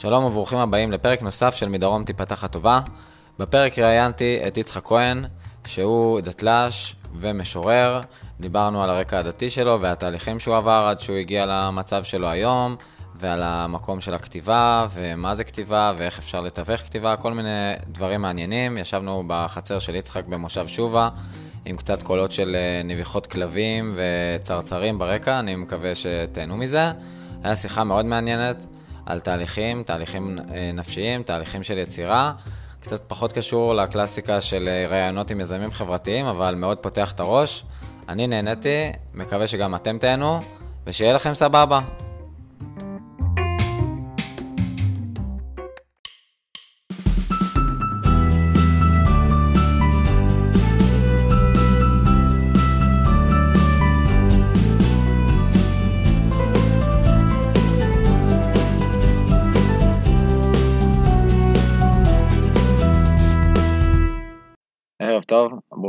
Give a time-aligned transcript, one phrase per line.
[0.00, 2.80] שלום וברוכים הבאים לפרק נוסף של מדרום תיפתח הטובה.
[3.38, 5.24] בפרק ראיינתי את יצחק כהן,
[5.66, 8.00] שהוא דתל"ש ומשורר.
[8.40, 12.76] דיברנו על הרקע הדתי שלו והתהליכים שהוא עבר עד שהוא הגיע למצב שלו היום,
[13.20, 18.78] ועל המקום של הכתיבה, ומה זה כתיבה, ואיך אפשר לתווך כתיבה, כל מיני דברים מעניינים.
[18.78, 21.08] ישבנו בחצר של יצחק במושב שובה,
[21.64, 26.92] עם קצת קולות של אה, נביחות כלבים וצרצרים ברקע, אני מקווה שתהנו מזה.
[27.42, 28.66] היה שיחה מאוד מעניינת.
[29.08, 32.32] על תהליכים, תהליכים אה, נפשיים, תהליכים של יצירה.
[32.80, 37.64] קצת פחות קשור לקלאסיקה של אה, ראיונות עם יזמים חברתיים, אבל מאוד פותח את הראש.
[38.08, 40.40] אני נהניתי, מקווה שגם אתם תהנו,
[40.86, 42.07] ושיהיה לכם סבבה.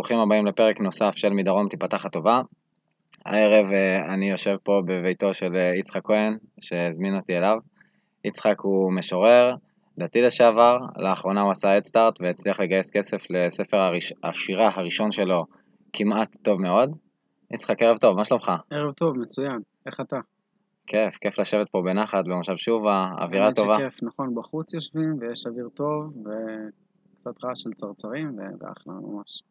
[0.10, 2.42] ברוכים הבאים לפרק נוסף של מדרום תיפתח הטובה.
[3.26, 7.58] הערב אה, אני יושב פה בביתו של אה, יצחק כהן, שהזמין אותי אליו.
[8.26, 9.56] יצחק הוא משורר,
[10.00, 14.14] דתי לשעבר, לאחרונה הוא עשה אדסטארט והצליח לגייס כסף לספר הראש...
[14.24, 15.46] השירה הראשון שלו,
[15.94, 16.90] כמעט טוב מאוד.
[17.54, 18.52] יצחק, ערב טוב, מה שלומך?
[18.70, 19.60] ערב טוב, מצוין.
[19.86, 20.20] איך אתה?
[20.88, 23.73] כיף, כיף לשבת פה בנחת במושב שובה, אווירה טובה.
[23.73, 29.42] האמת שכיף, נכון, בחוץ יושבים ויש אוויר טוב וקצת רעש של צרצרים ואחלה ממש.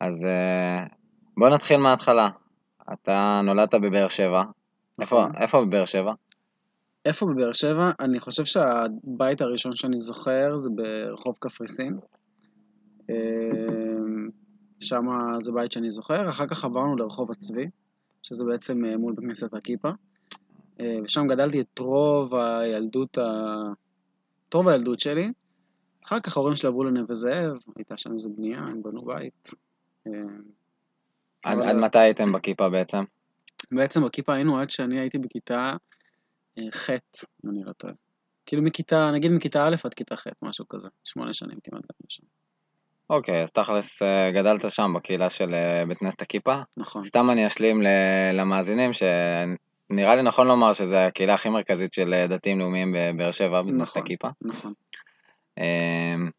[0.00, 0.86] אז אה,
[1.36, 2.28] בוא נתחיל מההתחלה.
[2.92, 4.42] אתה נולדת בבאר שבע.
[5.00, 5.36] איפה, נכון.
[5.42, 6.12] איפה בבאר שבע?
[7.04, 7.90] איפה בבאר שבע?
[8.00, 11.98] אני חושב שהבית הראשון שאני זוכר זה ברחוב קפריסין.
[13.10, 14.28] אמ,
[14.80, 15.06] שם
[15.38, 17.66] זה בית שאני זוכר, אחר כך עברנו לרחוב הצבי,
[18.22, 19.90] שזה בעצם אה, מול בית כנסת הכיפה.
[20.80, 23.22] אה, ושם גדלתי את רוב הילדות, ה...
[24.48, 25.32] את רוב הילדות שלי.
[26.04, 29.50] אחר כך ההורים שלי עברו לנווה זאב, הייתה שם איזה בנייה, הם בנו בית.
[30.06, 30.12] אה,
[31.44, 33.04] עד, אבל- עד מתי הייתם בכיפה בעצם?
[33.72, 35.72] בעצם בכיפה היינו עד שאני הייתי בכיתה
[36.58, 36.90] אה, ח',
[37.44, 37.92] אם אני לא טועה.
[38.46, 40.88] כאילו מכיתה, נגיד מכיתה א' עד כיתה ח', משהו כזה.
[41.04, 42.22] שמונה שנים כמעט היינו שם.
[43.10, 46.56] אוקיי, אז תכלס אה, גדלת שם בקהילה של אה, בית כנסת הכיפה.
[46.76, 47.04] נכון.
[47.04, 47.82] סתם אני אשלים
[48.32, 53.74] למאזינים שנראה לי נכון לומר שזו הקהילה הכי מרכזית של דתיים לאומיים בבאר שבע, בית
[53.74, 54.02] כנסת נכון.
[54.02, 54.28] הכיפה.
[54.42, 54.72] נכון.
[55.58, 56.30] אמ,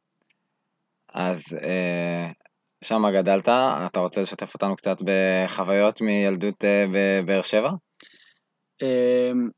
[1.14, 1.44] אז
[2.88, 3.50] שם גדלת,
[3.86, 7.70] אתה רוצה לשתף אותנו קצת בחוויות מילדות אה, בבאר שבע?
[8.82, 9.50] אמ,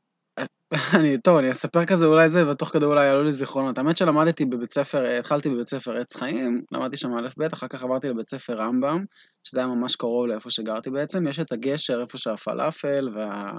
[0.98, 3.78] אני, טוב, אני אספר כזה אולי זה, ותוך כדי אולי יעלו לי זיכרונות.
[3.78, 7.68] האמת שלמדתי בבית ספר, אה, התחלתי בבית ספר עץ חיים, למדתי שם א' ב', אחר
[7.68, 9.04] כך עברתי לבית ספר רמב"ם,
[9.44, 11.28] שזה היה ממש קרוב לאיפה שגרתי בעצם.
[11.28, 13.52] יש את הגשר, איפה שהפלאפל, וה...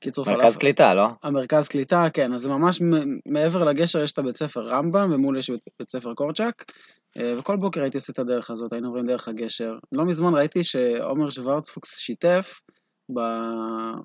[0.00, 0.58] קיצור מרכז פלאפל.
[0.58, 1.08] קליטה, לא?
[1.22, 2.80] המרכז קליטה, כן, אז זה ממש
[3.26, 6.72] מעבר לגשר יש את הבית ספר רמב"ם, ומול יש בית, ספר קורצ'אק,
[7.18, 9.78] וכל בוקר הייתי עושה את הדרך הזאת, היינו עוברים דרך הגשר.
[9.92, 12.60] לא מזמן ראיתי שעומר שוורצפוקס שיתף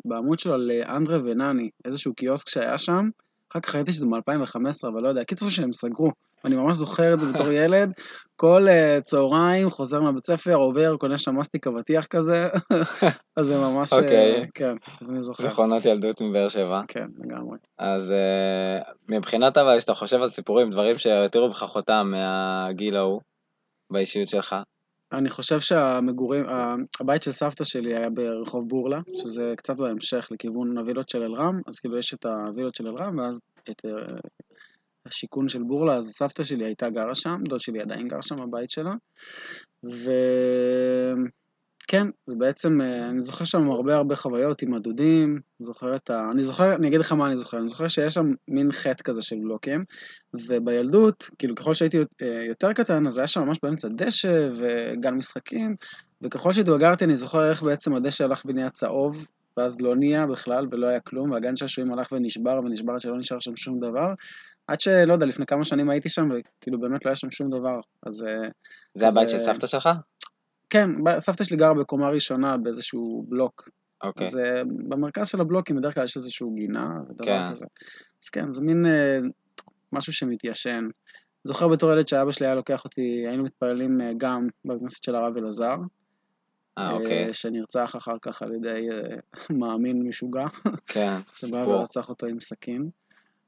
[0.05, 3.09] בעמוד שלו לאנדרה ונני, איזשהו קיוסק שהיה שם,
[3.55, 6.11] אחר כך ראיתי שזה מ-2015, אבל לא יודע, קיצור שהם סגרו.
[6.45, 7.91] אני ממש זוכר את זה בתור ילד,
[8.35, 12.47] כל uh, צהריים חוזר מהבית ספר, עובר, קונה שם מסטיק אבטיח כזה,
[13.37, 14.47] אז זה ממש, אה, אוקיי.
[14.53, 15.43] כן, אז אני זוכר.
[15.43, 16.81] זיכרונות ילדות מבאר שבע.
[16.87, 17.57] כן, לגמרי.
[17.79, 23.21] אז uh, מבחינת אבל, כשאתה חושב על סיפורים, דברים שהותירו בך חותם מהגיל ההוא,
[23.91, 24.55] באישיות שלך.
[25.11, 26.45] אני חושב שהמגורים,
[26.99, 31.79] הבית של סבתא שלי היה ברחוב בורלה, שזה קצת בהמשך לכיוון הווילות של אלרם, אז
[31.79, 33.39] כאילו יש את הווילות של אלרם, ואז
[33.69, 34.15] את אה,
[35.05, 38.69] השיכון של בורלה, אז סבתא שלי הייתה גרה שם, דוד שלי עדיין גר שם בבית
[38.69, 38.93] שלה,
[41.85, 46.31] וכן, זה בעצם, אה, אני זוכר שם הרבה הרבה חוויות עם הדודים, זוכר את ה...
[46.31, 49.21] אני זוכר, אני אגיד לך מה אני זוכר, אני זוכר שיש שם מין חטא כזה
[49.21, 49.83] של בלוקים,
[50.33, 55.75] ובילדות, כאילו ככל שהייתי אה, יותר קטן, אז היה שם ממש באמצע דשא וגן משחקים,
[56.21, 60.87] וככל שהתבגרתי אני זוכר איך בעצם הדשא הלך ונהיה צהוב, ואז לא נהיה בכלל ולא
[60.87, 64.13] היה כלום, והגן שעשועים הלך ונשבר ונשבר עד שלא נשאר שם שום דבר,
[64.67, 67.79] עד שלא יודע, לפני כמה שנים הייתי שם, וכאילו באמת לא היה שם שום דבר,
[68.05, 68.49] אז אה,
[68.93, 69.89] זה אז, הבית של סבתא שלך?
[70.75, 73.69] כן, סבתא שלי גרה בקומה ראשונה באיזשהו בלוק,
[74.03, 74.27] אוקיי.
[74.27, 77.53] אז אה, במרכז של הבלוקים בדרך כלל יש איזשהו גינה ודבר כן.
[77.53, 77.65] כזה.
[78.23, 79.19] אז כן, זה מין אה,
[79.91, 80.87] משהו שמתיישן.
[81.43, 85.15] זוכר בתור ילד שאבא שלי היה לוקח אותי, היינו מתפללים אה, גם בבית כנסת של
[85.15, 85.75] הרב אלעזר,
[86.77, 87.33] אה, אוקיי.
[87.33, 88.87] שנרצח אחר כך על ידי
[89.59, 90.45] מאמין משוגע,
[90.85, 91.67] כן, שבא סיפור.
[91.67, 92.89] ורצח אותו עם סכין.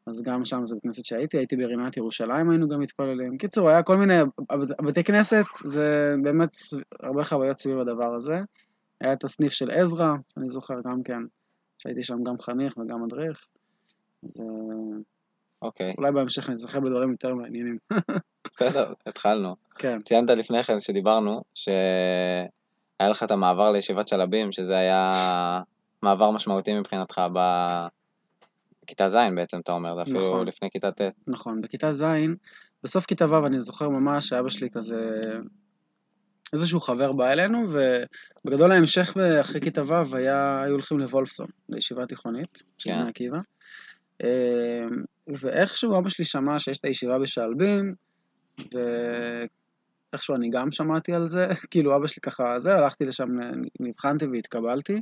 [0.07, 3.37] אז גם שם זה בית כנסת שהייתי, הייתי ברינת ירושלים, היינו גם מתפללים.
[3.37, 4.13] קיצור, היה כל מיני,
[4.79, 6.49] הבתי כנסת, זה באמת
[6.99, 8.37] הרבה חוויות סביב הדבר הזה.
[9.01, 11.19] היה את הסניף של עזרא, אני זוכר גם כן,
[11.77, 13.47] שהייתי שם גם חניך וגם מדריך.
[14.23, 14.97] אז אה,
[15.61, 17.77] אוקיי, אולי בהמשך אני זוכר בדברים יותר מעניינים.
[18.51, 19.55] בסדר, התחלנו.
[19.75, 25.11] כן, ציינת לפני כן שדיברנו, שהיה לך את המעבר לישיבת שלבים, שזה היה
[26.01, 27.21] מעבר משמעותי מבחינתך
[28.87, 30.47] בכיתה ז' בעצם, אתה אומר, זה אפילו נכון.
[30.47, 31.01] לפני כיתה ט'.
[31.27, 31.61] נכון.
[31.61, 32.03] בכיתה ז',
[32.83, 35.21] בסוף כיתה ו' אני זוכר ממש שאבא שלי כזה...
[36.53, 37.67] איזשהו חבר בא אלינו,
[38.45, 42.99] ובגדול ההמשך אחרי כיתה ו' היה, היו הולכים לוולפסון, לישיבה תיכונית של כן.
[42.99, 43.37] בני עקיבא.
[44.23, 44.85] אה,
[45.27, 47.93] ואיכשהו אבא שלי שמע שיש את הישיבה בשעלבים,
[48.73, 53.27] ואיכשהו אני גם שמעתי על זה, כאילו אבא שלי ככה, זה, הלכתי לשם,
[53.79, 55.01] נבחנתי והתקבלתי,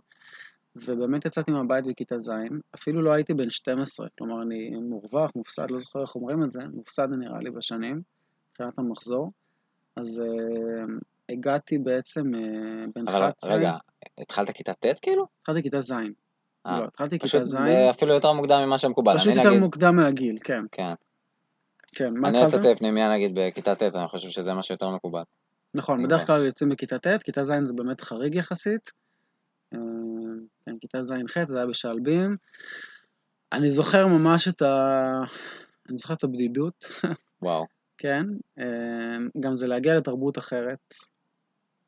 [0.75, 2.29] ובאמת יצאתי מהבית בכיתה ז',
[2.75, 6.61] אפילו לא הייתי בן 12, כלומר אני מורווח, מופסד, לא זוכר איך אומרים את זה,
[6.73, 8.01] מופסד נראה לי בשנים,
[8.51, 9.31] מבחינת המחזור,
[9.95, 10.91] אז uh,
[11.29, 12.37] הגעתי בעצם uh,
[12.95, 13.77] בן אבל 11, רגע,
[14.17, 15.25] התחלת כיתה ט' כאילו?
[15.41, 17.55] התחלתי כיתה ז', אה, לא, התחלתי כיתה ז',
[17.89, 19.17] אפילו יותר מוקדם ממה שמקובל.
[19.17, 20.93] פשוט אני יותר נגיד, מוקדם מהגיל, כן, כן.
[21.95, 22.53] כן, מה אני התחלת?
[22.53, 25.23] יצאתי לפנימיה נגיד בכיתה ט', אני חושב שזה מה שיותר מקובל.
[25.75, 26.27] נכון, אני בדרך.
[26.27, 28.91] כלל יוצאים בכיתה ט', כיתה ז' זה באמת חריג יחסית.
[30.65, 32.37] כן, כיתה ז'-ח' זה היה בשעלבים.
[33.51, 35.21] אני זוכר ממש את ה...
[35.89, 36.85] אני זוכר את הבדידות,
[37.41, 37.65] וואו.
[37.97, 38.25] כן.
[38.59, 40.93] אה, גם זה להגיע לתרבות אחרת.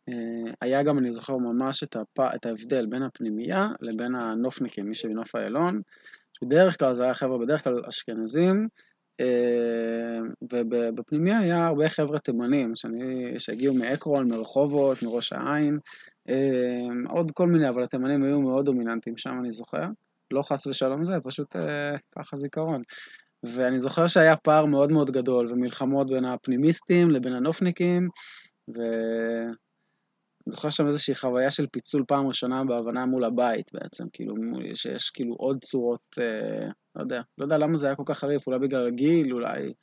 [0.10, 2.20] אה, היה גם, אני זוכר ממש את, הפ...
[2.20, 5.82] את ההבדל בין הפנימייה לבין הנופניקים, מי שבנוף איילון.
[6.42, 8.68] בדרך כלל זה היה חבר'ה, בדרך כלל אשכנזים,
[10.54, 15.80] ובפנימיה היה הרבה חבר'ה תימנים, שאני, שהגיעו מעקרון, מרחובות, מראש העין,
[16.30, 19.86] אה, עוד כל מיני, אבל התימנים היו מאוד דומיננטיים שם, אני זוכר.
[20.32, 22.82] לא חס ושלום זה, פשוט אה, ככה זיכרון.
[23.44, 28.10] ואני זוכר שהיה פער מאוד מאוד גדול, ומלחמות בין הפנימיסטים לבין הנופניקים,
[28.68, 29.52] ואני
[30.50, 34.36] זוכר שם איזושהי חוויה של פיצול פעם ראשונה בהבנה מול הבית בעצם, כאילו,
[34.74, 38.48] שיש כאילו עוד צורות, אה, לא יודע, לא יודע למה זה היה כל כך חריף,
[38.48, 39.74] אולי בגלל הגיל, אולי,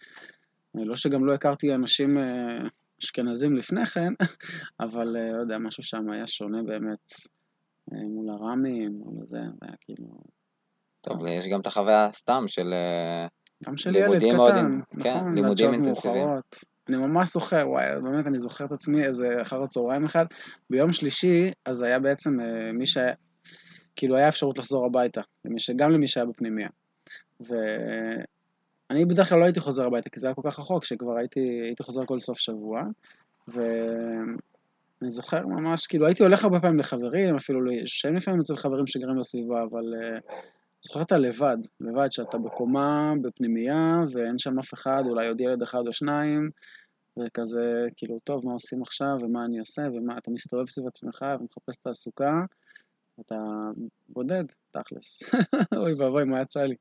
[0.75, 2.59] לא שגם לא הכרתי אנשים אה,
[3.03, 4.13] אשכנזים לפני כן,
[4.81, 7.13] אבל אה, לא יודע, משהו שם היה שונה באמת
[7.93, 10.07] אה, מול הרמים, מול זה, זה היה כאילו,
[11.01, 12.73] טוב, יש גם את החוויה סתם של...
[12.73, 13.27] אה,
[13.67, 16.27] גם של ילד לימודים מאוד קטן, אינ- כן, נכון, לימודים אינטנסיביים.
[16.89, 20.27] אני ממש זוכר, וואי, באמת, אני זוכר את עצמי איזה אחר הצהריים אחד.
[20.71, 23.15] ביום שלישי, אז היה בעצם אה, מי שהיה,
[23.97, 25.71] כאילו היה אפשרות לחזור הביתה, למי ש...
[25.71, 26.69] גם למי שהיה בפנימייה.
[27.41, 31.61] ואני בדרך כלל לא הייתי חוזר הביתה, כי זה היה כל כך רחוק, שכבר הייתי,
[31.65, 32.83] הייתי חוזר כל סוף שבוע.
[33.49, 39.19] ואני זוכר ממש, כאילו הייתי הולך הרבה פעמים לחברים, אפילו שהם לפעמים אצל חברים שגרים
[39.21, 40.19] בסביבה, אבל אה,
[40.83, 45.83] זוכר אתה לבד, לבד, שאתה בקומה, בפנימייה, ואין שם אף אחד, אולי עוד ילד אחד
[45.87, 46.51] או שניים,
[47.19, 51.77] וכזה, כאילו, טוב, מה עושים עכשיו, ומה אני עושה, ומה, אתה מסתובב סביב עצמך ומחפש
[51.83, 52.33] תעסוקה,
[53.19, 53.35] ואתה
[54.09, 55.23] בודד, תכלס.
[55.81, 56.75] אוי ואבוי, מה יצא לי.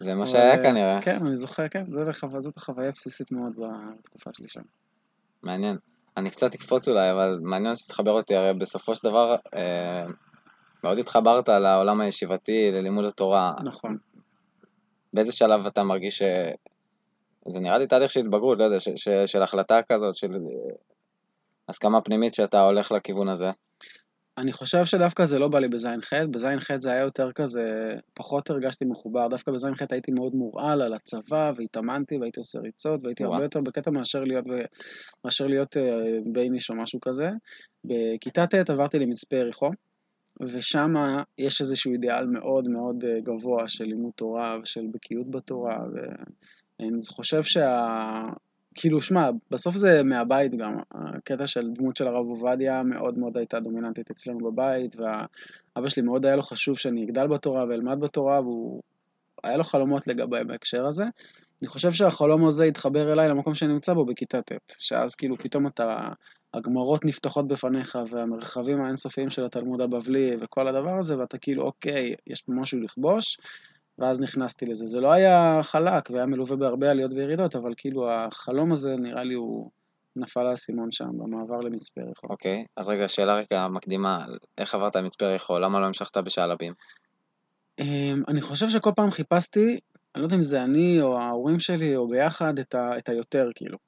[0.00, 1.02] זה מה שהיה אה, כנראה.
[1.02, 1.84] כן, אני זוכר, כן,
[2.40, 4.62] זאת החוויה הבסיסית מאוד בתקופה שלי שם.
[5.42, 5.76] מעניין.
[6.16, 10.04] אני קצת אקפוץ אולי, אבל מעניין שתחבר אותי, הרי בסופו של דבר אה,
[10.84, 13.52] מאוד התחברת לעולם הישיבתי, ללימוד התורה.
[13.64, 13.98] נכון.
[15.12, 16.22] באיזה שלב אתה מרגיש ש...
[17.46, 20.74] זה נראה לי תהליך של התבגרות, לא יודע, ש, ש, של החלטה כזאת, של אה,
[21.68, 23.50] הסכמה פנימית שאתה הולך לכיוון הזה.
[24.38, 28.84] אני חושב שדווקא זה לא בא לי בז'-ח', בז'-ח' זה היה יותר כזה, פחות הרגשתי
[28.84, 33.24] מחובר, דווקא בז'-ח' הייתי מאוד מורעל על הצבא, והתאמנתי, והייתי עושה ריצות, והייתי.
[33.24, 34.44] הרבה יותר בקטע מאשר להיות,
[35.24, 35.82] מאשר להיות אה,
[36.32, 37.28] בייניש או משהו כזה.
[37.84, 39.70] בכיתה ט' עברתי למצפה יריחו,
[40.40, 40.94] ושם
[41.38, 47.42] יש איזשהו אידיאל מאוד מאוד אה, גבוה של לימוד תורה ושל בקיאות בתורה, ואני חושב
[47.42, 48.22] שה...
[48.74, 50.76] כאילו, שמע, בסוף זה מהבית גם.
[50.90, 56.26] הקטע של דמות של הרב עובדיה מאוד מאוד הייתה דומיננטית אצלנו בבית, ואבא שלי מאוד
[56.26, 58.82] היה לו חשוב שאני אגדל בתורה ואלמד בתורה, והוא...
[59.44, 61.04] היה לו חלומות לגביי בהקשר הזה.
[61.62, 65.66] אני חושב שהחלום הזה התחבר אליי למקום שאני נמצא בו בכיתה ט', שאז כאילו פתאום
[65.66, 66.08] אתה,
[66.54, 72.42] הגמרות נפתחות בפניך, והמרחבים האינסופיים של התלמוד הבבלי וכל הדבר הזה, ואתה כאילו, אוקיי, יש
[72.42, 73.36] פה משהו לכבוש,
[74.02, 74.86] ואז נכנסתי לזה.
[74.86, 79.34] זה לא היה חלק והיה מלווה בהרבה עליות וירידות, אבל כאילו החלום הזה נראה לי
[79.34, 79.70] הוא
[80.16, 82.26] נפל האסימון שם, במעבר למצפה יריחו.
[82.30, 84.24] אוקיי, אז רגע, שאלה רגע מקדימה,
[84.58, 85.58] איך עברת מצפה יריחו?
[85.58, 86.72] למה לא המשכת בשעלבים?
[87.78, 89.78] אמ, אני חושב שכל פעם חיפשתי,
[90.14, 93.48] אני לא יודע אם זה אני או ההורים שלי או ביחד, את, ה, את היותר
[93.54, 93.78] כאילו.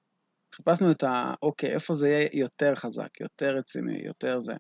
[0.54, 1.35] חיפשנו את ה...
[1.42, 4.54] אוקיי, איפה זה יהיה יותר חזק, יותר רציני, יותר זה.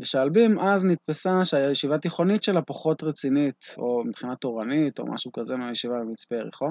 [0.00, 5.94] ושעלבים אז נתפסה שהישיבה התיכונית שלה פחות רצינית, או מבחינה תורנית, או משהו כזה מהישיבה
[5.94, 6.68] במצפה יריחו.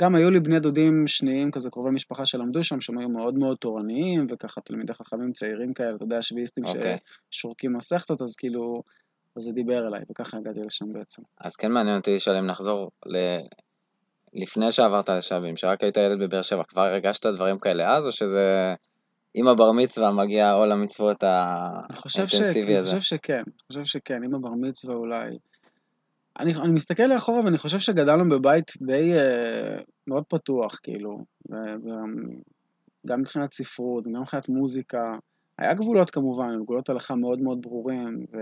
[0.00, 3.56] גם היו לי בני דודים שניים, כזה קרובי משפחה שלמדו שם, שהם היו מאוד מאוד
[3.56, 6.96] תורניים, וככה תלמידי חכמים צעירים כאלה, אתה יודע, שביעיסטים אוקיי.
[7.30, 8.82] ששורקים מסכתות, אז כאילו,
[9.36, 11.22] אז זה דיבר אליי, וככה הגעתי לשם בעצם.
[11.40, 13.16] אז כן מעניין אותי לשאול אם נחזור ל...
[14.34, 18.74] לפני שעברת לשלבים, שרק היית ילד בבאר שבע, כבר הרגשת דברים כאלה אז, או שזה
[19.34, 22.18] עם הבר מצווה מגיע עול המצוות אני.
[22.18, 22.96] האינטנסיבי אני הזה?
[22.96, 25.38] חושב שכן, אני חושב שכן, עם הבר מצווה אולי.
[26.38, 31.18] אני, אני מסתכל לאחורה ואני חושב שגדלנו בבית די אה, מאוד פתוח, כאילו,
[31.50, 31.88] ו, ו,
[33.06, 35.12] גם מבחינת ספרות, גם מבחינת מוזיקה.
[35.58, 38.38] היה גבולות כמובן, גבולות הלכה מאוד מאוד ברורים, ו...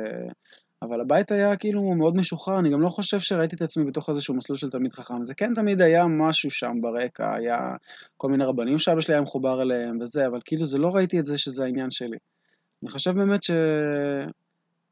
[0.82, 4.34] אבל הבית היה כאילו מאוד משוחרר, אני גם לא חושב שראיתי את עצמי בתוך איזשהו
[4.34, 5.24] מסלול של תלמיד חכם.
[5.24, 7.76] זה כן תמיד היה משהו שם ברקע, היה
[8.16, 11.26] כל מיני רבנים שאבא שלי היה מחובר אליהם וזה, אבל כאילו זה לא ראיתי את
[11.26, 12.16] זה שזה העניין שלי.
[12.82, 13.50] אני חושב באמת ש...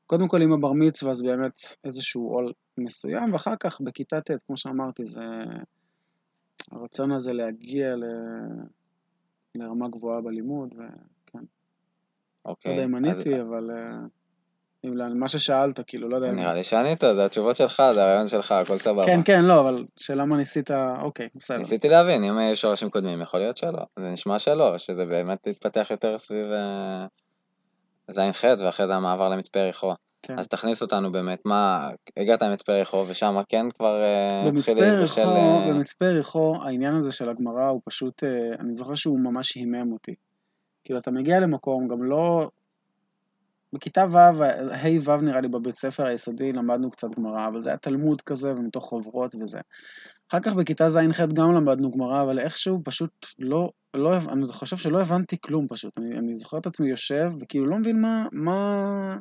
[0.06, 4.56] קודם כל עם הבר מצווה זה באמת איזשהו עול מסוים, ואחר כך בכיתה ט', כמו
[4.56, 5.25] שאמרתי, זה
[6.70, 8.04] הרצון הזה להגיע ל...
[9.54, 11.38] לרמה גבוהה בלימוד, וכן.
[11.38, 12.73] לא אוקיי.
[12.73, 13.70] יודע אם אז עניתי, אבל...
[14.84, 16.30] אה, אם ל- מה ששאלת, כאילו, לא יודע.
[16.30, 19.06] נראה לי שענית, זה התשובות שלך, זה הרעיון שלך, הכל סבבה.
[19.06, 20.70] כן, כן, לא, אבל שאלה מה ניסית,
[21.02, 21.58] אוקיי, בסדר.
[21.58, 23.82] ניסיתי להבין, אם יש שורשים קודמים, יכול להיות שלא.
[23.99, 27.06] זה נשמע שלא, שזה באמת התפתח יותר סביב אה,
[28.10, 29.92] ז'-ח' ואחרי זה המעבר למצפה יריחו.
[30.22, 30.38] כן.
[30.38, 35.20] אז תכניס אותנו באמת, מה, הגעת למצפה יריחו ושם כן כבר אה, התחיל להתבשל...
[35.20, 38.25] אה, במצפה יריחו, העניין הזה של הגמרא הוא פשוט,
[38.60, 40.14] אני זוכר שהוא ממש הימם אותי.
[40.84, 42.49] כאילו, אתה מגיע למקום, גם לא...
[43.72, 47.76] בכיתה ו', ה' ו' נראה לי בבית ספר היסודי, למדנו קצת גמרא, אבל זה היה
[47.76, 49.60] תלמוד כזה ומתוך חוברות וזה.
[50.30, 55.00] אחר כך בכיתה ז'-ח' גם למדנו גמרא, אבל איכשהו פשוט לא, לא, אני חושב שלא
[55.00, 55.98] הבנתי כלום פשוט.
[55.98, 59.16] אני, אני זוכר את עצמי יושב, וכאילו לא מבין מה, מה,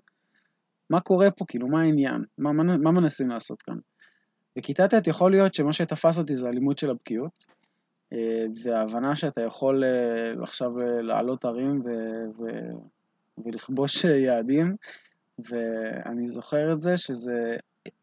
[0.89, 3.77] מה קורה פה, כאילו, מה העניין, מה, מה, מה מנסים לעשות כאן.
[4.55, 7.45] בכיתה ט' יכול להיות שמה שתפס אותי זה הלימוד של הבקיאות,
[8.13, 11.89] אה, וההבנה שאתה יכול אה, עכשיו אה, לעלות הרים ו,
[12.39, 12.45] ו,
[13.45, 14.75] ולכבוש אה, יעדים,
[15.49, 17.55] ואני זוכר את זה שזה...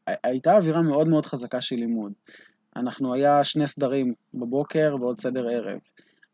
[0.07, 2.13] הייתה אווירה מאוד מאוד חזקה של לימוד.
[2.77, 5.79] אנחנו, היה שני סדרים בבוקר ועוד סדר ערב,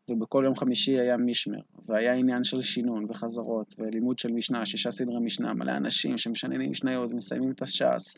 [0.09, 5.19] ובכל יום חמישי היה מישמר, והיה עניין של שינון וחזרות, ולימוד של משנה, שישה סדרי
[5.19, 8.15] משנה, מלא אנשים שמשננים משניות ומסיימים את הש"ס,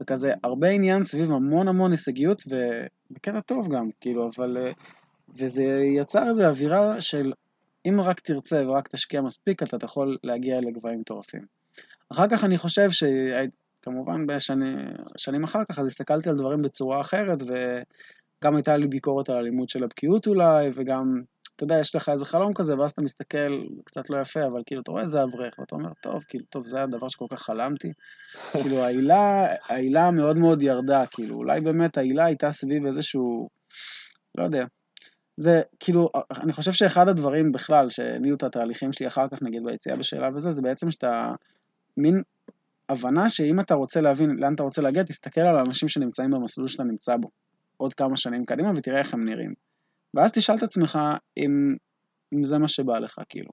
[0.00, 4.56] וכזה, הרבה עניין סביב המון המון הישגיות, ובקטע טוב גם, כאילו, אבל...
[4.56, 4.72] אה,
[5.36, 5.64] וזה
[5.96, 7.32] יצר איזו אווירה של
[7.88, 11.42] אם רק תרצה ורק תשקיע מספיק, אתה יכול להגיע לגבהים מטורפים.
[12.12, 18.56] אחר כך אני חושב שכמובן בשנים אחר כך, אז הסתכלתי על דברים בצורה אחרת, וגם
[18.56, 21.22] הייתה לי ביקורת על הלימוד של הבקיאות אולי, וגם,
[21.56, 24.82] אתה יודע, יש לך איזה חלום כזה, ואז אתה מסתכל, קצת לא יפה, אבל כאילו,
[24.82, 27.92] אתה רואה איזה אברך, ואתה אומר, טוב, כאילו, טוב, זה הדבר שכל כך חלמתי.
[28.52, 33.48] כאילו, העילה, העילה מאוד מאוד ירדה, כאילו, אולי באמת העילה הייתה סביב איזשהו,
[34.38, 34.64] לא יודע,
[35.38, 36.08] זה כאילו,
[36.42, 40.50] אני חושב שאחד הדברים בכלל שהניעו את התהליכים שלי אחר כך, נגיד ביציאה בשאלה וזה,
[40.50, 41.34] זה בעצם שאתה
[41.96, 42.22] מין
[42.88, 46.84] הבנה שאם אתה רוצה להבין לאן אתה רוצה להגיע, תסתכל על האנשים שנמצאים במסלול שאתה
[46.84, 47.30] נמצא בו
[47.76, 49.54] עוד כמה שנים קדימה ותראה איך הם נראים.
[50.14, 50.98] ואז תשאל את עצמך
[51.36, 51.76] אם,
[52.34, 53.50] אם זה מה שבא לך, כאילו.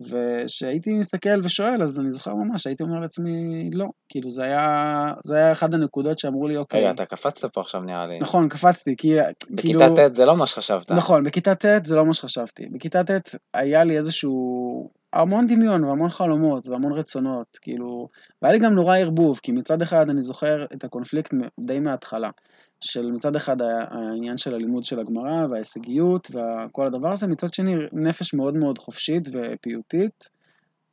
[0.00, 3.86] וכשהייתי מסתכל ושואל, אז אני זוכר ממש, הייתי אומר לעצמי, לא.
[4.08, 6.80] כאילו, זה היה, זה היה אחד הנקודות שאמרו לי, אוקיי.
[6.80, 8.18] רגע, אתה קפצת פה עכשיו נראה לי.
[8.18, 9.16] נכון, קפצתי, כי
[9.56, 9.80] כאילו...
[9.80, 10.92] בכיתה ט' זה לא מה שחשבת.
[10.92, 12.66] נכון, בכיתה ט' זה לא מה שחשבתי.
[12.72, 14.90] בכיתה ט' היה לי איזשהו...
[15.12, 18.08] המון דמיון והמון חלומות והמון רצונות, כאילו...
[18.42, 22.30] והיה לי גם נורא ערבוב, כי מצד אחד אני זוכר את הקונפליקט די מההתחלה.
[22.80, 28.34] של מצד אחד העניין של הלימוד של הגמרא וההישגיות וכל הדבר הזה, מצד שני נפש
[28.34, 30.28] מאוד מאוד חופשית ופיוטית.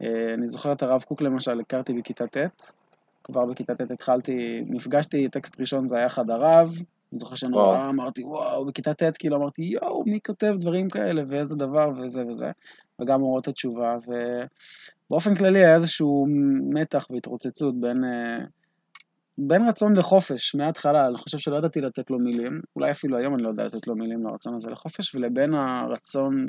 [0.01, 2.37] אה, אני זוכר את הרב קוק למשל, הכרתי בכיתה ט',
[3.23, 6.73] כבר בכיתה ט' התחלתי, נפגשתי, טקסט ראשון זה היה אחד הרב,
[7.13, 7.89] אני זוכר שנורא.
[7.89, 12.51] אמרתי, וואו, בכיתה ט' כאילו אמרתי, יואו, מי כותב דברים כאלה, ואיזה דבר, וזה וזה,
[13.01, 13.97] וגם אורות התשובה,
[15.09, 16.27] ובאופן כללי היה איזשהו
[16.73, 18.37] מתח והתרוצצות בין, אה,
[19.37, 23.43] בין רצון לחופש מההתחלה, אני חושב שלא ידעתי לתת לו מילים, אולי אפילו היום אני
[23.43, 26.45] לא יודע לתת לו מילים לרצון הזה לחופש, ולבין הרצון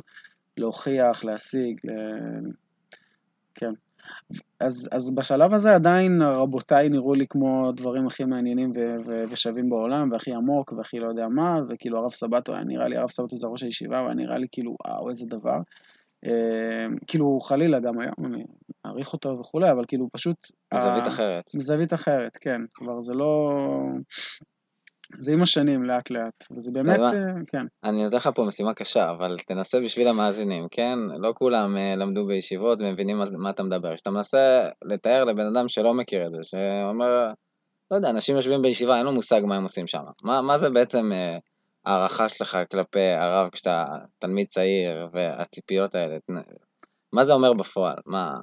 [0.57, 1.91] להוכיח, להשיג, ל...
[3.55, 3.71] כן.
[4.61, 9.71] אז, אז בשלב הזה עדיין רבותיי נראו לי כמו דברים הכי מעניינים ו- ו- ושווים
[9.71, 13.37] בעולם, והכי עמוק, והכי לא יודע מה, וכאילו הרב סבתו היה נראה לי, הרב סבתו
[13.37, 15.59] זה ראש הישיבה, והיה נראה לי כאילו, וואו, איזה דבר.
[16.27, 18.45] אה, כאילו, חלילה גם היום, אני
[18.85, 20.37] מעריך אותו וכולי, אבל כאילו פשוט...
[20.75, 21.51] מזווית אחרת.
[21.55, 22.61] מזווית אחרת, כן.
[22.75, 23.51] כבר זה לא...
[25.21, 26.45] זה עם השנים, לאט לאט.
[26.57, 27.01] וזה באמת.
[27.01, 27.67] אה, כן.
[27.85, 30.99] אני נותן לך פה משימה קשה, אבל תנסה בשביל המאזינים, כן?
[31.19, 33.95] לא כולם אה, למדו בישיבות ומבינים על מה אתה מדבר.
[33.95, 37.33] כשאתה מנסה לתאר לבן אדם שלא מכיר את זה, שאומר,
[37.91, 40.03] לא יודע, אנשים יושבים בישיבה, אין לו מושג מה הם עושים שם.
[40.25, 41.11] מה, מה זה בעצם
[41.87, 43.85] אה, הערכה שלך כלפי הרב כשאתה
[44.19, 46.17] תלמיד צעיר והציפיות האלה?
[47.13, 47.97] מה זה אומר בפועל?
[48.07, 48.41] מה...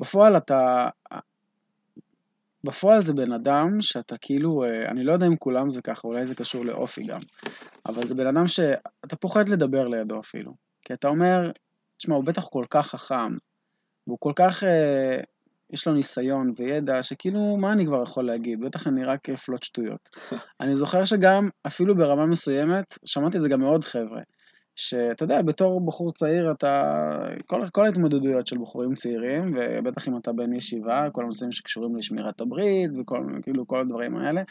[0.00, 0.88] בפועל אתה...
[2.64, 6.26] בפועל זה בן אדם שאתה כאילו, אה, אני לא יודע אם כולם זה ככה, אולי
[6.26, 7.20] זה קשור לאופי גם,
[7.86, 10.52] אבל זה בן אדם שאתה פוחד לדבר לידו אפילו.
[10.82, 11.50] כי אתה אומר,
[11.96, 13.36] תשמע, הוא בטח כל כך חכם,
[14.06, 15.20] והוא כל כך, אה,
[15.70, 18.60] יש לו ניסיון וידע, שכאילו, מה אני כבר יכול להגיד?
[18.60, 20.08] בטח אני רק אפלוט שטויות.
[20.60, 24.20] אני זוכר שגם, אפילו ברמה מסוימת, שמעתי את זה גם מעוד חבר'ה,
[24.78, 26.82] שאתה יודע, בתור בחור צעיר אתה,
[27.46, 32.40] כל, כל ההתמודדויות של בחורים צעירים, ובטח אם אתה בן ישיבה, כל הנושאים שקשורים לשמירת
[32.40, 34.42] הברית, וכל כאילו, כל הדברים האלה,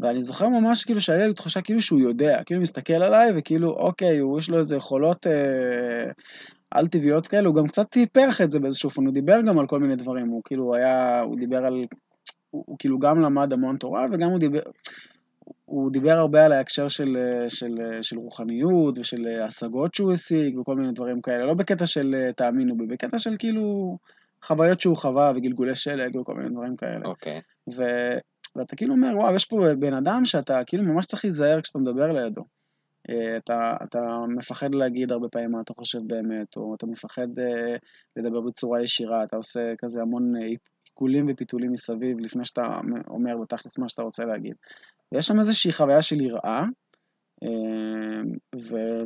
[0.00, 4.18] ואני זוכר ממש כאילו שהיה לי תחושה כאילו שהוא יודע, כאילו מסתכל עליי, וכאילו, אוקיי,
[4.18, 6.10] הוא יש לו איזה יכולות אה,
[6.74, 9.66] על טבעיות כאלה, הוא גם קצת טיפח את זה באיזשהו אופן, הוא דיבר גם על
[9.66, 11.84] כל מיני דברים, הוא כאילו היה, הוא דיבר על,
[12.50, 14.60] הוא, הוא כאילו גם למד המון תורה, וגם הוא דיבר,
[15.64, 17.16] הוא דיבר הרבה על ההקשר של,
[17.48, 22.76] של, של רוחניות ושל השגות שהוא השיג וכל מיני דברים כאלה, לא בקטע של תאמינו
[22.76, 23.96] בי, בקטע של כאילו
[24.44, 27.04] חוויות שהוא חווה וגלגולי שלג וכל מיני דברים כאלה.
[27.04, 27.38] אוקיי.
[27.38, 27.74] Okay.
[27.76, 27.82] ו,
[28.56, 32.12] ואתה כאילו אומר, וואו, יש פה בן אדם שאתה כאילו ממש צריך להיזהר כשאתה מדבר
[32.12, 32.44] לידו.
[33.10, 37.76] אה, אתה, אתה מפחד להגיד הרבה פעמים מה אתה חושב באמת, או אתה מפחד אה,
[38.16, 40.32] לדבר בצורה ישירה, אתה עושה כזה המון
[40.84, 44.54] עיקולים ופיתולים מסביב לפני שאתה אומר בתכלס מה שאתה רוצה להגיד.
[45.12, 46.64] ויש שם איזושהי חוויה של יראה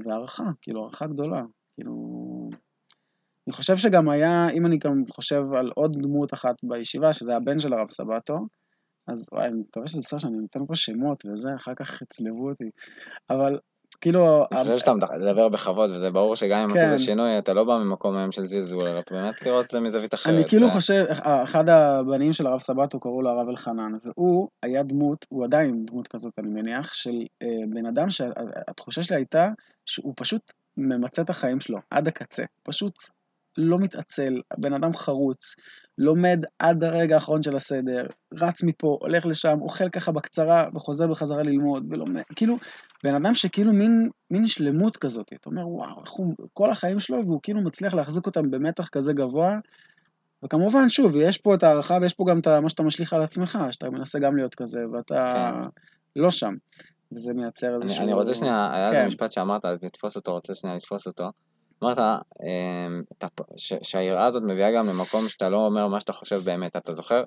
[0.05, 1.41] והערכה, כאילו הערכה גדולה.
[1.75, 2.19] כאילו...
[3.49, 7.59] אני חושב שגם היה, אם אני גם חושב על עוד דמות אחת בישיבה, שזה הבן
[7.59, 8.39] של הרב סבטו,
[9.07, 12.71] אז וואי, אני מקווה שזה בסדר שאני נותן פה שמות וזה, אחר כך יצלבו אותי.
[13.31, 13.59] אבל
[14.01, 14.47] כאילו...
[14.53, 16.99] אני חושב שאתה מדבר בכבוד, וזה ברור שגם אם עשית כן.
[16.99, 20.35] שינוי, אתה לא בא ממקום היום של זלזול, אלא באמת לראות את זה מזווית אחרת.
[20.35, 25.27] אני כאילו חושב, אחד הבנים של הרב סבתו קראו לו הרב אלחנן, והוא היה דמות,
[25.29, 29.49] הוא עדיין דמות כזאת, אני מניח, של אה, בן אדם שהתחושה שלי הייתה
[29.87, 32.45] שהוא פשוט ממצה את החיים שלו עד הקצה.
[32.63, 32.99] פשוט
[33.59, 35.55] לא מתעצל, בן אדם חרוץ,
[35.99, 41.43] לומד עד הרגע האחרון של הסדר, רץ מפה, הולך לשם, אוכל ככה בקצרה וחוזר בחזרה
[41.43, 42.57] ללמוד, ולומד, כאילו,
[43.05, 47.27] בן אדם שכאילו מין, מין שלמות כזאת, אתה אומר, וואו, איך הוא, כל החיים שלו,
[47.27, 49.59] והוא כאילו מצליח להחזיק אותם במתח כזה גבוה,
[50.45, 53.59] וכמובן, שוב, יש פה את ההערכה ויש פה גם את מה שאתה משליך על עצמך,
[53.71, 55.81] שאתה מנסה גם להיות כזה, ואתה כן.
[56.17, 56.55] לא שם.
[57.13, 58.05] וזה מייצר איזשהו...
[58.05, 59.07] אני רוצה שנייה, היה איזה כן.
[59.07, 61.31] משפט שאמרת, אז נתפוס אותו, רוצה שנייה לתפוס אותו.
[61.83, 63.03] אמרת אמ,
[63.83, 66.77] שהיראה הזאת מביאה גם למקום שאתה לא אומר מה שאתה חושב באמת.
[66.77, 67.25] אתה זוכר?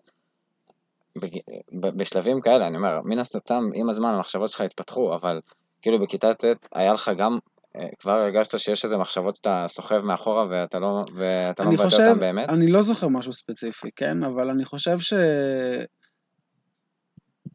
[1.76, 5.40] בשלבים כאלה, אני אומר, מן הסתם, עם הזמן המחשבות שלך התפתחו, אבל
[5.82, 6.44] כאילו בכיתה ט'
[6.76, 7.38] היה לך גם,
[7.76, 12.20] אה, כבר הרגשת שיש איזה מחשבות שאתה סוחב מאחורה ואתה לא, ואתה לא מבטא אותן
[12.20, 12.50] באמת?
[12.50, 14.24] אני לא זוכר משהו ספציפי, כן?
[14.24, 15.14] אבל אני חושב ש...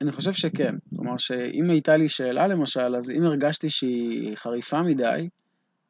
[0.02, 0.74] אני חושב שכן.
[0.96, 5.28] כלומר, שאם הייתה לי שאלה למשל, אז אם הרגשתי שהיא חריפה מדי,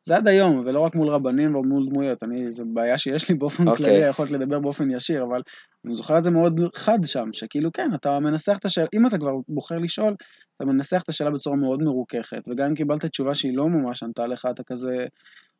[0.07, 3.69] זה עד היום, ולא רק מול רבנים ומול דמויות, אני, זו בעיה שיש לי באופן
[3.69, 3.71] okay.
[3.71, 3.87] אוקיי.
[3.87, 5.43] כללי, יכולת לדבר באופן ישיר, אבל
[5.85, 9.19] אני זוכר את זה מאוד חד שם, שכאילו כן, אתה מנסח את השאלה, אם אתה
[9.19, 10.15] כבר בוחר לשאול,
[10.57, 14.27] אתה מנסח את השאלה בצורה מאוד מרוככת, וגם אם קיבלת תשובה שהיא לא ממש ענתה
[14.27, 15.07] לך, אתה כזה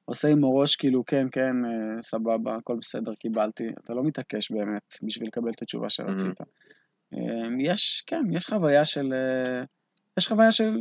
[0.05, 4.99] עושה עם הראש, כאילו כן, כן, אה, סבבה, הכל בסדר, קיבלתי, אתה לא מתעקש באמת
[5.03, 6.41] בשביל לקבל את התשובה שרצית.
[6.41, 7.17] Mm-hmm.
[7.59, 9.63] יש, כן, יש חוויה של, אה,
[10.19, 10.77] יש חוויה של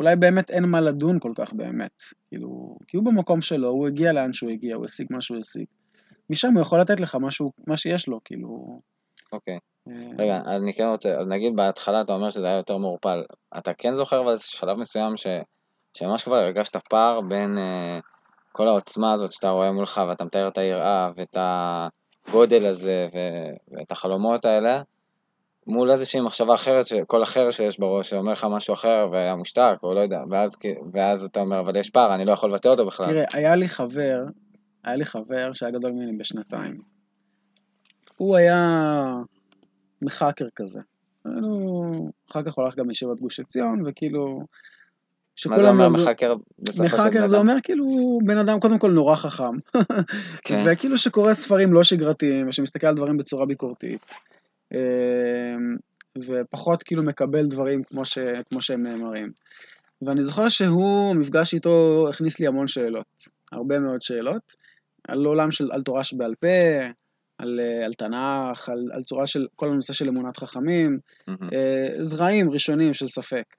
[0.00, 2.02] אולי באמת אין מה לדון כל כך באמת.
[2.28, 5.64] כאילו, כי הוא במקום שלו, הוא הגיע לאן שהוא הגיע, הוא השיג מה שהוא השיג.
[6.30, 8.80] משם הוא יכול לתת לך משהו, מה שיש לו, כאילו...
[9.32, 9.58] אוקיי.
[9.88, 13.22] אה, רגע, אז אני כן רוצה, אז נגיד בהתחלה אתה אומר שזה היה יותר מעורפל.
[13.58, 15.26] אתה כן זוכר באיזה שלב מסוים ש...
[15.94, 18.02] שממש כבר הרגשת פער בין uh,
[18.52, 23.18] כל העוצמה הזאת שאתה רואה מולך, ואתה מתאר את היראה, ואת הגודל הזה, ו...
[23.76, 24.82] ואת החלומות האלה,
[25.66, 29.94] מול איזושהי מחשבה אחרת, קול אחר שיש בראש, שאומר לך משהו אחר, והיה מושתק, או
[29.94, 30.56] לא יודע, ואז,
[30.92, 33.06] ואז אתה אומר, אבל יש פער, אני לא יכול לבטא אותו בכלל.
[33.06, 34.24] תראה, היה לי חבר,
[34.84, 36.80] היה לי חבר שהיה גדול ממני בשנתיים.
[38.16, 39.14] הוא היה
[40.02, 40.78] מחאקר כזה.
[41.24, 44.40] הוא אחר כך הולך גם ישיבת גוש עציון, וכאילו...
[45.46, 49.16] מה זה אומר מחאקר בסופו של מחאקר זה אומר כאילו בן אדם קודם כל נורא
[49.16, 49.56] חכם.
[50.44, 50.62] כן.
[50.66, 54.14] וכאילו שקורא ספרים לא שגרתיים, ושמסתכל על דברים בצורה ביקורתית.
[54.74, 55.76] אמ,
[56.18, 58.18] ופחות כאילו מקבל דברים כמו, ש,
[58.50, 59.32] כמו שהם נאמרים.
[60.02, 63.06] ואני זוכר שהוא, מפגש איתו הכניס לי המון שאלות,
[63.52, 64.56] הרבה מאוד שאלות,
[65.08, 66.48] על עולם של, על תורה שבעל פה,
[67.38, 70.98] על, על תנ"ך, על, על צורה של כל הנושא של אמונת חכמים,
[71.30, 71.34] mm-hmm.
[71.98, 73.56] זרעים ראשונים של ספק.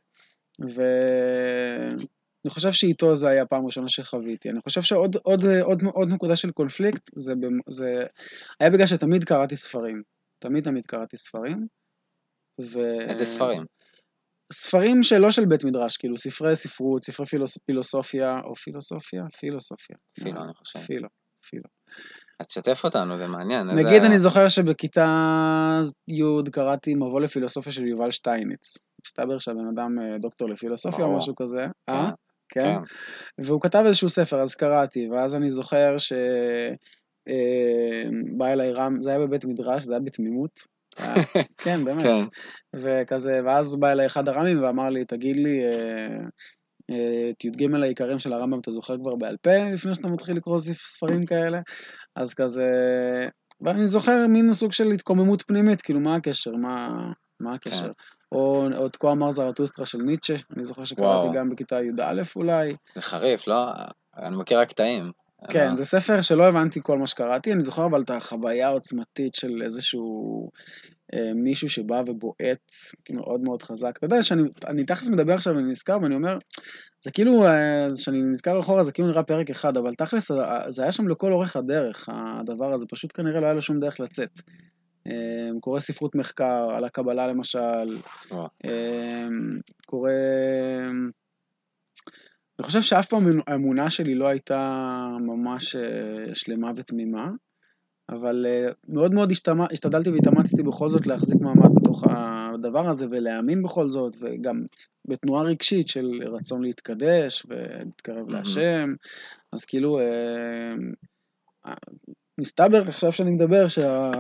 [0.60, 4.50] ואני חושב שאיתו זה היה הפעם הראשונה שחוויתי.
[4.50, 7.34] אני חושב שעוד עוד, עוד, עוד נקודה של קונפליקט, זה,
[7.69, 8.04] זה
[8.60, 10.02] היה בגלל שתמיד קראתי ספרים.
[10.41, 11.67] תמיד תמיד קראתי ספרים.
[12.62, 12.80] ו...
[13.10, 13.63] איזה ספרים?
[14.54, 17.58] ספרים שלא של בית מדרש, כאילו ספרי ספרות, ספרי פילוס...
[17.65, 19.23] פילוסופיה, או פילוסופיה?
[19.39, 19.95] פילוסופיה.
[20.19, 20.80] פילו, אני חושב.
[20.80, 21.08] פילו,
[21.49, 21.63] פילו.
[22.39, 23.67] אז תשתף אותנו, זה מעניין.
[23.67, 25.06] נגיד איזה- אני זוכר שבכיתה
[26.08, 28.77] י' קראתי מבוא לפילוסופיה של יובל שטייניץ.
[29.06, 31.17] מסתבר שהבן אדם אה, דוקטור לפילוסופיה או.
[31.17, 31.62] משהו כזה.
[31.88, 32.10] כן, אה?
[32.49, 32.62] כן.
[32.63, 32.80] כן.
[33.45, 36.13] והוא כתב איזשהו ספר, אז קראתי, ואז אני זוכר ש...
[37.28, 38.04] אה,
[38.38, 40.60] בא אליי רם, זה היה בבית מדרש, זה היה בתמימות.
[41.64, 42.04] כן, באמת.
[42.04, 42.24] כן.
[42.76, 46.18] וכזה, ואז בא אליי אחד הרמים ואמר לי, תגיד לי, אה,
[46.90, 50.60] אה, את י"ג העיקרים של הרמב"ם אתה זוכר כבר בעל פה, לפני שאתה מתחיל לקרוא
[50.60, 51.60] ספ- ספרים כאלה?
[52.16, 52.66] אז כזה...
[53.62, 56.52] ואני זוכר מין סוג של התקוממות פנימית, כאילו, מה הקשר?
[56.52, 56.90] מה,
[57.40, 57.86] מה הקשר?
[57.86, 57.92] כן.
[58.32, 61.34] או, או את כה אמר זרטוסטרה של ניטשה, אני זוכר שקראתי וואו.
[61.34, 62.76] גם בכיתה י"א אולי.
[62.96, 63.66] זה חריף, לא?
[64.18, 65.12] אני מכיר רק קטעים.
[65.49, 69.62] כן, זה ספר שלא הבנתי כל מה שקראתי, אני זוכר אבל את החוויה העוצמתית של
[69.63, 70.49] איזשהו
[71.13, 72.71] אה, מישהו שבא ובועט
[73.10, 73.97] מאוד מאוד חזק.
[73.97, 76.38] אתה יודע שאני אני תכלס מדבר עכשיו ואני נזכר ואני אומר,
[77.04, 80.84] זה כאילו, אה, כשאני נזכר אחורה זה כאילו נראה פרק אחד, אבל תכלס אה, זה
[80.84, 84.41] היה שם לכל אורך הדרך, הדבר הזה, פשוט כנראה לא היה לו שום דרך לצאת.
[85.08, 87.97] אה, קורא ספרות מחקר על הקבלה למשל,
[89.86, 90.12] קורא...
[92.60, 97.30] אני חושב שאף פעם האמונה שלי לא הייתה ממש אה, שלמה ותמימה,
[98.10, 99.32] אבל אה, מאוד מאוד
[99.72, 104.66] השתדלתי והתאמצתי בכל זאת להחזיק מעמד בתוך הדבר הזה ולהאמין בכל זאת, וגם
[105.06, 108.30] בתנועה רגשית של רצון להתקדש ולהתקרב.
[108.30, 108.94] להשם,
[109.54, 111.74] אז כאילו, אה,
[112.42, 114.12] מסתבר עכשיו שאני מדבר שה...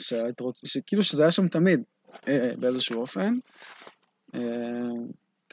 [0.00, 0.66] שההתרוצ...
[0.66, 1.82] שכאילו שזה היה שם תמיד,
[2.28, 3.34] אה, באיזשהו אופן.
[4.34, 4.40] אה,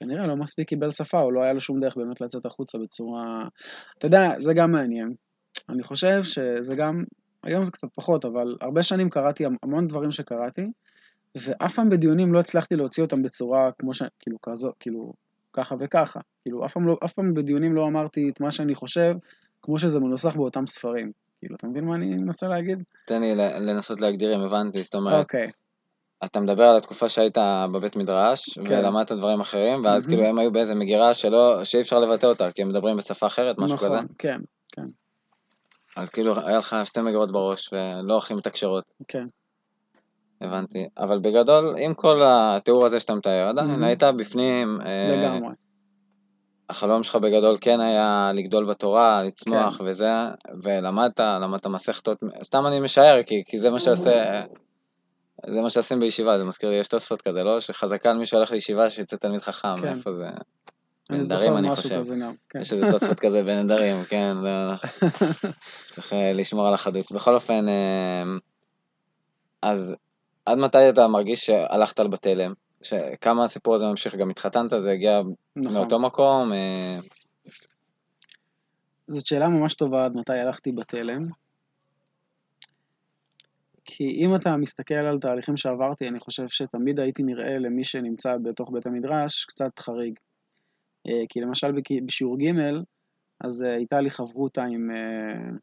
[0.02, 3.48] כנראה לא מספיק קיבל שפה, או לא היה לו שום דרך באמת לצאת החוצה בצורה...
[3.98, 5.14] אתה יודע, זה גם מעניין.
[5.70, 7.04] אני חושב שזה גם,
[7.44, 10.72] היום זה קצת פחות, אבל הרבה שנים קראתי המון דברים שקראתי,
[11.36, 14.02] ואף פעם בדיונים לא הצלחתי להוציא אותם בצורה כמו ש...
[14.20, 15.14] כאילו, כזו, כאילו,
[15.54, 16.20] ככה וככה.
[16.44, 19.16] כאילו, אף פעם, לא, אף פעם בדיונים לא אמרתי את מה שאני חושב,
[19.62, 21.12] כמו שזה מנוסח באותם ספרים.
[21.40, 22.84] כאילו, אתה מבין מה אני מנסה להגיד?
[23.06, 25.52] תן לי לנסות להגדיר אם הבנתי, זאת אומרת, אוקיי.
[26.26, 27.38] אתה מדבר על התקופה שהיית
[27.74, 28.62] בבית מדרש, כן.
[28.80, 30.18] ולמדת דברים אחרים, ואז מהמם.
[30.18, 33.58] כאילו הם היו באיזה מגירה שלא, שאי אפשר לבטא אותה, כי הם מדברים בשפה אחרת,
[33.58, 33.88] משהו כזה.
[33.88, 34.40] נכון, כן,
[35.98, 39.26] אז כאילו היה לך שתי מגירות בראש, ולא הכי מתקשרות, כן.
[40.42, 40.86] הבנתי.
[40.98, 43.84] אבל בגדול, עם כל התיאור הזה שאתה מתאר, עדיין מהמם.
[43.84, 45.50] היית בפנים, אה, לגמרי.
[46.70, 49.84] החלום שלך בגדול כן היה לגדול בתורה, לצמוח כן.
[49.88, 50.10] וזה,
[50.64, 54.42] ולמדת, למדת מסכתות, סתם אני משער, כי, כי זה מה שעושה,
[55.48, 57.60] זה מה שעושים בישיבה, זה מזכיר לי, יש תוספות כזה, לא?
[57.60, 59.88] שחזקה על מי שהולך לישיבה שיצא תלמיד חכם, כן.
[59.88, 60.30] איפה זה?
[61.10, 62.16] אני בנדרים, אני משהו חושב.
[62.50, 62.62] כן.
[62.62, 64.50] יש איזה תוספות כזה בנדרים, כן, זה...
[65.88, 67.12] צריך אה, לשמור על החדות.
[67.12, 68.24] בכל אופן, אה,
[69.62, 69.96] אז
[70.46, 72.54] עד מתי אתה מרגיש שהלכת על בתלם?
[72.82, 75.22] שכמה הסיפור הזה ממשיך, גם התחתנת, זה הגיע
[75.56, 75.74] נכון.
[75.74, 76.54] מאותו מקום?
[76.54, 76.98] אה,
[79.08, 81.41] זאת שאלה ממש טובה עד מתי הלכתי בתלם.
[83.86, 88.70] כי אם אתה מסתכל על תהליכים שעברתי, אני חושב שתמיד הייתי נראה למי שנמצא בתוך
[88.74, 90.20] בית המדרש קצת חריג.
[91.08, 91.72] אה, כי למשל
[92.06, 92.54] בשיעור ג',
[93.44, 95.58] אז אה, הייתה לי חברותה עם אה,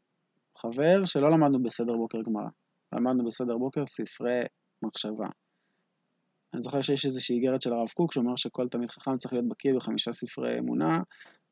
[0.57, 2.49] חבר שלא למדנו בסדר בוקר גמרא.
[2.93, 4.41] למדנו בסדר בוקר ספרי
[4.83, 5.27] מחשבה.
[6.53, 9.73] אני זוכר שיש איזושהי איגרת של הרב קוק שאומר שכל תלמיד חכם צריך להיות בקיא
[9.73, 10.99] בחמישה ספרי אמונה,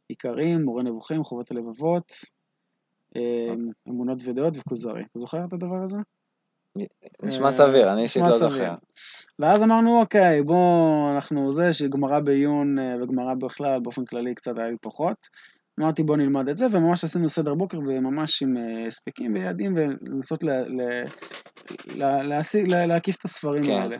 [0.07, 2.11] עיקרים, מורה נבוכים, חובות הלבבות,
[3.15, 3.53] אה,
[3.89, 5.01] אמונות ודעות וכוזרי.
[5.01, 5.97] אתה זוכר את הדבר הזה?
[7.23, 8.31] נשמע סביר, אני אישית לא.
[8.31, 8.73] זוכר.
[9.39, 14.69] ואז אמרנו, אוקיי, בואו, אנחנו זה, שגמרא בעיון אה, וגמרא בכלל, באופן כללי קצת היה
[14.69, 15.27] לי פחות.
[15.79, 20.43] אמרתי, בואו נלמד את זה, וממש עשינו סדר בוקר, וממש עם אה, הספקים ויעדים, ולנסות
[22.87, 23.71] להקיף את הספרים כן.
[23.71, 23.97] האלה.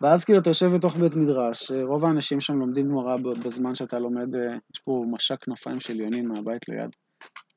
[0.00, 3.98] ואז כאילו אתה יושב בתוך בית מדרש, אה, רוב האנשים שם לומדים גמרא בזמן שאתה
[3.98, 4.34] לומד,
[4.74, 6.90] יש פה משק כנפיים של יונים מהבית ליד,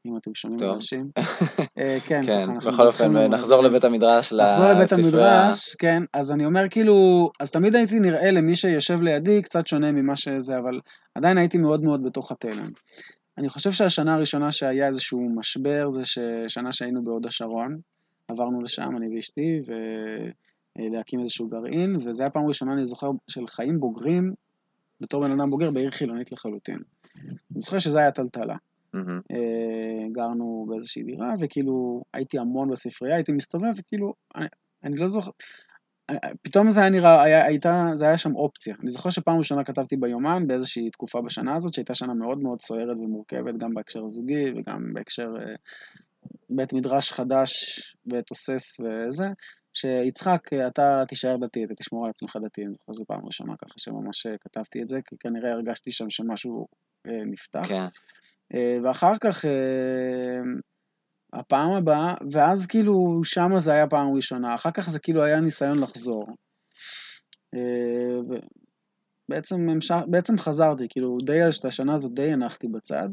[0.05, 0.71] אם אתם שומעים.
[0.73, 1.09] אנשים.
[1.77, 3.63] אה, כן, כן, בכל אופן, נחזור.
[3.63, 4.91] לבית המדרש, לחזור לבית.
[4.91, 9.91] המדרש, כן, אז אני אומר כאילו, אז תמיד הייתי נראה למי שיושב לידי קצת שונה
[9.91, 10.79] ממה שזה, אבל
[11.15, 12.69] עדיין הייתי מאוד מאוד בתוך התלם.
[13.37, 17.77] אני חושב שהשנה הראשונה שהיה איזשהו משבר זה ששנה שהיינו בהוד השרון,
[18.27, 19.59] עברנו לשם, אני ואשתי,
[20.77, 24.33] ולהקים איזשהו גרעין, וזו הייתה פעם ראשונה, אני זוכר, של חיים בוגרים,
[25.01, 26.79] בתור בן אדם בוגר בעיר חילונית לחלוטין.
[27.25, 28.55] אני זוכר שזה היה טלטלה.
[29.31, 34.45] אה, גרנו באיזושהי דירה, וכאילו הייתי המון בספרייה, הייתי מסתובב, וכאילו, אני,
[34.83, 35.31] אני לא זוכר,
[36.09, 38.75] אני- פתאום זה היה נראה, היה, הייתה, זה היה שם אופציה.
[38.81, 42.97] אני זוכר שפעם ראשונה כתבתי ביומן באיזושהי תקופה בשנה הזאת, שהייתה שנה מאוד מאוד סוערת
[42.99, 45.55] ומורכבת, גם בהקשר הזוגי וגם בהקשר אה,
[46.49, 47.51] בית מדרש חדש
[48.07, 49.27] ותוסס וזה,
[49.73, 53.53] שיצחק, אה, אתה תישאר דתי, אתה תשמור על עצמך דתי, אני זוכר זו פעם ראשונה
[53.57, 56.67] ככה שממש אה, כתבתי את זה, כי כנראה הרגשתי שם שמשהו
[57.07, 57.67] אה, נפתח.
[57.67, 57.87] כן, אה,
[58.83, 60.41] ואחר כך, אה,
[61.33, 65.79] הפעם הבאה, ואז כאילו שמה זה היה פעם ראשונה, אחר כך זה כאילו היה ניסיון
[65.79, 66.27] לחזור.
[67.55, 68.37] אה,
[69.29, 73.09] בעצם, המשך, בעצם חזרתי, כאילו די, את השנה הזאת די הנחתי בצד.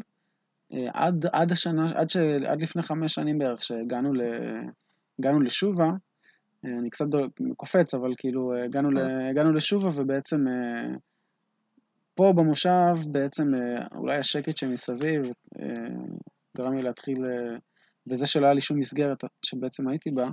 [0.73, 4.21] אה, עד, עד השנה, עד, ש, עד לפני חמש שנים בערך, שהגענו ל,
[5.19, 5.91] הגענו לשובה,
[6.65, 8.99] אה, אני קצת דול, קופץ, אבל כאילו אה, הגענו, ל,
[9.31, 10.95] הגענו לשובה ובעצם אה,
[12.19, 15.23] פה במושב, בעצם אה, אולי השקט שמסביב
[15.61, 15.67] אה,
[16.57, 17.57] גרם לי להתחיל, אה,
[18.11, 20.29] וזה שלא היה לי שום מסגרת שבעצם הייתי בה,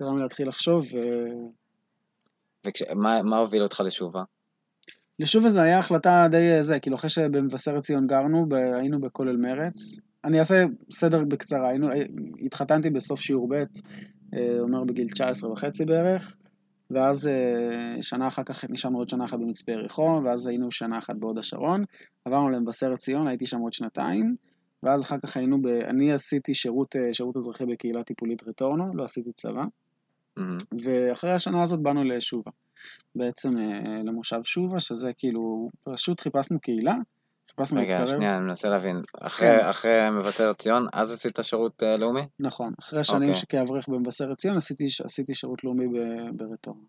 [0.00, 4.22] גרם לי להתחיל לחשוב, אה, ומה מה הוביל אותך לשובה?
[5.18, 9.74] לשובה זה היה החלטה די זה, כאילו אחרי שבמבשרת ציון גרנו, ב- היינו בכולל מרץ.
[10.24, 11.88] אני אעשה סדר בקצרה, היינו,
[12.46, 13.64] התחתנתי בסוף שיעור ב',
[14.60, 16.36] אומר בגיל 19 וחצי בערך,
[16.92, 21.16] ואז אה, שנה אחר כך נשארנו עוד שנה אחת במצפה יריחו, ואז היינו שנה אחת
[21.16, 21.84] בהוד השרון,
[22.24, 24.36] עברנו למבשרת ציון, הייתי שם עוד שנתיים,
[24.82, 25.66] ואז אחר כך היינו ב...
[25.66, 29.64] אני עשיתי שירות, אה, שירות אזרחי בקהילה טיפולית רטורנו, לא עשיתי צבא,
[30.36, 30.56] מהמם.
[30.84, 32.50] ואחרי השנה הזאת באנו לשובה.
[33.14, 36.94] בעצם אה, למושב שובה, שזה כאילו, פשוט חיפשנו קהילה,
[37.56, 38.16] חיפשנו רגע, להתקרב.
[38.16, 39.02] שנייה, אני מנסה להבין.
[39.02, 39.26] כן.
[39.26, 42.22] אחרי אחרי מבשרת ציון, אז עשית שירות אה, לאומי?
[42.40, 43.34] נכון, אחרי שנים אוקיי.
[43.34, 46.82] שכאברך במבשרת ציון עשיתי, עשיתי שירות לאומי ב- ברטורנו.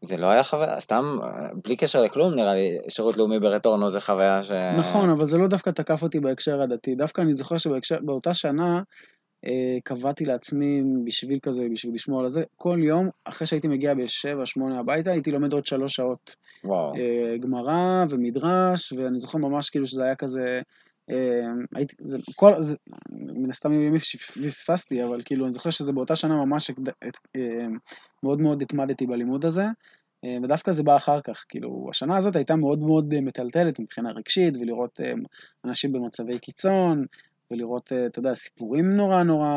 [0.00, 4.00] זה לא היה חוויה, סתם, אה, בלי קשר לכלום, נראה לי, שירות לאומי ברטורנו זה
[4.00, 4.50] חוויה ש...
[4.78, 6.94] נכון, אבל זה לא דווקא תקף אותי בהקשר הדתי.
[6.94, 8.82] דווקא אני זוכר שבאותה שנה
[9.84, 14.78] קבעתי לעצמי בשביל כזה, בשביל לשמור על זה, כל יום, אחרי שהייתי מגיע בשבע, שמונה
[14.78, 16.94] הביתה, הייתי לומד עוד שלוש שעות וואו.
[16.96, 20.60] אה, גמרא ומדרש, ואני זוכר ממש כאילו שזה היה כזה...
[21.10, 21.16] אה,
[21.74, 22.76] הייתי, זה, כל, זה,
[23.10, 27.66] מן הסתם ימים פספסתי, אבל כאילו אני זוכר שזה באותה שנה ממש את- אה,
[28.22, 29.64] מאוד מאוד התמדתי בלימוד הזה,
[30.24, 34.10] אה, ודווקא זה בא אחר כך, כאילו השנה הזאת הייתה מאוד מאוד אה, מטלטלת מבחינה
[34.10, 35.12] רגשית, ולראות אה,
[35.64, 37.04] אנשים במצבי קיצון,
[37.52, 39.48] ולראות, אה, אתה יודע, סיפורים נורא נורא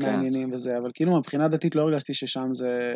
[0.00, 2.92] מעניינים וזה, אבל כאילו מבחינה דתית לא הרגשתי ששם זה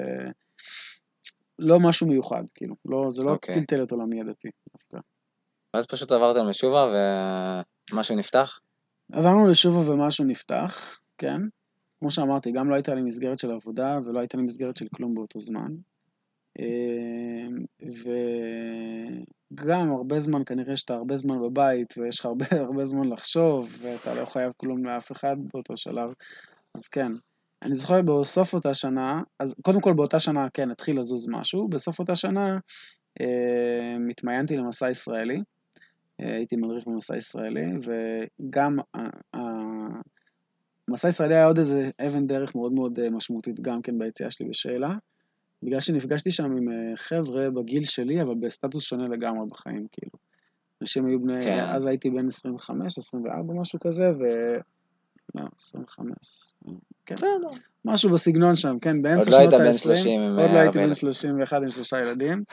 [1.59, 3.55] לא משהו מיוחד, כאילו, לא, זה לא אוקיי.
[3.55, 4.99] טלטל את עולמי הדתי דווקא.
[5.75, 6.93] ואז פשוט עברתם לשובה
[7.93, 8.59] ומשהו נפתח?
[9.13, 11.41] עברנו לשובה ומשהו נפתח, כן.
[11.99, 15.15] כמו שאמרתי, גם לא הייתה לי מסגרת של עבודה ולא הייתה לי מסגרת של כלום
[15.15, 15.69] באותו זמן.
[16.59, 17.47] אה,
[19.53, 24.15] וגם הרבה זמן, כנראה שאתה הרבה זמן בבית ויש לך הרבה, הרבה זמן לחשוב ואתה
[24.15, 26.15] לא חייב כלום לאף אחד באותו שלב,
[26.75, 27.13] אז כן.
[27.63, 31.99] אני זוכר בסוף אותה שנה, אז קודם כל באותה שנה כן התחיל לזוז משהו, בסוף
[31.99, 32.59] אותה שנה
[33.21, 35.43] אה, התמיינתי למסע ישראלי,
[36.21, 40.01] אה, הייתי מדריך במסע ישראלי, וגם ה- ה-
[40.89, 44.49] המסע הישראלי היה עוד איזה אבן דרך מאוד מאוד אה, משמעותית גם כן ביציאה שלי
[44.49, 44.95] בשאלה,
[45.63, 50.13] בגלל שנפגשתי שם עם אה, חבר'ה בגיל שלי, אבל בסטטוס שונה לגמרי בחיים, כאילו.
[50.83, 51.65] אנשים היו בני, כן.
[51.69, 54.25] אז הייתי בן 25, 24, משהו כזה, ו...
[55.35, 56.55] לא, 25.
[57.07, 57.17] כן,
[57.85, 59.73] משהו בסגנון שם, כן, באמצע עוד לא שנות היית בן ה-20.
[59.73, 60.95] 30 עם, עוד אה, לא הייתי הרבה בן ילדים.
[60.95, 62.45] 31 עם שלושה ילדים.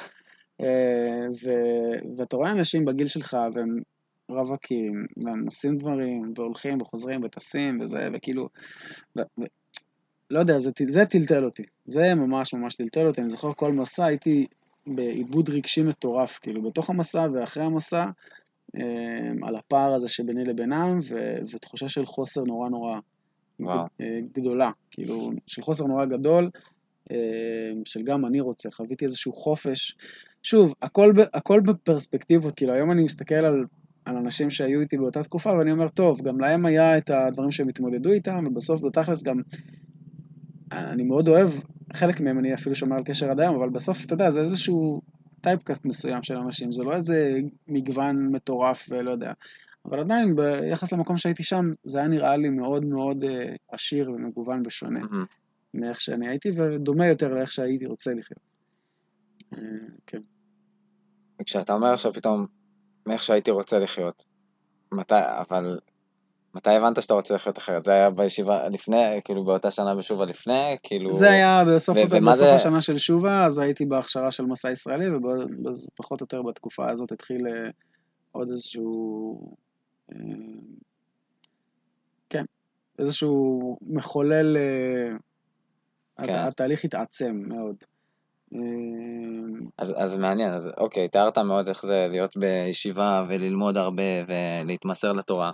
[0.61, 3.79] אה, ו- ואתה רואה אנשים בגיל שלך, והם
[4.29, 8.49] רווקים, והם עושים דברים, והולכים וחוזרים וטסים וזה, וכאילו,
[9.17, 9.21] ו-
[10.31, 11.63] לא יודע, זה, זה טלטל אותי.
[11.85, 13.21] זה ממש ממש טלטל אותי.
[13.21, 14.47] אני זוכר כל מסע הייתי
[14.87, 18.05] בעיבוד רגשי מטורף, כאילו, בתוך המסע ואחרי המסע,
[18.75, 22.99] אה, על הפער הזה שביני לבינם, ו- ותחושה של חוסר נורא נורא
[23.59, 23.85] וואו.
[24.01, 26.49] אה, גדולה, כאילו, של חוסר נורא גדול,
[27.11, 27.17] אה,
[27.85, 29.97] של גם אני רוצה, חוויתי איזשהו חופש.
[30.43, 33.65] שוב, הכל, הכל בפרספקטיבות, כאילו, היום אני מסתכל על,
[34.05, 37.69] על אנשים שהיו איתי באותה תקופה, ואני אומר, טוב, גם להם היה את הדברים שהם
[37.69, 39.41] התמודדו איתם, ובסוף, בתכלס, גם,
[40.71, 41.49] אני מאוד אוהב,
[41.93, 45.01] חלק מהם אני אפילו שומר על קשר עד היום, אבל בסוף, אתה יודע, זה איזשהו
[45.41, 49.33] טייפקאסט מסוים של אנשים, זה לא איזה מגוון מטורף ולא יודע.
[49.85, 54.61] אבל עדיין, ביחס למקום שהייתי שם, זה היה נראה לי מאוד מאוד אה, עשיר ומגוון
[54.65, 55.25] ושונה מהמם.
[55.73, 58.39] מאיך שאני הייתי, ודומה יותר לאיך שהייתי רוצה לחיות.
[59.53, 59.59] אה,
[60.07, 60.21] כן.
[61.41, 62.45] וכשאתה אומר עכשיו פתאום,
[63.05, 64.25] מאיך שהייתי רוצה לחיות,
[64.91, 65.79] מתי, אבל,
[66.55, 67.83] מתי הבנת שאתה רוצה לחיות אחרת?
[67.83, 71.11] זה היה בישיבה לפני, כאילו באותה שנה בשובה לפני, כאילו...
[71.13, 75.05] זה היה בסוף, ו- בסוף זה- השנה של שובה, אז הייתי בהכשרה של מסע ישראלי,
[75.93, 77.69] ופחות או יותר בתקופה הזאת התחיל אה,
[78.31, 79.39] עוד איזשהו...
[80.11, 80.17] אה,
[82.29, 82.45] כן,
[82.99, 84.57] איזשהו מחולל...
[84.57, 85.17] אה,
[86.25, 86.33] כן.
[86.33, 87.75] הת- התהליך התעצם מאוד.
[89.77, 95.51] אז, אז מעניין, אז אוקיי, תיארת מאוד איך זה להיות בישיבה וללמוד הרבה ולהתמסר לתורה,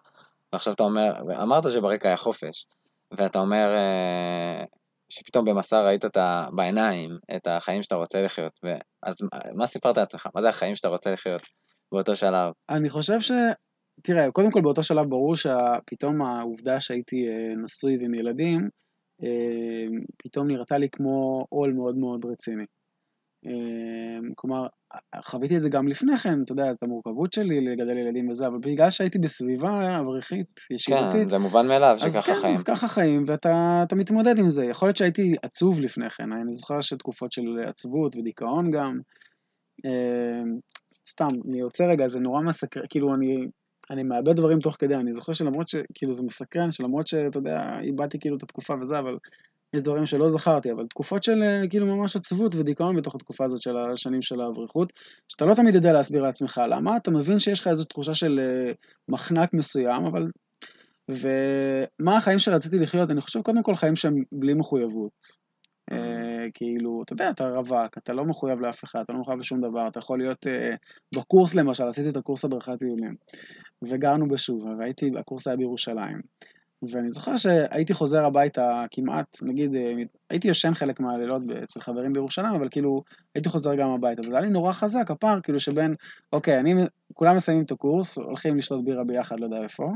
[0.54, 1.13] ועכשיו אתה אומר,
[1.44, 2.66] אמרת שברקע היה חופש,
[3.12, 4.66] ואתה אומר אה,
[5.10, 10.28] שפתאום במסע ראית את ה, בעיניים את החיים שאתה רוצה לחיות, מה- מה סיפרת לעצמך?
[10.36, 11.42] מה זה החיים שאתה רוצה לחיות
[11.92, 12.52] באותו שלב?
[12.70, 13.32] אני חושב ש...
[14.04, 18.70] תראה, קודם כל באותו שלב ברור שפתאום העובדה שהייתי אה, נשוי ועם ילדים,
[19.24, 19.88] אה,
[20.18, 22.66] פתאום נראתה לי כמו עול מאוד מאוד רציני.
[23.45, 24.67] אה, כלומר,
[25.21, 28.58] חוויתי את זה גם לפני כן, אתה יודע, את המורכבות שלי לגדל ילדים וזה, אבל
[28.60, 32.53] בגלל שהייתי בסביבה אברכית, ישיבתית, כן, זה מובן מאליו שככה כן, חיים.
[32.53, 34.65] אז ככה חיים, ואתה אתה מתמודד עם זה.
[34.65, 38.99] יכול להיות שהייתי עצוב לפני כן, אני זוכר שתקופות של עצבות ודיכאון גם.
[39.86, 40.43] אה,
[41.10, 43.47] סתם, אני יוצא רגע, זה נורא מסקרן, כאילו אני,
[43.91, 45.75] אני מאבד דברים תוך כדי, אני זוכר שלמרות ש...
[45.93, 49.17] כאילו זה מסקרן, שלמרות שאתה יודע, איבדתי כאילו את התקופה וזה, אבל
[49.73, 53.62] יש דברים שלא זכרתי, אבל תקופות של אה, כאילו ממש עצבות ודיכאון בתוך התקופה הזאת
[53.62, 54.93] של השנים של האברכות,
[55.29, 58.71] שאתה לא תמיד יודע להסביר לעצמך למה, אתה מבין שיש לך איזו תחושה של אה,
[59.09, 60.31] מחנק מסוים, אבל...
[61.09, 63.12] ומה החיים שרציתי לחיות?
[63.12, 65.43] אני חושב קודם כל חיים שהם בלי מחויבות.
[65.91, 69.62] אה, כאילו, אתה יודע, אתה רווק, אתה לא מחויב לאף אחד, אתה לא מחויב לשום
[69.62, 70.45] דבר, אתה יכול להיות
[71.15, 73.15] בקורס למשל, עשיתי את הקורס הדרכת טיולים,
[73.81, 76.21] וגרנו בשובה, והייתי, הקורס היה בירושלים.
[76.91, 79.93] ואני זוכר שהייתי חוזר הביתה כמעט, נגיד, אה,
[80.30, 83.04] הייתי ישן חלק מהלילות אצל חברים בירושלים, אבל כאילו,
[83.36, 85.96] הייתי חוזר גם הביתה, וזה היה לי נורא חזק, הפער, כאילו שבין,
[86.34, 86.76] אוקיי, אני,
[87.13, 89.91] כולם מסיימים את הקורס, הולכים לשתות בירה ביחד, לא יודע איפה,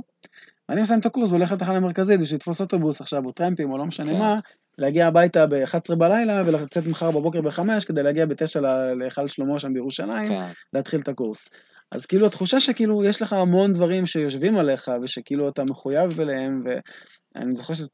[0.69, 3.85] ואני מסיים את הקורס והולך לתחנה המרכזית בשביל לתפוס אוטובוס עכשיו, או טרמפים, או לא
[3.85, 4.19] משנה כן.
[4.19, 4.35] מה,
[4.77, 8.59] להגיע הביתה ב-11 בלילה, ולצאת מחר בבוקר ב-5, כדי להגיע ב-9
[8.99, 11.49] להיכל שלמה שם בירושלים, כן, להתחיל את הקורס.
[11.91, 17.55] אז כאילו התחושה שכאילו יש לך המון דברים שיושבים עליך, ושכאילו אתה מחויב אליהם, ואני
[17.55, 17.87] זוכר שזה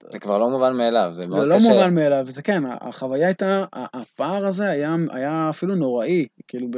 [0.00, 1.68] זה כבר לא מובן מאליו, זה מאוד זה לא קשה.
[1.68, 6.76] מובן מאליו, וזה כן, החוויה הייתה, הפער הזה היה, היה אפילו נוראי, כאילו ב,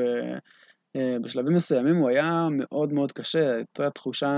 [0.97, 4.29] אה, בשלבים מסוימים הוא היה מאוד מאוד קשה, הייתה תחושה,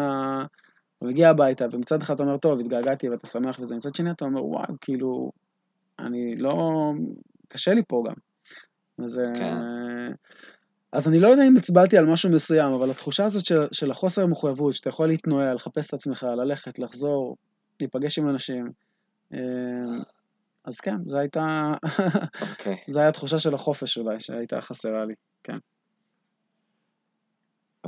[0.98, 4.24] אתה מגיע הביתה, ומצד אחד אתה אומר, טוב, התגעגעתי ואתה שמח וזה, מצד שני אתה
[4.24, 5.30] אומר, וואו, כאילו,
[5.98, 6.92] אני לא,
[7.48, 8.14] קשה לי פה גם.
[9.04, 9.56] אז, אה, כן.
[10.92, 14.22] אז אני לא יודע אם הצבעתי על משהו מסוים, אבל התחושה הזאת של, של החוסר
[14.22, 17.36] המחויבות, שאתה יכול להתנועע, לחפש את עצמך, ללכת, לחזור,
[17.80, 18.72] להיפגש עם אנשים,
[19.34, 19.38] אה,
[20.64, 21.72] אז כן, זו הייתה,
[22.50, 22.76] אוקיי.
[22.90, 25.58] זו הייתה התחושה של החופש אולי, שהייתה חסרה לי, כן.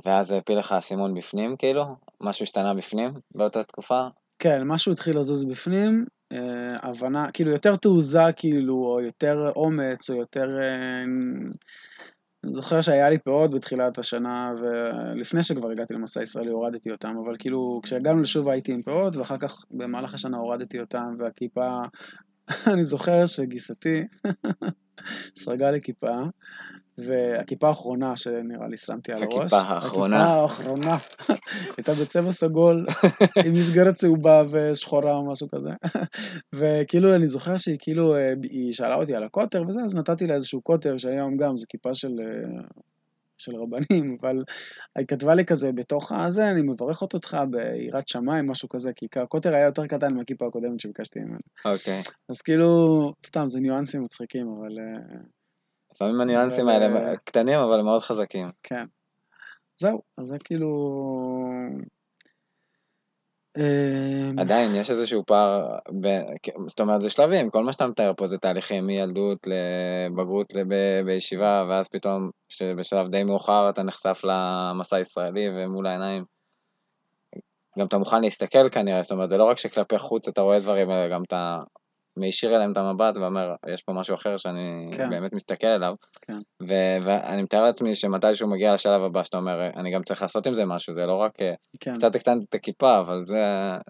[0.04, 1.84] ואז זה הפיל לך האסימון בפנים, כאילו?
[2.20, 4.06] משהו השתנה בפנים באותה תקופה?
[4.38, 6.38] כן, משהו התחיל לזוז בפנים, אה,
[6.82, 10.46] הבנה, כאילו יותר תעוזה, כאילו, או יותר אומץ, או יותר...
[10.62, 11.04] אה,
[12.44, 17.34] אני זוכר שהיה לי פאות בתחילת השנה, ולפני שכבר הגעתי למסע ישראלי הורדתי אותם, אבל
[17.38, 21.80] כאילו, כשהגענו לשובה הייתי עם פאות, ואחר כך במהלך השנה הורדתי אותם, והכיפה...
[22.72, 24.04] אני זוכר שגיסתי
[25.42, 26.22] סרגה לי כיפה,
[27.06, 29.36] והכיפה האחרונה שנראה לי שמתי על הראש.
[29.36, 30.16] הכיפה האחרונה.
[30.16, 30.96] הכיפה האחרונה.
[31.76, 32.86] הייתה בצבע סגול,
[33.44, 35.70] עם מסגרת צהובה ושחורה או משהו כזה.
[36.58, 40.34] וכאילו, אני זוכר שהיא כאילו, אה, היא שאלה אותי על הקוטר וזה, אז נתתי לה
[40.34, 42.20] איזשהו קוטר, שהיום גם זה כיפה של...
[42.20, 42.60] אה,
[43.40, 44.36] של רבנים, אבל
[44.98, 49.54] היא כתבה לי כזה בתוך הזה, אני מברך אותך ביראת שמיים, משהו כזה, כי הקוטר
[49.54, 51.38] היה יותר קטן מהכיפה הקודמת שביקשתי ממנו.
[51.64, 52.02] אוקיי.
[52.28, 52.66] אז כאילו,
[53.26, 55.20] סתם, זה ניואנסים מצחיקים, אבל אה,
[56.00, 58.46] לפעמים הניואנסים אבל, האלה אה, קטנים, אבל מאוד חזקים.
[58.62, 58.84] כן.
[59.76, 60.68] זהו, אז זה כאילו...
[63.58, 66.06] אה, עדיין יש איזשהו פער, ב...
[66.66, 70.66] זאת אומרת זה שלבים, כל מה שאתה מתאר פה זה תהליכים מילדות לבגרות לב...
[71.04, 72.30] בישיבה, ואז פתאום
[72.76, 76.24] בשלב די מאוחר אתה נחשף למסע הישראלי ומול העיניים.
[77.78, 80.90] גם אתה מוכן להסתכל כנראה, זאת אומרת זה לא רק שכלפי חוץ אתה רואה דברים,
[80.90, 81.58] אלא גם אתה
[82.20, 85.10] מישיר אליהם את המבט ואומר, יש פה משהו אחר שאני כן.
[85.10, 85.94] באמת מסתכל עליו.
[86.22, 86.38] כן.
[86.68, 90.54] ו- ואני מתאר לעצמי שמתישהו מגיע לשלב הבא שאתה אומר, אני גם צריך לעשות עם
[90.54, 91.94] זה משהו, זה לא רק, אה, כן.
[91.94, 93.44] קצת הקטנתי את הכיפה, אבל זה,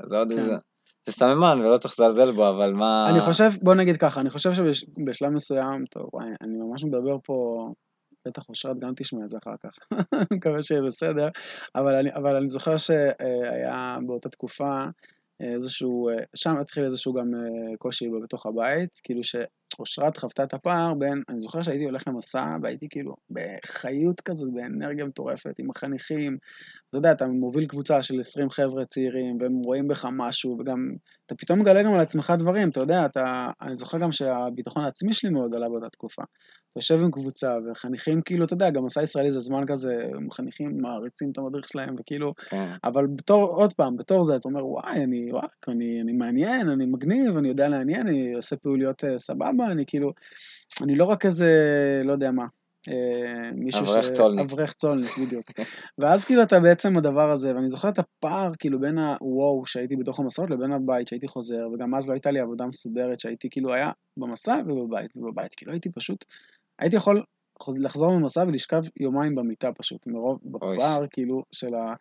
[0.07, 0.39] זה עוד כן.
[0.39, 0.57] איזה,
[1.07, 3.11] זה סממן ולא צריך לזלזל בו, אבל מה...
[3.11, 7.69] אני חושב, בוא נגיד ככה, אני חושב שבשלב מסוים, טוב, וואי, אני ממש מדבר פה,
[8.29, 9.71] בטח אושרת גם תשמע את זה אחר כך,
[10.15, 11.29] אני מקווה שיהיה בסדר,
[11.75, 14.85] אבל אני, אבל אני זוכר שהיה באותה תקופה
[15.41, 21.23] איזשהו, שם התחיל איזשהו גם אה, קושי בתוך הבית, כאילו שאושרת חוותה את הפער בין,
[21.29, 26.39] אני זוכר שהייתי הולך למסע, והייתי כאילו בחיות כזאת, באנרגיה מטורפת, עם החניכים,
[26.89, 30.95] אתה יודע, אתה מוביל קבוצה של 20 חבר'ה צעירים, והם רואים בך משהו, וגם,
[31.27, 35.13] אתה פתאום מגלה גם על עצמך דברים, אתה יודע, אתה, אני זוכר גם שהביטחון העצמי
[35.13, 36.23] שלי מאוד עלה באותה תקופה.
[36.77, 39.97] יושב עם קבוצה, וחניכים, כאילו, אתה יודע, גם מסע ישראלי זה זמן כזה,
[40.33, 44.67] חניכים מעריצים את המדריך שלהם, וכאילו, כן, אבל בתור, עוד פעם, בתור זה, אתה אומר,
[44.67, 49.19] וואי, אני, וואי, אני, אני מעניין, אני מגניב, אני יודע לעניין, אני עושה פעילויות אה,
[49.19, 50.13] סבבה, אני כאילו,
[50.83, 51.53] אני לא רק איזה,
[52.05, 52.47] לא יודע מה,
[52.89, 54.41] אה, מישהו אברך צולניק.
[54.41, 55.47] אברך צולניק, בדיוק.
[55.99, 60.21] ואז כאילו אתה בעצם הדבר הזה, ואני זוכר את הפער כאילו בין הוואו שהייתי בתוך
[60.21, 63.91] המסעות לבין הבית שהייתי חוזר, וגם אז לא הייתה לי עבודה מסודרת שהייתי כאילו היה
[64.17, 66.25] במסע ובבית, ובבית כאילו הייתי פשוט,
[66.81, 67.23] הייתי יכול
[67.79, 70.39] לחזור ממסע ולשכב יומיים במיטה פשוט, מרוב.
[70.45, 71.95] בפער כאילו של ה...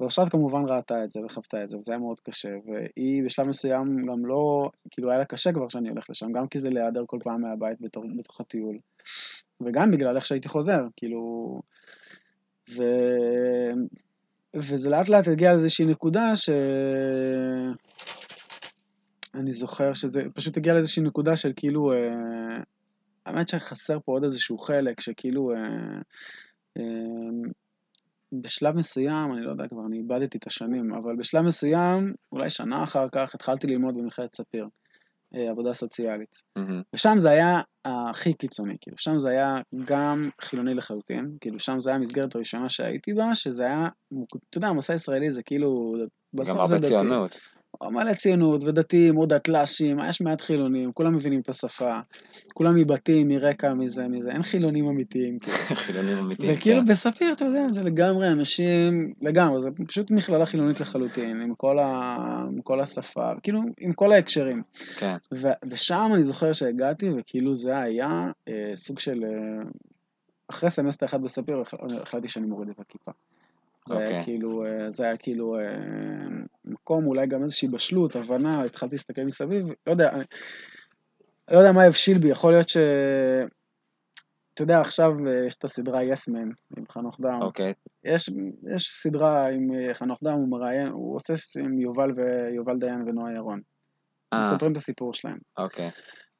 [0.00, 4.00] ואושרת כמובן ראתה את זה וחוותה את זה, וזה היה מאוד קשה, והיא בשלב מסוים
[4.02, 7.18] גם לא, כאילו היה לה קשה כבר שאני הולך לשם, גם כי זה להיעדר כל
[7.22, 8.76] פעם מהבית בתוך, בתוך הטיול,
[9.60, 11.60] וגם בגלל איך שהייתי חוזר, כאילו...
[12.76, 12.82] ו...
[14.54, 16.50] וזה לאט לאט הגיע לאיזושהי נקודה ש...
[19.34, 22.60] אני זוכר שזה פשוט הגיע לאיזושהי נקודה של כאילו, אה,
[23.26, 25.56] האמת שחסר פה עוד איזשהו חלק, שכאילו, אה,
[26.78, 26.82] אה,
[28.42, 32.82] בשלב מסוים, אני לא יודע כבר, אני איבדתי את השנים, אבל בשלב מסוים, אולי שנה
[32.82, 34.68] אחר כך, התחלתי ללמוד במכללת ספיר,
[35.34, 36.42] אה, עבודה סוציאלית.
[36.56, 36.82] מהמם.
[36.94, 41.90] ושם זה היה הכי קיצוני, כאילו, שם זה היה גם חילוני לחלוטין, כאילו, שם זה
[41.90, 43.88] היה המסגרת הראשונה שהייתי בה, שזה היה,
[44.50, 46.86] אתה יודע, מסע ישראלי זה כאילו, גם בסוף זה הרבה דתי.
[46.88, 47.38] ציונות.
[47.82, 51.98] מלא ציונות ודתיים, עוד דתל"שים, יש מעט חילונים, כולם מבינים את השפה,
[52.54, 55.56] כולם מבתים, מרקע, מזה, מזה, אין חילונים אמיתיים, כאילו.
[55.86, 56.52] חילונים אמיתיים.
[56.54, 56.86] וכאילו כן.
[56.86, 62.16] בספיר, אתה יודע, זה לגמרי אנשים, לגמרי, זה פשוט מכללה חילונית לחלוטין, עם כל, ה...
[62.52, 64.62] עם כל השפה, כאילו, עם כל ההקשרים.
[64.96, 65.16] כן.
[65.34, 65.48] ו...
[65.70, 69.24] ושם אני זוכר שהגעתי, וכאילו זה היה אה, סוג של...
[69.24, 69.62] אה,
[70.48, 73.10] אחרי סמסטר אחד בספיר, הח- החלטתי שאני מוריד את הכיפה.
[73.86, 74.24] זה היה אוקיי.
[74.24, 75.62] כאילו, אה, זה היה כאילו אה,
[76.64, 80.24] מקום, אולי גם איזושהי בשלות, הבנה, התחלתי להסתכל מסביב, לא יודע, אני
[81.50, 82.76] לא יודע מה הבשיל בי, יכול להיות ש...
[84.54, 87.42] אתה יודע, עכשיו אה, יש את הסדרה יש מאין עם חנוך דאום.
[87.42, 87.72] אוקיי.
[88.04, 88.30] יש,
[88.74, 93.60] יש סדרה עם חנוך דאום, הוא מראיין, הוא עושה עם יובל ויובל דיין ונועה ירון.
[94.32, 95.38] אה, מספרים את הסיפור שלהם.
[95.58, 95.90] אוקיי.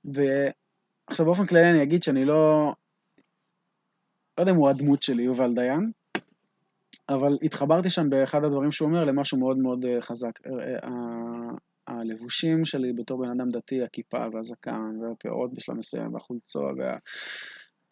[0.05, 2.73] ועכשיו באופן כללי אני אגיד שאני לא...
[4.39, 5.91] לא יודע אם הוא הדמות שלי, יובל דיין,
[7.09, 10.47] אבל התחברתי שם באחד הדברים שהוא אומר למשהו מאוד מאוד אה, חזק.
[10.47, 10.53] אה,
[10.85, 16.97] אה, הלבושים שלי בתור בן אדם דתי, הכיפה והזקן והפאות בשלב מסוים והחולצוע וה...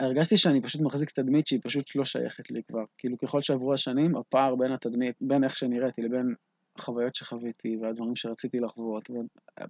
[0.00, 2.82] הרגשתי שאני פשוט מחזיק תדמית שהיא פשוט לא שייכת לי כבר.
[2.98, 6.34] כאילו ככל שעברו השנים, הפער בין התדמית, בין איך שנראיתי לבין
[6.78, 9.10] החוויות שחוויתי והדברים שרציתי לחוות,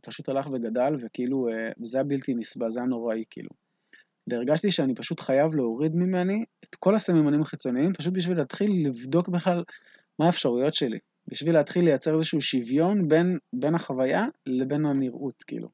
[0.03, 1.49] פשוט הלך וגדל, וכאילו,
[1.83, 3.51] זה היה בלתי נסבל, זה היה נוראי, כאילו.
[4.27, 9.65] והרגשתי שאני פשוט חייב להוריד ממני את כל הסממנים החיצוניים, פשוט בשביל להתחיל לבדוק בכלל
[10.19, 10.99] מה האפשרויות שלי.
[11.29, 15.69] בשביל להתחיל לייצר איזשהו שוויון בין, בין החוויה לבין הנראות, כאילו.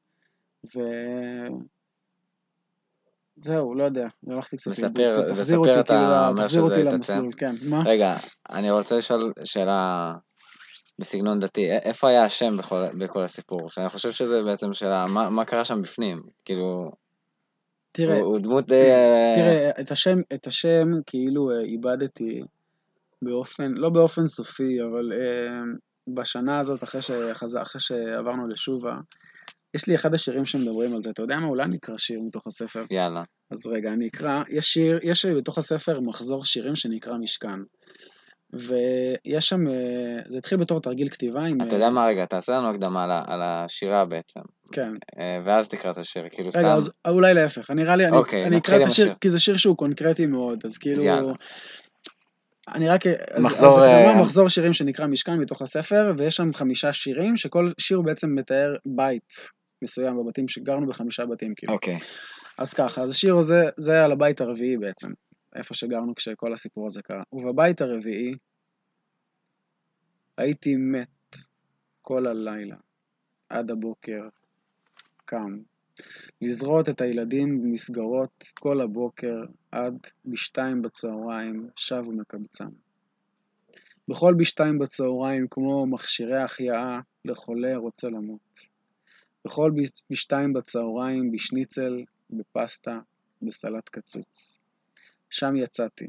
[0.75, 0.79] ו...
[3.43, 5.29] זהו, לא יודע, הלכתי קצת מספר-.
[5.29, 6.83] תחזיר אותי, אתה כאילו, תחזיר אותי?
[6.83, 7.55] למסלול, כן.
[7.61, 7.83] מה?
[7.85, 8.15] רגע,
[8.49, 10.13] אני רוצה לשאול שאלה
[10.99, 11.71] בסגנון דתי.
[11.71, 13.69] איפה היה השם בכל, בכל הסיפור?
[13.69, 16.21] שאני חושב שזה בעצם שאלה, מה, מה קרה שם בפנים?
[16.45, 16.91] כאילו,
[17.91, 18.89] תראה, הוא, הוא דמות די...
[18.89, 22.41] אה, תראה, את השם, את השם כאילו אה, איבדתי
[23.21, 25.61] באופן, לא באופן סופי, אבל אה,
[26.15, 27.55] בשנה הזאת, אחרי, שחז...
[27.55, 28.97] אחרי שעברנו לשובה,
[29.73, 31.09] יש לי אחד השירים שמדברים על זה.
[31.09, 31.47] אתה יודע מה?
[31.47, 32.85] אולי נקרא שיר מתוך הספר.
[32.91, 33.23] יאללה.
[33.51, 34.43] אז רגע, אני אקרא.
[34.49, 37.59] יש שיר, יש בתוך הספר מחזור שירים שנקרא משכן.
[38.53, 39.73] ויש שם, אה,
[40.29, 41.61] זה התחיל בתור תרגיל כתיבה עם...
[41.61, 44.39] אתה יודע מה, רגע, תעשה לנו הקדמה על, השירה בעצם,
[44.71, 44.91] כן.
[45.19, 46.59] אה, ואז תקרא את השיר, כאילו סתם...
[46.59, 47.71] רגע, אז אולי להפך.
[47.71, 49.13] נראה לי, אני, אוקיי, אני אקרא את השיר.
[49.21, 51.03] כי זה שיר שהוא קונקרטי מאוד, אז כאילו...
[51.03, 51.33] יאללה.
[52.67, 53.07] אני רק...
[53.07, 57.37] אז, מחזור, אז הקדמה, אה, מחזור שירים שנקרא משכן מתוך הספר, ויש שם חמישה שירים,
[57.37, 59.33] שכל שיר בעצם מתאר בית
[59.83, 61.73] מסוים בבתים, שגרנו בחמישה בתים, כאילו.
[61.73, 61.97] אוקיי.
[62.57, 65.09] אז ככה, אז השיר הזה, זה על הבית הרביעי בעצם,
[65.55, 67.23] איפה שגרנו כשכל הסיפור הזה קרה.
[67.33, 68.35] ובבית הרביעי
[70.37, 71.35] הייתי מת
[72.01, 72.75] כל הלילה,
[73.49, 74.21] עד הבוקר,
[75.25, 75.57] קם.
[76.41, 79.35] לזרות את הילדים במסגרות כל הבוקר
[79.71, 82.69] עד בשתיים בצהריים, שב ומקבצם.
[84.07, 88.59] בכל בשתיים בצהריים, כמו מכשירי החייאה לחולה רוצה למות.
[89.45, 92.99] בכל בש- בשתיים בצהריים, בשניצל, בפסטה,
[93.41, 94.60] בסלט קצוץ.
[95.31, 96.07] שם יצאתי.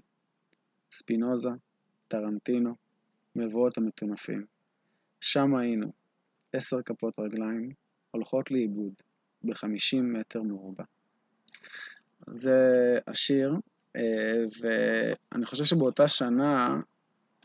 [0.93, 1.51] ספינוזה,
[2.09, 2.75] טרנטינו,
[3.37, 4.47] מבואות המטונפים.
[5.21, 5.93] שם היינו,
[6.53, 7.73] עשר כפות רגליים,
[8.11, 8.93] הולכות לאיבוד,
[9.45, 10.85] בחמישים מטר מרובע.
[12.27, 12.61] זה
[13.07, 13.55] השיר,
[13.97, 16.81] אה, ואני חושב שבאותה שנה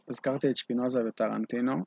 [0.09, 1.85] הזכרתי את שפינוזה וטרנטינו,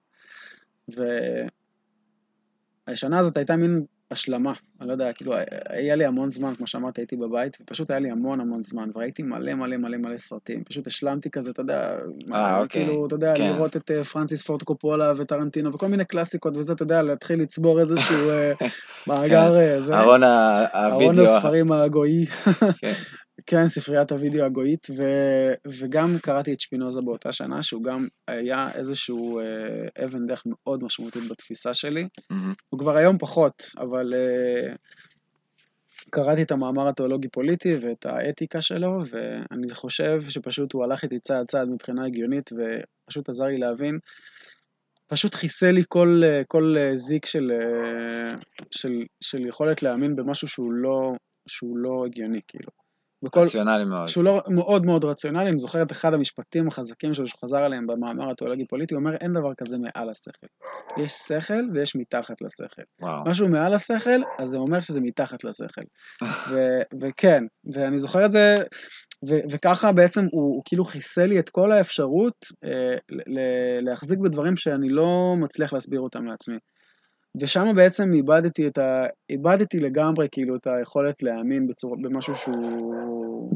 [2.89, 5.33] והשנה הזאת הייתה מין השלמה, אני לא יודע, כאילו,
[5.69, 9.23] היה לי המון זמן, כמו שאמרתי, הייתי בבית, ופשוט היה לי המון המון זמן, וראיתי
[9.23, 11.97] מלא מלא מלא מלא סרטים, פשוט השלמתי כזה, אתה יודע,
[12.33, 13.53] אה, אוקיי, כאילו, אתה יודע, כן.
[13.53, 17.81] לראות את אה, פרנסיס פורט קופולה וטרנטינו, וכל מיני קלאסיקות וזה, אתה יודע, להתחיל לצבור
[17.81, 18.53] איזשהו אה,
[19.07, 21.37] מאגר, אה, זה, ארון ה- ארון הווידאו.
[21.37, 22.27] הספרים הגוי.
[22.79, 22.93] כן.
[23.47, 25.03] כן, ספריית הוידאו הגויית, ו...
[25.67, 31.29] וגם קראתי את שפינוזה באותה שנה, שהוא גם היה איזשהו אה, אבן דרך מאוד משמעותית
[31.29, 32.09] בתפיסה שלי.
[32.31, 32.55] מהמם.
[32.71, 34.75] הוא כבר היום פחות, אבל אה,
[36.11, 41.69] קראתי את המאמר התיאולוגי-פוליטי ואת האתיקה שלו, ואני חושב שפשוט הוא הלך איתי צעד צעד
[41.69, 43.99] מבחינה הגיונית, ופשוט עזר לי להבין,
[45.07, 47.53] פשוט חיסל לי כל, כל זיק של,
[48.71, 51.13] של, של יכולת להאמין במשהו שהוא לא,
[51.49, 52.80] שהוא לא הגיוני, כאילו.
[53.23, 53.41] בכל...
[53.41, 54.09] רציונלי מאוד.
[54.09, 57.87] שהוא לא מאוד מאוד רציונלי, אני זוכר את אחד המשפטים החזקים שלו שהוא חזר עליהם
[57.87, 60.47] במאמר התיאולוגי-פוליטי, הוא אומר אין דבר כזה מעל השכל.
[60.97, 62.83] יש שכל ויש מתחת לשכל.
[63.01, 63.23] וואו.
[63.27, 65.83] משהו מעל השכל, אז זה אומר שזה מתחת לשכל.
[66.51, 67.45] ו- וכן,
[67.75, 68.57] ואני זוכר את זה,
[69.29, 74.57] ו- וככה בעצם הוא, הוא כאילו חיסל לי את כל האפשרות אה, ל- להחזיק בדברים
[74.57, 76.57] שאני לא מצליח להסביר אותם לעצמי.
[77.41, 79.07] ושם בעצם איבדתי את ה...
[79.31, 81.97] איבדתי לגמרי כאילו את היכולת להאמין בצור...
[82.03, 83.53] במשהו שהוא...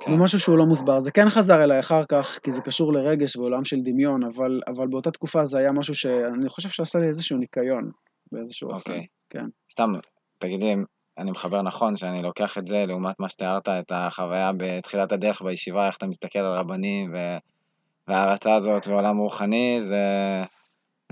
[0.00, 0.12] כן.
[0.12, 0.98] במשהו שהוא לא מוסבר.
[1.00, 4.86] זה כן חזר אליי אחר כך, כי זה קשור לרגש ועולם של דמיון, אבל, אבל
[4.86, 7.90] באותה תקופה זה היה משהו שאני חושב שעשה לי איזשהו ניקיון
[8.32, 8.90] באיזשהו אופן.
[8.90, 9.06] אוקיי.
[9.30, 9.44] כן.
[9.70, 9.92] סתם,
[10.38, 10.74] תגידי,
[11.18, 15.86] אני מחבר נכון שאני לוקח את זה לעומת מה שתיארת, את החוויה בתחילת הדרך בישיבה,
[15.86, 17.14] איך אתה מסתכל על רבנים
[18.08, 20.02] וההערצה הזאת ועולם רוחני, זה...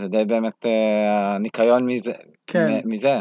[0.01, 2.13] זה די באמת אה, ניקיון מזה.
[2.47, 2.81] כן.
[2.85, 3.21] מזה.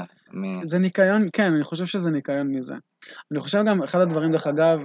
[0.63, 2.73] זה ניקיון, כן, אני חושב שזה ניקיון מזה.
[3.31, 4.79] אני חושב גם, אחד הדברים, דרך אגב,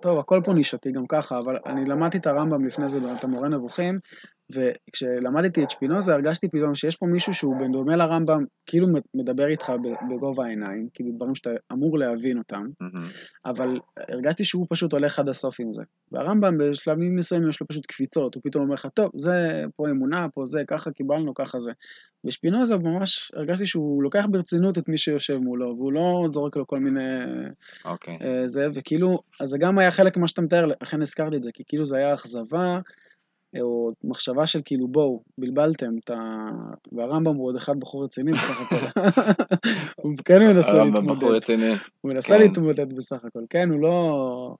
[0.00, 3.48] טוב, הכל פה נישתי גם ככה, אבל אני למדתי את הרמב"ם לפני זה, את המורה
[3.48, 3.98] נבוכים,
[4.52, 9.72] וכשלמדתי את שפינוזה הרגשתי פתאום שיש פה מישהו שהוא בדומה לרמב"ם, כאילו מדבר איתך
[10.10, 12.66] בגובה העיניים, כאילו דברים שאתה אמור להבין אותם,
[13.46, 15.82] אבל הרגשתי שהוא פשוט הולך עד הסוף עם זה.
[16.12, 20.26] והרמב"ם בשלבים מסוימים יש לו פשוט קפיצות, הוא פתאום אומר לך, טוב, זה פה אמונה,
[20.34, 21.72] פה זה, ככה קיבלנו, ככה זה.
[22.24, 26.78] בשפינוזה ממש הרגשתי שהוא לוקח ברצינות את מי שיושב מולו, והוא לא זורק לו כל
[26.78, 27.00] מיני...
[27.84, 28.16] אוקיי.
[28.16, 28.46] Okay.
[28.46, 31.62] זה, וכאילו, אז זה גם היה חלק ממה שאתה מתאר, לכן הזכרתי את זה, כי
[31.68, 32.78] כאילו זה היה אכזבה.
[33.60, 36.48] או מחשבה של כאילו בואו, בלבלתם את ה...
[36.92, 39.00] והרמב"ם הוא עוד אחד בחור רציני בסך הכל.
[40.02, 40.96] הוא כן מנסה להתמודד.
[40.96, 41.72] הרמב"ם בחור רציני.
[42.00, 42.40] הוא מנסה כן.
[42.40, 44.54] להתמודד בסך הכל, כן, הוא לא...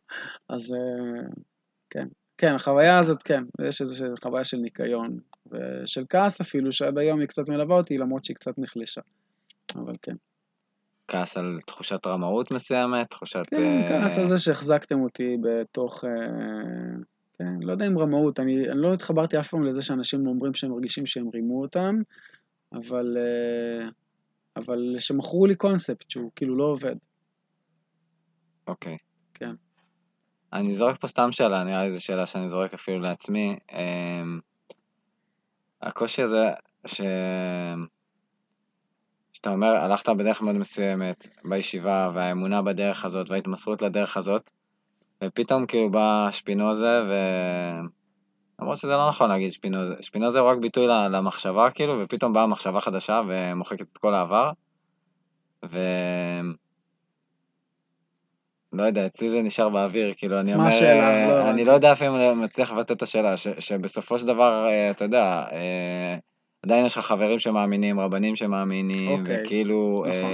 [0.49, 1.23] אז אה,
[1.91, 2.07] כן.
[2.39, 5.19] כן, החוויה הזאת, כן, יש איזושהי חוויה של ניקיון,
[5.53, 9.01] ושל כעס אפילו, שעד היום היא קצת מלווה אותי, למרות שהיא קצת נחלשה.
[9.75, 10.15] אבל כן.
[11.09, 13.11] כעס על תחושת רמאות מסוימת?
[13.11, 13.45] תחושת...
[13.51, 16.05] כן, כעס על זה שהחזקתם אותי בתוך...
[17.39, 20.71] כן, לא יודע אם רמאות, אני, אני לא התחברתי אף פעם לזה שאנשים אומרים שהם
[20.71, 21.97] מרגישים שהם רימו אותם,
[22.73, 23.89] אבל, אה,
[24.57, 26.97] אבל שמכרו לי קונספט שהוא כאילו לא עובד.
[28.67, 28.97] אוקיי.
[29.35, 29.55] כן.
[30.53, 33.57] אני זורק פה סתם שאלה, נראה לי זו שאלה שאני זורק אפילו לעצמי.
[33.73, 34.41] אמ,
[35.83, 36.51] הקושי הזה,
[36.87, 37.01] ש...
[39.33, 44.53] שאתה אומר, הלכת בדרך מאוד מסוימת בישיבה, והאמונה בדרך הזאת, וההתמסרות לדרך הזאת,
[45.25, 47.15] ופתאום כאילו בא שפינוזה, ו...
[48.61, 52.81] למרות שזה לא נכון להגיד שפינוזה, שפינוזה הוא רק ביטוי למחשבה כאילו, ופתאום באה מחשבה
[52.81, 54.51] חדשה ומוחקת את כל העבר.
[55.65, 55.81] ו...
[58.73, 61.29] לא יודע, אצלי זה נשאר באוויר, כאילו, אני אומר, השאלה?
[61.29, 64.91] לא אני לא יודע איפה אני מצליח לבטא את השאלה, ש, שבסופו של דבר, אה,
[64.91, 66.17] אתה יודע, אה,
[66.63, 70.31] עדיין יש לך חברים שמאמינים, רבנים שמאמינים, אוקיי, וכאילו, נכון.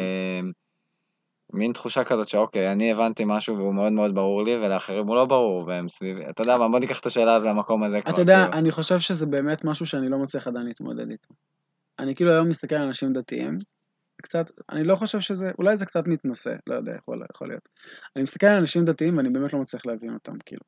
[1.53, 5.25] מין תחושה כזאת שאוקיי, אני הבנתי משהו והוא מאוד מאוד ברור לי, ולאחרים הוא לא
[5.25, 8.13] ברור, והם סביבי, אתה יודע מה, בוא ניקח את השאלה הזו למקום הזה כבר.
[8.13, 8.59] אתה יודע, כאילו.
[8.59, 11.35] אני חושב שזה באמת משהו שאני לא מצליח עדיין להתמודד איתו.
[11.99, 13.59] אני כאילו היום מסתכל על אנשים דתיים,
[14.23, 17.69] קצת, אני לא חושב שזה, אולי זה קצת מתנשא, לא יודע, יכול, יכול להיות.
[18.17, 20.63] אני מסתכל על אנשים דתיים ואני באמת לא מצליח להבין אותם, כאילו.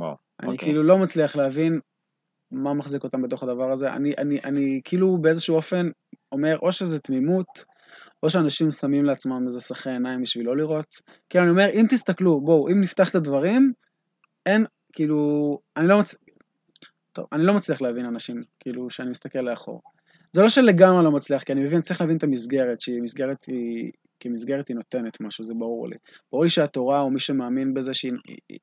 [0.00, 0.68] וואו, אני אוקיי.
[0.68, 1.80] כאילו לא מצליח להבין
[2.50, 3.92] מה מחזיק אותם בתוך הדבר הזה.
[3.92, 5.88] אני, אני, אני כאילו באיזשהו אופן
[6.32, 7.64] אומר, או שזה תמימות,
[8.22, 11.00] או שאנשים שמים לעצמם איזה סכי עיניים בשביל לא לראות.
[11.30, 13.72] כאילו, אני אומר, אם תסתכלו, בואו, אם נפתח את הדברים,
[14.46, 16.14] אין, כאילו, אני לא מצ...
[17.12, 19.82] טוב, אני לא מצליח להבין אנשים, כאילו, שאני מסתכל לאחור.
[20.30, 23.92] זה לא שלגמרי לא מצליח, כי אני מבין, צריך להבין את המסגרת, שהיא מסגרת היא,
[24.20, 25.96] כמסגרת היא נותנת משהו, זה ברור לי.
[26.32, 28.58] ברור לי שהתורה, או מי שמאמין בזה, שהיא היא,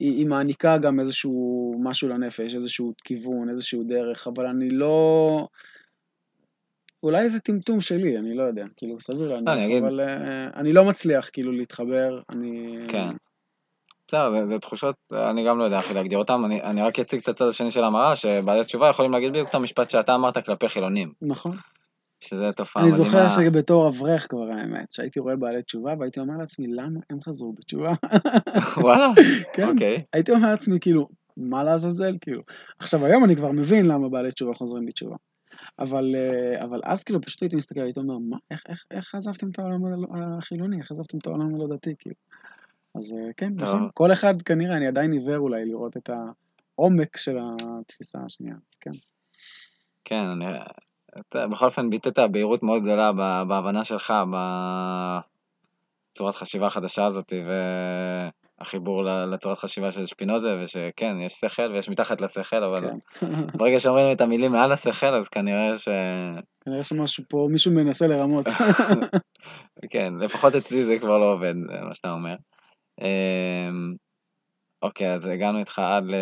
[0.00, 5.46] היא, היא מעניקה גם איזשהו משהו לנפש, איזשהו כיוון, איזשהו דרך, אבל אני לא...
[7.02, 10.72] אולי זה טמטום שלי, אני לא יודע, כאילו, סביר אני להניח, אגיד- אבל uh, אני
[10.72, 12.76] לא מצליח כאילו להתחבר, אני...
[12.88, 13.08] כן.
[14.08, 17.20] בסדר, זה, זה תחושות, אני גם לא יודע איך להגדיר אותן, אני, אני רק אציג
[17.20, 20.68] את הצד השני של המראה, שבעלי תשובה יכולים להגיד בדיוק את המשפט שאתה אמרת כלפי
[20.68, 21.56] חילונים, נכון.
[22.20, 23.08] שזה תופעה אני מדהימה.
[23.08, 27.52] זוכר שבתור אברך כבר האמת, שהייתי רואה בעלי תשובה והייתי אומר לעצמי, למה הם חזרו
[27.52, 27.92] בתשובה?
[28.84, 29.08] וואלה,
[29.52, 30.02] כן, אוקיי.
[30.12, 32.42] הייתי אומר לעצמי, כאילו, מה לעזאזל, כאילו.
[32.78, 35.16] עכשיו, היום אני כבר מבין למה בעלי תשובה חוזרים בתשובה.
[35.80, 39.48] אבל, אה, אבל אז כאילו פשוט הייתי מסתכל, הייתי אומר, מה, איך, איך, איך עזבתם
[39.48, 39.80] את העולם
[40.38, 42.14] החילוני, איך עזבתם את העולם הלא דתי, כאילו.
[42.94, 43.52] אז אה, כן.
[43.56, 48.90] נכון, כל אחד כנראה, אני עדיין עיוור אולי לראות את העומק של התפיסה השנייה, כן.
[50.04, 50.44] כן, אני,
[51.20, 53.12] אתה בכל אופן ביטאת בהירות מאוד גדולה
[53.48, 54.14] בהבנה שלך,
[56.10, 58.30] בצורת חשיבה החדשה הזאת, והחיבור
[59.04, 63.26] ל- לצורת חשיבה של שפינוזה, ושכן, יש שכל ויש מתחת לשכל, אבל כן.
[63.58, 65.88] ברגע שאומרים את המילים מעל השכל, אז כנראה ש...
[66.60, 68.46] כנראה שמשהו פה, מישהו מנסה לרמות.
[69.90, 72.34] כן, לפחות אצלי זה כבר לא עובד, זה מה שאתה אומר.
[73.00, 73.94] אמ,
[74.82, 76.14] אוקיי, אז הגענו איתך עד ל...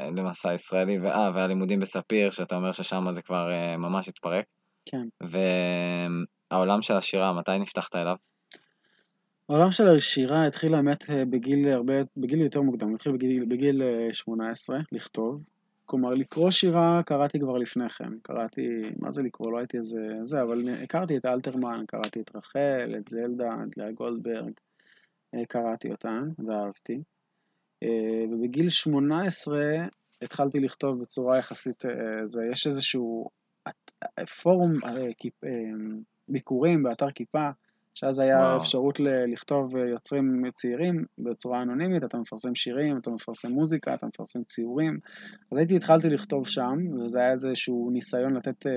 [0.00, 4.44] למסע ישראלי, ואה, והלימודים בספיר, שאתה אומר ששם זה כבר אה, ממש התפרק.
[4.84, 5.28] כן.
[6.50, 8.16] והעולם של השירה, מתי נפתחת אליו?
[9.48, 14.12] העולם של השירה התחיל האמת אה, בגיל הרבה, בגיל יותר מוקדם, התחיל בגיל, בגיל אה,
[14.12, 15.44] 18 לכתוב.
[15.86, 18.18] כלומר, לקרוא שירה קראתי כבר לפני כן.
[18.22, 18.66] קראתי,
[18.98, 19.52] מה זה לקרוא?
[19.52, 20.00] לא הייתי איזה...
[20.22, 24.52] זה, אבל הכרתי את אלתרמן, קראתי את רחל, את זלדה, את לאה גולדברג.
[25.34, 27.02] אה, קראתי אותן ואהבתי.
[27.82, 29.58] אה, ובגיל 18
[30.22, 33.28] התחלתי לכתוב בצורה יחסית, אה, זה, יש איזשהו
[34.42, 34.90] פורום אה,
[35.44, 35.50] אה,
[36.28, 37.50] ביקורים באתר כיפה,
[37.98, 38.56] שאז היה וואו.
[38.56, 44.06] אפשרות ל- לכתוב אה, יוצרים צעירים בצורה אנונימית, אתה מפרסם שירים, אתה מפרסם מוזיקה, אתה
[44.06, 44.98] מפרסם ציורים.
[45.52, 48.72] אז הייתי, התחלתי לכתוב שם, וזה היה איזשהו ניסיון לתת אה,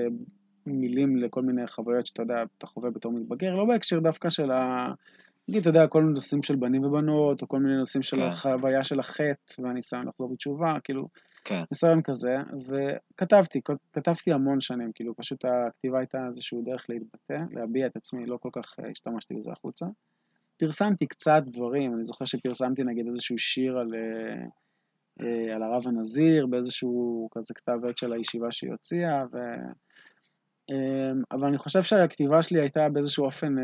[0.66, 4.86] מילים לכל מיני חוויות שאתה יודע, אתה חווה בתור מתבגר, לא בהקשר דווקא של ה...
[5.48, 8.22] נגיד, אתה יודע, כל מיני נושאים של בנים ובנות, או כל מיני נושאים של כן.
[8.22, 11.08] החוויה של החטא והניסיון לחזור בתשובה, כאילו,
[11.44, 12.36] כן, ניסיון כזה,
[12.68, 13.60] וכתבתי,
[13.92, 18.48] כתבתי המון שנים, כאילו, פשוט הכתיבה הייתה איזשהו דרך להתבטא, להביע את עצמי, לא כל
[18.52, 19.86] כך אה, השתמשתי בזה החוצה.
[20.56, 24.44] פרסמתי קצת דברים, אני זוכר שפרסמתי נגיד איזשהו שיר על, אה,
[25.20, 29.38] אה, על הרב הנזיר, באיזשהו כזה כתב עת של הישיבה שהיא הוציאה, ו...
[30.70, 33.54] אה, אבל אני חושב שהכתיבה שלי הייתה באיזשהו אופן,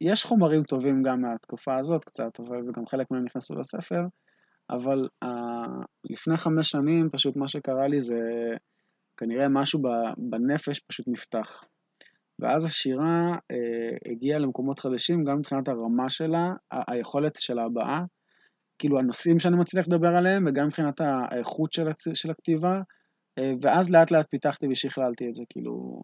[0.00, 4.00] יש חומרים טובים גם מהתקופה הזאת קצת, אבל וגם חלק מהם נכנסו לספר,
[4.70, 5.28] אבל uh,
[6.10, 8.18] לפני חמש שנים פשוט מה שקרה לי זה
[9.16, 9.80] כנראה משהו
[10.16, 11.64] בנפש פשוט נפתח.
[12.38, 18.04] ואז השירה uh, הגיעה למקומות חדשים, גם מבחינת הרמה שלה, ה- היכולת של ההבעה,
[18.78, 22.04] כאילו הנושאים שאני מצליח לדבר עליהם, וגם מבחינת האיכות של, הצ...
[22.14, 22.80] של הכתיבה,
[23.40, 26.02] uh, ואז לאט לאט פיתחתי ושכללתי את זה, כאילו...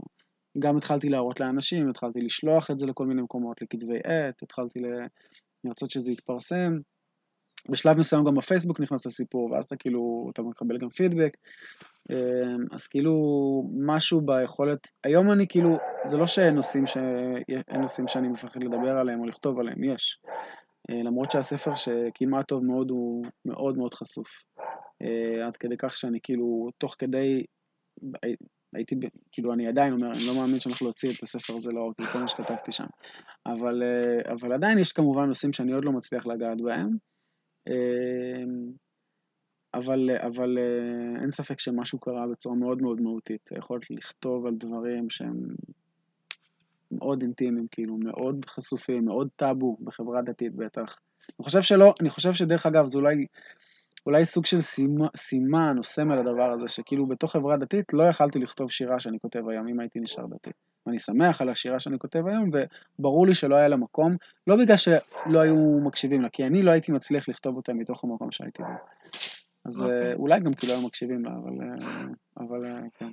[0.59, 4.79] גם התחלתי להראות לאנשים, התחלתי לשלוח את זה לכל מיני מקומות, לכתבי עת, התחלתי
[5.65, 6.73] לרצות שזה יתפרסם.
[7.69, 11.37] בשלב מסוים גם בפייסבוק נכנס לסיפור, ואז אתה כאילו, אתה מקבל גם פידבק.
[12.11, 12.17] אמ,
[12.73, 13.13] אז כאילו,
[13.79, 16.97] משהו ביכולת, היום אני כאילו, זה לא שאין נושאים, ש...
[17.79, 20.21] נושאים שאני מפחד לדבר עליהם או לכתוב עליהם, יש.
[20.91, 24.45] אה, למרות שהספר שכמעט טוב מאוד הוא מאוד מאוד חשוף.
[25.03, 27.45] אה, עד כדי כך שאני כאילו, תוך כדי,
[28.75, 28.95] הייתי,
[29.33, 32.09] כאילו, אני עדיין אומר, אני לא מאמין שאני הולך להוציא את הספר הזה לאור, כאילו,
[32.09, 32.87] כל מה שכתבתי שם.
[33.47, 37.12] אבל, אה, אבל עדיין יש כמובן נושאים שאני עוד לא מצליח לגעת בהם.
[37.67, 38.73] אמ,
[39.75, 43.51] אבל, אבל אה, אין ספק שמשהו קרה בצורה מאוד מאוד מהותית.
[43.55, 45.37] היכולת לכתוב על דברים שהם
[46.93, 50.99] מאוד אינטימיים, כאילו, מאוד חשופים, מאוד טאבו בחברה דתית בטח.
[51.39, 53.27] אני חושב שלא, אני חושב שדרך אגב, זה אולי,
[54.07, 58.39] אולי סוג של סימ- סימן או סמל לדבר הזה, שכאילו בתוך חברה דתית לא יכלתי
[58.39, 60.51] לכתוב שירה שאני כותב היום, אם הייתי נשאר דתי.
[60.87, 62.51] ואני שמח על השירה שאני כותב היום,
[62.99, 64.17] וברור לי שלא היה לה מקום,
[64.47, 68.33] לא בגלל שלא היו מקשיבים לה, כי אני לא הייתי מצליח לכתוב אותה מתוך המקום
[68.33, 68.69] שהייתי בו.
[69.65, 70.11] אז אוקיי.
[70.11, 73.11] אה, אולי גם כי לא היו מקשיבים לה, אבל, אה, אבל אה, כן,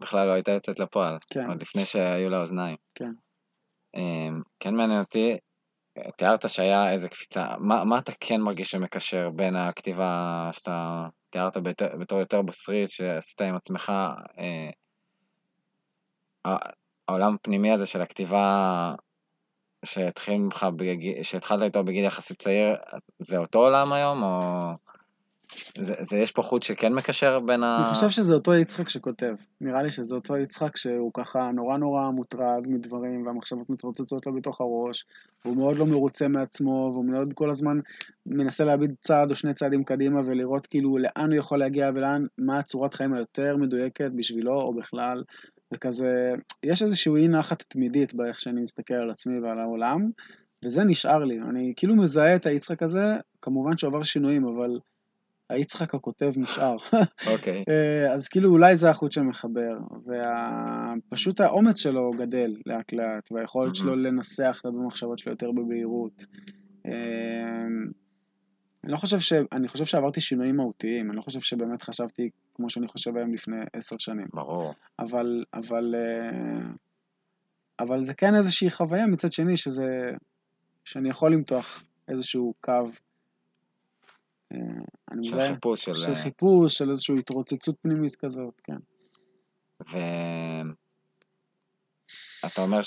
[0.00, 2.76] בכלל לא הייתה יוצאת לפועל, כן, עוד לפני שהיו לה אוזניים.
[2.94, 3.12] כן.
[3.94, 5.36] אמ, כן מעניין אותי,
[6.16, 11.88] תיארת שהיה איזה קפיצה, מה, מה אתה כן מרגיש שמקשר בין הכתיבה שאתה תיארת בתור,
[12.00, 13.92] בתור יותר בוסרית, שעשית עם עצמך,
[14.38, 14.70] אה,
[16.44, 16.70] ה-
[17.10, 18.94] העולם הפנימי הזה של הכתיבה
[19.84, 22.76] שהתחיל ממך, בגיל, שהתחלת איתו בגיל יחסית צעיר,
[23.18, 24.50] זה אותו עולם היום, או...
[25.78, 27.84] זה, זה יש פה חוט שכן מקשר בין ה...
[27.86, 29.34] אני חושב שזה אותו יצחק שכותב.
[29.60, 34.60] נראה לי שזה אותו יצחק שהוא ככה נורא נורא מוטרד מדברים, והמחשבות מתרוצצות לו בתוך
[34.60, 35.04] הראש,
[35.44, 37.80] והוא מאוד לא מרוצה מעצמו, והוא מאוד כל הזמן
[38.26, 42.58] מנסה להביט צעד או שני צעדים קדימה ולראות כאילו לאן הוא יכול להגיע ולאן, מה
[42.58, 45.24] הצורת חיים היותר מדויקת בשבילו או בכלל,
[45.74, 50.10] וכזה, יש איזושהי אי נחת תמידית באיך שאני מסתכל על עצמי ועל העולם,
[50.64, 51.38] וזה נשאר לי.
[51.50, 54.78] אני כאילו מזהה את היצחק הזה, כמובן שהוא עבר שינויים, אבל
[55.50, 56.76] היצחק הכותב נשאר.
[57.26, 59.78] אוקיי, אה, אז כאילו אולי זה החוט שמחבר,
[61.08, 66.24] ופשוט האומץ שלו גדל לאט לאט, והיכולת שלו לנסח את המחשבות שלו יותר בבהירות.
[66.86, 66.92] אה,
[68.84, 69.32] אני לא חושב ש...
[69.52, 72.30] אני חושב שעברתי שינויים מהותיים, אני לא חושב שבאמת חשבתי
[72.60, 74.26] כמו שאני חושב היום לפני עשר שנים.
[74.34, 74.74] ברור.
[74.98, 76.70] אבל, אבל, אה,
[77.80, 80.10] אבל זה כן איזושהי חוויה מצד שני, שזה...
[80.84, 82.72] שאני יכול למתוח איזשהו קו.
[84.52, 84.58] אה,
[85.12, 85.54] אני של מזהה...
[85.54, 85.94] חיפוש של...
[85.94, 88.78] של חיפוש, של איזושהי התרוצצות פנימית כזאת, כן.
[89.80, 89.96] ואתה
[92.62, 92.82] אומר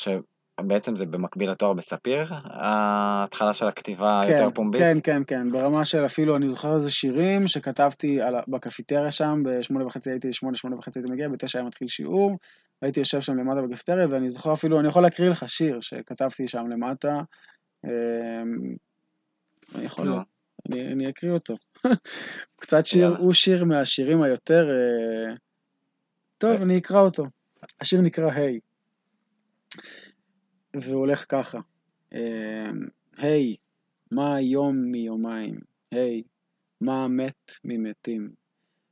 [0.62, 4.82] שבעצם זה במקביל לתואר בספיר, ההתחלה של הכתיבה כן, יותר פומבית?
[4.82, 9.86] כן, כן, כן, ברמה של אפילו, אני זוכר איזה שירים שכתבתי על, בקפיטריה שם, בשמונה
[9.86, 12.38] וחצי הייתי, שמונה, שמונה וחצי הייתי מגיע, בתשע היה מתחיל שיעור,
[12.82, 16.68] הייתי יושב שם למטה בקפיטריה, ואני זוכר אפילו, אני יכול להקריא לך שיר שכתבתי שם
[16.68, 17.22] למטה,
[17.86, 17.89] אמ,
[19.76, 20.18] אני יכול, נו.
[20.70, 21.56] אני, אני אקריא אותו.
[22.62, 23.18] קצת שיר, יאללה.
[23.18, 24.70] הוא שיר מהשירים היותר...
[24.72, 25.34] אה,
[26.38, 27.26] טוב, אני אקרא אותו.
[27.82, 28.41] השיר נקרא היי.
[28.43, 28.60] והוא
[30.91, 31.59] הולך ככה.
[32.13, 32.69] אה,
[33.17, 33.55] היי,
[34.11, 35.55] מה היום מיומיים?
[35.91, 36.24] היי,
[36.82, 38.30] מה מת ממתים?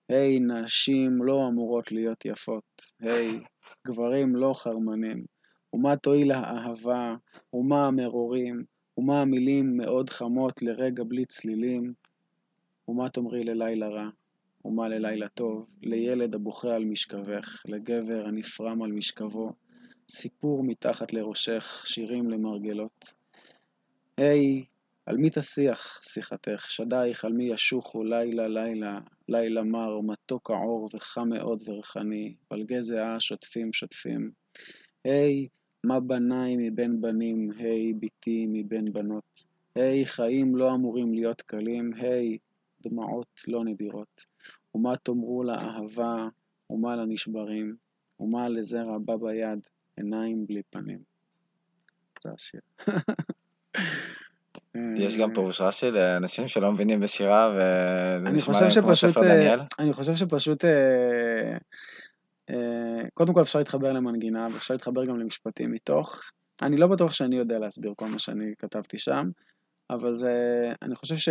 [0.09, 2.81] היי, נשים לא אמורות להיות יפות.
[2.99, 3.39] היי,
[3.87, 5.21] גברים לא חרמנים.
[5.73, 7.15] ומה תועיל האהבה?
[7.53, 8.63] ומה המרורים?
[8.97, 11.93] ומה המילים מאוד חמות לרגע בלי צלילים?
[12.87, 14.09] ומה תאמרי ללילה רע?
[14.65, 15.65] ומה ללילה טוב?
[15.81, 19.53] לילד הבוכה על משכבך, לגבר הנפרם על משכבו,
[20.13, 23.13] סיפור מתחת לראשך, שירים למרגלות.
[24.17, 24.65] היי,
[25.05, 26.65] על מי תשיח שיחתך?
[26.69, 28.99] שדייך על מי ישוחו לילה לילה,
[29.29, 34.31] לילה מר, מתוק העור וחם מאוד וריחני, פלגי זיעה שוטפים שוטפים.
[35.03, 35.47] היי,
[35.83, 39.43] מה בניי מבין בנים, היי, בתי מבין בנות.
[39.75, 42.37] היי, חיים לא אמורים להיות קלים, היי,
[42.81, 44.25] דמעות לא נדירות.
[44.75, 46.27] ומה תאמרו לאהבה,
[46.69, 47.75] ומה לנשברים,
[48.19, 49.59] ומה לזרע בא ביד,
[50.01, 50.99] עיניים בלי פנים.
[52.23, 52.61] זה השיר.
[54.95, 59.59] יש גם פירוש רש"י לאנשים שלא מבינים בשירה, וזה נשמע להם כמו ספר אה, דניאל.
[59.79, 61.57] אני חושב שפשוט, אה,
[62.49, 66.31] אה, קודם כל אפשר להתחבר למנגינה, ואפשר להתחבר גם למשפטים מתוך.
[66.61, 69.29] אני לא בטוח שאני יודע להסביר כל מה שאני כתבתי שם,
[69.89, 70.33] אבל זה,
[70.81, 71.29] אני חושב ש...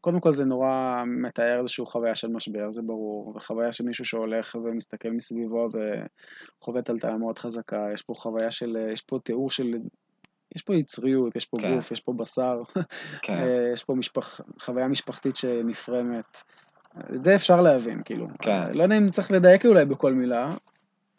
[0.00, 4.54] קודם כל זה נורא מתאר איזושהי חוויה של משבר, זה ברור, וחוויה של מישהו שהולך
[4.64, 5.68] ומסתכל מסביבו
[6.60, 9.74] וחווה טלטלה מאוד חזקה, יש פה חוויה של, יש פה תיאור של,
[10.56, 11.74] יש פה יצריות, יש פה כן.
[11.74, 12.62] גוף, יש פה בשר,
[13.22, 16.42] כן, אה, יש פה משפח, חוויה משפחתית שנפרמת.
[17.14, 18.28] את זה אפשר להבין, כאילו.
[18.38, 18.72] כן.
[18.72, 20.50] לא יודע אם צריך לדייק אולי בכל מילה,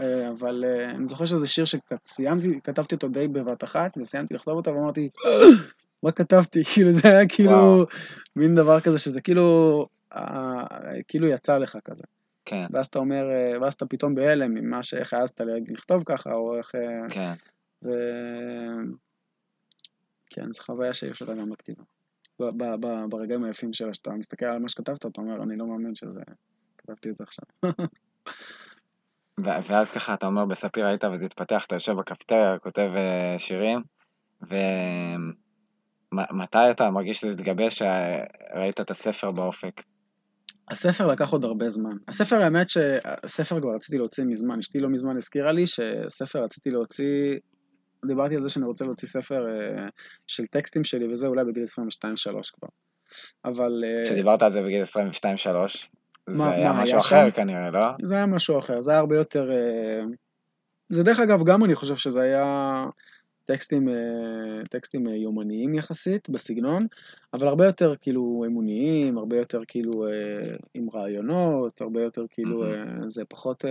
[0.01, 4.53] אה, אבל אה, אני זוכר שזה שיר שסיימתי, כתבתי אותו די בבת אחת, וסיימתי לכתוב
[4.53, 5.09] אותו ואמרתי,
[6.03, 6.63] מה כתבתי?
[6.73, 7.85] כאילו זה היה כאילו וואו.
[8.35, 10.65] מין דבר כזה שזה כאילו, אה,
[11.07, 12.03] כאילו יצא לך כזה.
[12.45, 16.57] כן, ואז אתה אומר, אה, ואז אתה פתאום בהלם ממה שאיך העזת לכתוב ככה, או
[16.57, 16.75] איך...
[16.75, 17.33] אה, כן.
[17.83, 17.89] ו...
[20.29, 21.83] כן, זו חוויה שיש אותה גם בכתיבה.
[23.09, 26.21] ברגעים היפים שלה, שאתה מסתכל על מה שכתבת, אתה אומר, אני לא מאמין שזה...
[26.77, 27.45] כתבתי את זה עכשיו.
[29.43, 32.91] ו- ואז ככה, אתה אומר, בספיר היית וזה התפתח, אתה יושב בקפיטריה, כותב
[33.37, 33.79] שירים,
[36.13, 39.81] ומתי אתה מרגיש שזה התגבש, שראית את הספר באופק?
[40.69, 41.97] הספר לקח עוד הרבה זמן.
[42.07, 44.59] הספר, האמת שהספר כבר רציתי להוציא מזמן.
[44.59, 47.39] אשתי לא מזמן הזכירה לי שספר רציתי להוציא...
[48.05, 49.85] דיברתי על זה שאני רוצה להוציא ספר אה,
[50.27, 51.65] של טקסטים שלי, וזה אולי בגיל 22-3
[52.53, 52.67] כבר.
[53.45, 53.83] אבל...
[53.87, 57.35] אה, כשדיברת על זה בגיל 22-3, זה מה- היה מה משהו היה אחר שם?
[57.35, 57.85] כנראה, לא?
[58.01, 59.51] זה היה משהו אחר, זה היה הרבה יותר...
[59.51, 60.03] אה,
[60.89, 62.85] זה דרך אגב, גם אני חושב שזה היה
[63.49, 66.87] טקסטים, אה, טקסטים אה, יומניים יחסית, בסגנון,
[67.33, 72.65] אבל הרבה יותר כאילו אמוניים, הרבה יותר כאילו אה, עם רעיונות, הרבה יותר כאילו.
[72.65, 73.65] אה, זה פחות,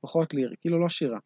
[0.00, 1.18] פחות לירי, כאילו לא שירה.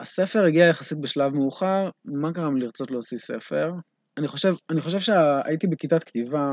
[0.00, 3.72] הספר הגיע יחסית בשלב מאוחר, מה גרם לי לרצות להוציא ספר?
[4.16, 6.50] אני חושב, אני חושב שהייתי בכיתת כתיבה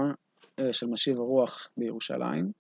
[0.72, 2.52] של משיב הרוח בירושלים,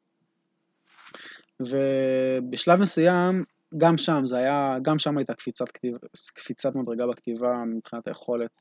[1.59, 3.43] ובשלב מסוים,
[3.77, 5.97] גם שם זה היה, גם שם הייתה קפיצת, כתיב,
[6.33, 8.51] קפיצת מדרגה בכתיבה מבחינת היכולת.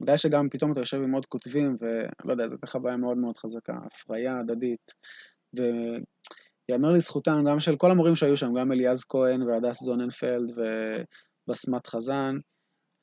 [0.00, 3.38] בגלל שגם פתאום אתה יושב עם עוד כותבים, ולא יודע, זו הייתה חוויה מאוד מאוד
[3.38, 4.90] חזקה, הפריה הדדית.
[5.54, 10.52] ויאמר לזכותם גם של כל המורים שהיו שם, גם אליעז כהן והדס זוננפלד
[11.48, 12.36] ובסמת חזן,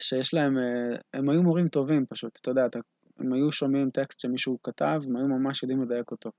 [0.01, 2.79] שיש להם, אה, הם היו מורים טובים פשוט, אתה יודע, אתה,
[3.19, 6.31] הם היו שומעים טקסט שמישהו כתב, הם היו ממש יודעים לדייק אותו.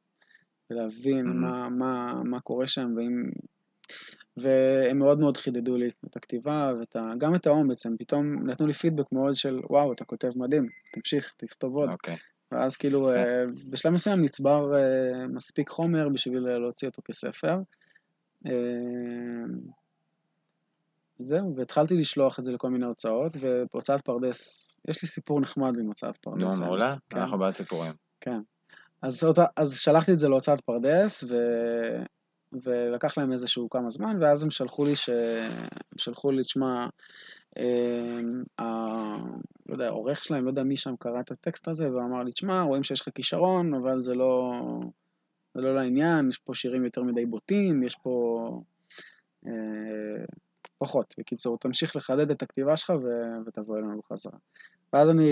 [0.70, 1.34] ולהבין Mhm.
[1.34, 3.30] מה, מה, מה קורה שם, ואם...
[4.36, 9.12] והם מאוד מאוד חידדו לי את הכתיבה, וגם את האומץ, הם פתאום נתנו לי פידבק
[9.12, 11.90] מאוד של, וואו, אתה כותב מדהים, תמשיך, תכתוב עוד.
[11.90, 12.16] אוקיי.
[12.52, 13.12] ואז כאילו.
[13.12, 17.58] אה, בשלב מסוים נצבר אה, מספיק חומר בשביל להוציא אותו כספר.
[18.46, 18.52] אה,
[21.18, 25.86] זהו, והתחלתי לשלוח את זה לכל מיני הוצאות, ובהוצאת פרדס, יש לי סיפור נחמד עם
[25.86, 26.58] הוצאת פרדס.
[26.58, 26.64] נו.
[26.64, 27.18] מעולה, כן.
[27.18, 27.92] אנחנו בעד סיפורים.
[28.20, 28.40] כן.
[29.02, 29.24] אז,
[29.56, 31.36] אז שלחתי את זה להוצאת פרדס, ו...
[32.62, 35.08] ולקח להם איזשהו כמה זמן, ואז הם שלחו לי, ש...
[35.92, 36.86] הם שלחו לי, תשמע,
[37.58, 38.20] אה,
[38.58, 38.64] ה...
[39.66, 42.62] לא יודע, העורך שלהם, לא יודע מי שם קרא את הטקסט הזה, ואמר לי, תשמע,
[42.62, 44.52] רואים שיש לך כישרון, אבל זה לא...
[45.54, 48.48] זה לא לעניין, יש פה שירים יותר מדי בוטים, יש פה...
[49.46, 50.24] אה,
[50.78, 51.14] פחות.
[51.18, 53.06] בקיצור, תמשיך לחדד את הכתיבה שלך ו...
[53.46, 54.38] ותבוא אלינו בחזרה.
[54.92, 55.30] ואז אני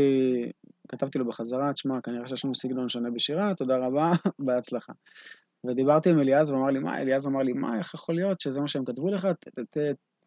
[0.89, 4.12] כתבתי לו בחזרה, תשמע, כנראה שיש לנו סגנון שונה בשירה, תודה רבה,
[4.47, 4.93] בהצלחה.
[5.67, 8.69] ודיברתי עם אליעז ואמר לי, מה, אליעז אמר לי, מה, איך יכול להיות שזה מה
[8.69, 9.29] שהם כתבו לך?
[9.41, 9.79] ת, ת,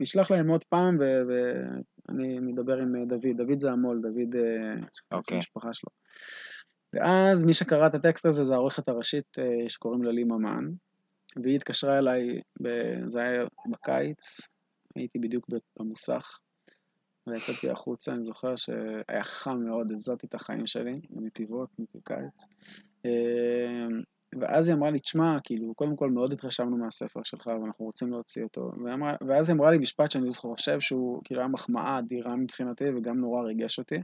[0.02, 4.88] תשלח להם עוד פעם ואני מדבר עם דוד, דוד זה המו"ל, דוד, okay.
[5.12, 5.36] אוקיי.
[5.36, 5.90] המשפחה שלו.
[6.94, 10.66] ואז מי שקרא את הטקסט הזה זה העורכת הראשית אה, שקוראים לה לי ממן,
[11.44, 12.42] והיא התקשרה אליי,
[13.08, 14.42] זה היה בקיץ,
[14.96, 15.46] הייתי בדיוק
[15.80, 16.38] במוסך,
[17.28, 22.46] ויצאתי החוצה, אני זוכר שהיה חם מאוד, הזרתי את החיים שלי, בנתיבות, בקיץ.
[24.42, 28.44] ואז היא אמרה לי, תשמע, כאילו, קודם כל מאוד התרשמנו מהספר שלך ואנחנו רוצים להוציא
[28.44, 28.72] אותו.
[28.86, 33.20] ואמרה, ואז היא אמרה לי משפט שאני חושב שהוא כאילו היה מחמאה אדירה מבחינתי וגם
[33.20, 33.96] נורא ריגש אותי.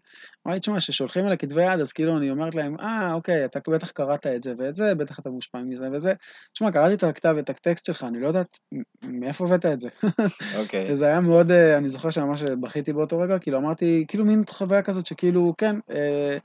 [0.45, 3.59] אמרה לי, תשמע, כששולחים אליי כתבי יד, אז כאילו אני אומרת להם, אה, אוקיי, אתה
[3.67, 6.13] בטח קראת את זה ואת זה, בטח אתה מושפע מזה וזה.
[6.53, 8.59] תשמע, קראתי את הכתב ואת הטקסט שלך, אני לא יודעת
[9.03, 9.89] מאיפה הבאת את זה.
[10.57, 10.87] אוקיי.
[10.91, 14.81] וזה היה מאוד, אה, אני זוכר שממש בכיתי באותו רגע, כאילו אמרתי, כאילו מין חוויה
[14.81, 16.37] כזאת שכאילו, כן, אה,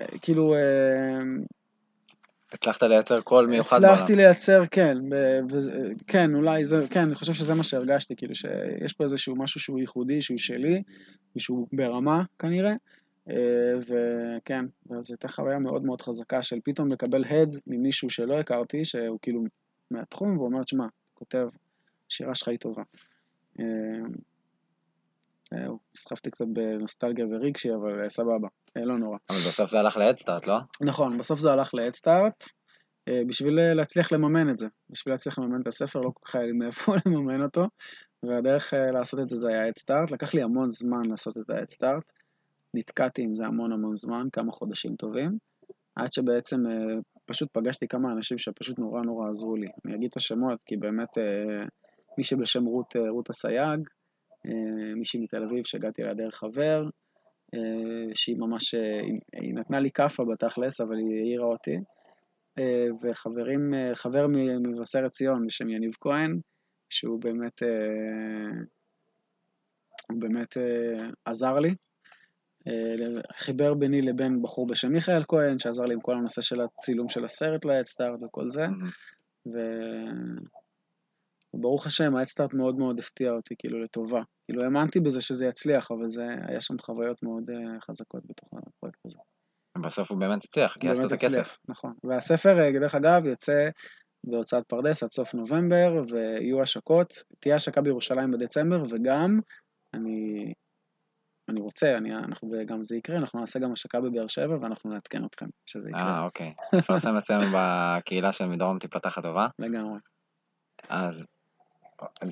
[0.00, 1.20] אה, כאילו, אה,
[2.56, 3.94] הצלחת לייצר קול מיוחד בעולם.
[3.94, 4.98] הצלחתי לייצר, כן,
[6.06, 9.78] כן, אולי זה, כן, אני חושב שזה מה שהרגשתי, כאילו שיש פה איזשהו משהו שהוא
[9.78, 10.82] ייחודי, שהוא שלי,
[11.36, 12.72] ושהוא ברמה כנראה,
[13.30, 13.34] אה,
[13.78, 14.64] וכן,
[15.00, 19.44] זו הייתה חוויה מאוד מאוד חזקה של פתאום לקבל הד ממישהו שלא הכרתי, שהוא כאילו
[19.90, 21.48] מהתחום, והוא אומר, שמע, כותב,
[22.10, 22.82] השירה שלך היא טובה.
[25.52, 29.18] אה, נסחפתי קצת בנוסטלגיה ורגשי, אבל סבבה, לא נורא.
[29.30, 30.56] אבל בסוף זה הלך לאדסטארט, לא?
[30.80, 32.44] נכון, בסוף זה הלך לאדסטארט,
[33.26, 34.66] בשביל להצליח לממן את זה.
[34.90, 37.66] בשביל להצליח לממן את הספר, לא כל כך היה לי מאיפה לממן אותו,
[38.22, 40.10] והדרך לעשות את זה זה היה אדסטארט.
[40.10, 42.12] לקח לי המון זמן לעשות את האדסטארט.
[42.74, 45.38] נתקעתי עם זה המון המון זמן, כמה חודשים טובים,
[45.96, 46.56] עד שבעצם
[47.26, 49.68] פשוט פגשתי כמה אנשים שפשוט נורא נורא עזרו לי.
[49.84, 51.18] אני אגיד את השמות, כי באמת
[52.18, 53.88] מי שבשם רות, רות אסייג,
[54.96, 56.84] מישהי מתל אביב שהגעתי אליה דרך חבר,
[58.14, 58.74] שהיא ממש,
[59.32, 61.76] היא נתנה לי כאפה בתכלס, אבל היא העירה אותי.
[63.02, 66.36] וחברים, חבר ממבשרת ציון בשם יניב כהן,
[66.90, 67.62] שהוא באמת,
[70.12, 70.56] הוא באמת
[71.24, 71.74] עזר לי.
[73.32, 77.24] חיבר ביני לבין בחור בשם מיכאל כהן, שעזר לי עם כל הנושא של הצילום של
[77.24, 78.66] הסרט להדסטארט וכל זה.
[79.46, 79.58] ו...
[81.56, 84.22] וברוך השם, האדסטארט מאוד מאוד הפתיע אותי, כאילו, לטובה.
[84.44, 89.06] כאילו, האמנתי בזה שזה יצליח, אבל זה, היה שם חוויות מאוד uh, חזקות בתוך הפרויקט
[89.06, 89.18] הזה.
[89.84, 91.58] בסוף הוא באמת הצליח, גייסת את הכסף.
[91.68, 91.94] נכון.
[92.04, 93.68] והספר, דרך אגב, יוצא
[94.24, 97.12] בהוצאת פרדס עד סוף נובמבר, ויהיו השקות.
[97.40, 99.40] תהיה השקה בירושלים בדצמבר, וגם,
[99.94, 100.52] אני,
[101.48, 105.24] אני רוצה, אני, אנחנו, וגם זה יקרה, אנחנו נעשה גם השקה בבאר שבע, ואנחנו נעדכן
[105.24, 106.02] אתכם שזה יקרה.
[106.02, 106.54] אה, אוקיי.
[106.78, 109.46] נפרסם אצלנו בקהילה של מדרום תיפתח הטובה.
[109.58, 109.98] לגמרי.
[110.88, 111.26] אז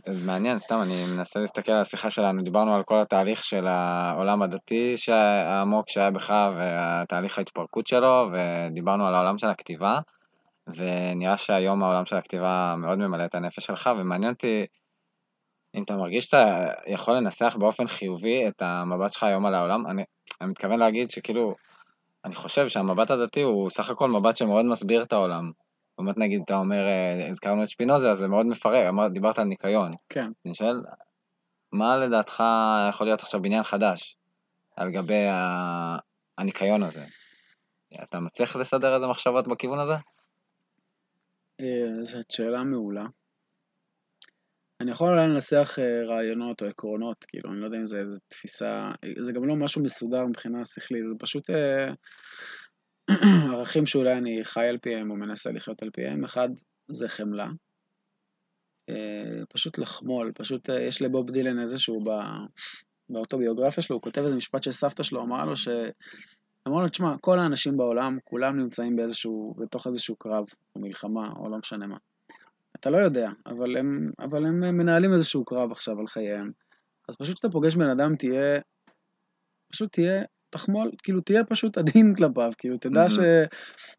[0.06, 4.42] אז מעניין, סתם, אני מנסה להסתכל על השיחה שלנו, דיברנו על כל התהליך של העולם
[4.42, 9.98] הדתי העמוק שהיה בך והתהליך ההתפרקות שלו, ודיברנו על העולם של הכתיבה,
[10.66, 14.66] ונראה שהיום העולם של הכתיבה מאוד ממלא את הנפש שלך, ומעניין אותי
[15.74, 20.04] אם אתה מרגיש שאתה יכול לנסח באופן חיובי את המבט שלך היום על העולם, אני,
[20.40, 21.54] אני מתכוון להגיד שכאילו,
[22.24, 25.63] אני חושב שהמבט הדתי הוא סך הכל מבט שמאוד מסביר את העולם.
[25.98, 29.90] באמת נגיד, אתה אומר, אה, הזכרנו את שפינוזה, אז זה מאוד מפרק, דיברת על ניקיון.
[30.08, 30.30] כן.
[30.46, 30.82] אני שואל,
[31.72, 32.42] מה לדעתך
[32.88, 34.16] יכול להיות עכשיו בניין חדש
[34.76, 35.26] על גבי
[36.38, 37.04] הניקיון הזה?
[38.02, 39.94] אתה מצליח לסדר איזה מחשבות בכיוון הזה?
[41.60, 43.04] אה, זאת שאלה מעולה.
[44.80, 48.18] אני יכול אולי לנסח אה, רעיונות או עקרונות, כאילו, אני לא יודע אם זה איזו
[48.28, 48.90] תפיסה,
[49.20, 51.50] זה גם לא משהו מסודר מבחינה שכלית, זה פשוט
[53.52, 56.48] ערכים שאולי אני חי על פיהם או מנסה לחיות על פיהם, אחד
[56.88, 57.48] זה חמלה.
[58.88, 62.04] אה, פשוט לחמול, פשוט אה, יש לבוב דילן איזשהו
[63.08, 65.68] באוטוביוגרפיה שלו, הוא כותב איזה משפט שסבתא שלו אמרה לו ש...
[66.68, 70.44] אמרו לו, תשמע, כל האנשים בעולם, כולם נמצאים באיזשהו, בתוך איזשהו קרב,
[70.76, 71.96] או מלחמה, או לא משנה מה.
[72.76, 76.50] אתה לא יודע, אבל הם, אבל הם מנהלים איזשהו קרב עכשיו על חייהם.
[77.08, 78.60] אז פשוט כשאתה פוגש בן אדם, תהיה,
[79.72, 80.22] פשוט תהיה
[80.54, 83.18] תחמול, כאילו תהיה פשוט עדין כלפיו, כאילו תדע ש...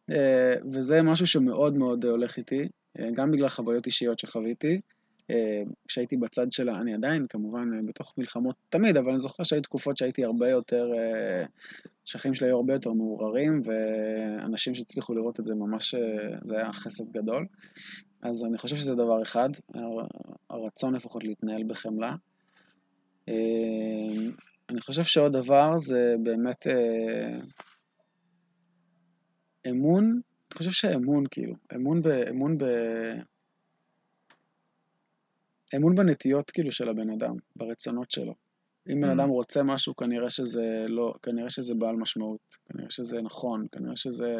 [0.09, 2.67] אה, וזה משהו שמאוד מאוד הולך איתי,
[2.99, 4.81] אה, גם בגלל חוויות אישיות שחוויתי.
[5.29, 9.97] אה, כשהייתי בצד שלה, אני עדיין כמובן בתוך מלחמות תמיד, אבל אני זוכר שהיו תקופות
[9.97, 10.91] שהייתי הרבה יותר,
[12.05, 15.95] שהחיים שלי היו הרבה יותר מעורערים, ואנשים שהצליחו לראות את זה ממש,
[16.43, 17.45] זה היה חסד גדול.
[18.21, 19.49] אז אני חושב שזה דבר אחד,
[20.49, 22.15] הרצון לפחות להתנהל בחמלה.
[24.69, 27.37] אני חושב שעוד דבר זה באמת אה,
[29.69, 32.07] אמון אני חושב שאמון, כאילו, אמון ב...
[32.07, 32.63] אמון ב...
[35.75, 38.35] אמון בנטיות, כאילו, של הבן אדם, ברצונות שלו.
[38.89, 39.13] אם בן Mm.
[39.13, 41.13] אדם רוצה משהו, כנראה שזה לא...
[41.23, 44.35] כנראה שזה בעל משמעות, כנראה שזה נכון, כנראה שזה...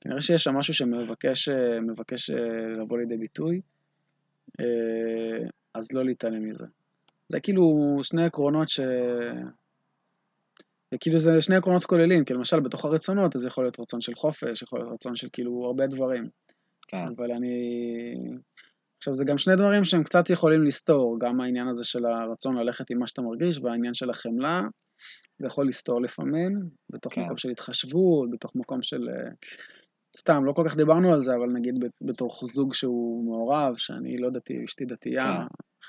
[0.00, 3.60] כנראה שיש שם משהו שמבקש אה, מבקש אה, לבוא לידי ביטוי,
[4.60, 6.66] אה, אז לא להתעלם מזה.
[7.30, 8.80] זה כאילו שני עקרונות ש...
[10.94, 14.62] וכאילו זה שני עקרונות כוללים, כי למשל בתוך הרצונות, אז יכול להיות רצון של חופש,
[14.62, 16.28] יכול להיות רצון של כאילו הרבה דברים.
[16.88, 17.54] כן, אבל אני...
[18.98, 22.90] עכשיו, זה גם שני דברים שהם קצת יכולים לסתור, גם העניין הזה של הרצון ללכת
[22.90, 24.62] עם מה שאתה מרגיש, והעניין של החמלה,
[25.38, 26.60] זה יכול לסתור לפעמים,
[26.90, 27.24] בתוך כן.
[27.24, 29.08] מקום של התחשבות, בתוך מקום של...
[29.08, 29.30] אה,
[30.16, 34.16] סתם, לא כל כך דיברנו על זה, אבל נגיד בת- בתוך זוג שהוא מעורב, שאני
[34.18, 35.46] לא דתי, אשתי דתייה,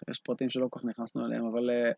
[0.10, 1.70] יש פרטים שלא כל כך נכנסנו אליהם, אבל...
[1.70, 1.92] אה,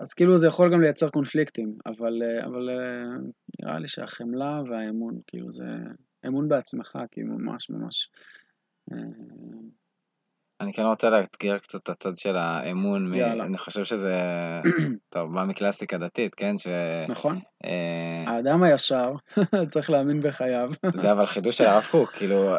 [0.00, 3.18] אז כאילו זה יכול גם לייצר קונפליקטים, אבל, אה, אבל אה,
[3.60, 5.64] נראה לי שהחמלה והאמון, כאילו זה
[6.26, 8.10] אמון בעצמך, כאילו ממש ממש.
[10.60, 13.40] אני כן רוצה לאתגר קצת את הצד של האמון, מ-.
[13.40, 14.14] אני חושב שזה,
[15.12, 16.66] טוב, בא מקלאסיקה דתית, כן, ש...
[17.08, 17.40] נכון?
[17.64, 19.12] אה, האדם הישר
[19.68, 20.70] צריך להאמין בחייו.
[20.94, 22.54] זה אבל חידוש של הרב קוק, כאילו,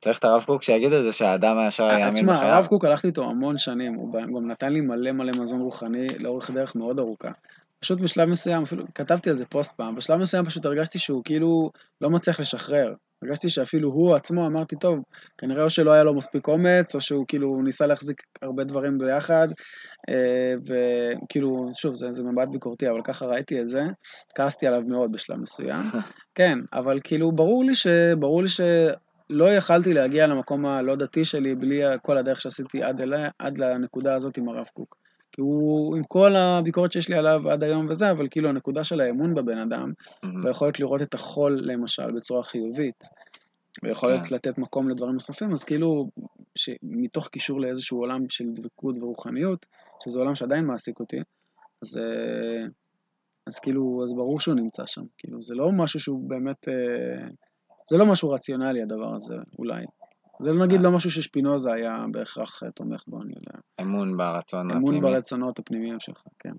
[0.00, 2.52] צריך את הרב קוק שיגיד את זה שהאדם הישר אה, יאמין תשמע, בחייו.
[2.52, 6.50] הרב קוק הלכתי איתו המון שנים, הוא גם נתן לי מלא מלא מזון רוחני לאורך
[6.50, 7.30] דרך מאוד ארוכה.
[7.80, 11.70] פשוט בשלב מסוים, אפילו כתבתי על זה פוסט פעם, בשלב מסוים פשוט הרגשתי שהוא כאילו
[12.00, 12.94] לא מצליח לשחרר.
[13.22, 15.02] הרגשתי שאפילו הוא עצמו, אמרתי, טוב,
[15.38, 19.48] כנראה או שלא היה לו מספיק אומץ, או שהוא כאילו ניסה להחזיק הרבה דברים ביחד,
[20.08, 23.82] אה, וכאילו, שוב, זה, זה מבט ביקורתי, אבל ככה ראיתי את זה,
[24.34, 25.80] כעסתי עליו מאוד בשלב מסוים.
[26.38, 27.86] כן, אבל כאילו, ברור לי ש...
[28.18, 28.60] ברור לי ש...
[29.30, 34.14] לא יכלתי להגיע למקום הלא דתי שלי בלי כל הדרך שעשיתי עד, אליה, עד לנקודה
[34.14, 34.96] הזאת עם הרב קוק.
[35.32, 39.00] כי הוא, עם כל הביקורת שיש לי עליו עד היום וזה, אבל כאילו הנקודה של
[39.00, 39.92] האמון בבן אדם.
[40.42, 43.04] והיכולת לראות את החול למשל בצורה חיובית,
[43.82, 44.34] ויכולת כן.
[44.34, 46.10] לתת מקום לדברים נוספים, אז כאילו,
[46.82, 49.66] מתוך קישור לאיזשהו עולם של דבקות ורוחניות,
[50.04, 51.16] שזה עולם שעדיין מעסיק אותי,
[51.82, 52.66] אז, אה,
[53.46, 55.02] אז כאילו, אז ברור שהוא נמצא שם.
[55.18, 57.28] כאילו, זה לא משהו שהוא באמת, אה,
[57.90, 59.84] זה לא משהו רציונלי הדבר הזה, אולי.
[60.40, 63.58] זה נגיד לא משהו ששפינוזה היה בהכרח אה, תומך בו, אני יודע.
[63.80, 65.00] אמון ברצון אמון הפנימי.
[65.00, 66.52] ברצונות הפנימיים שלך, כן.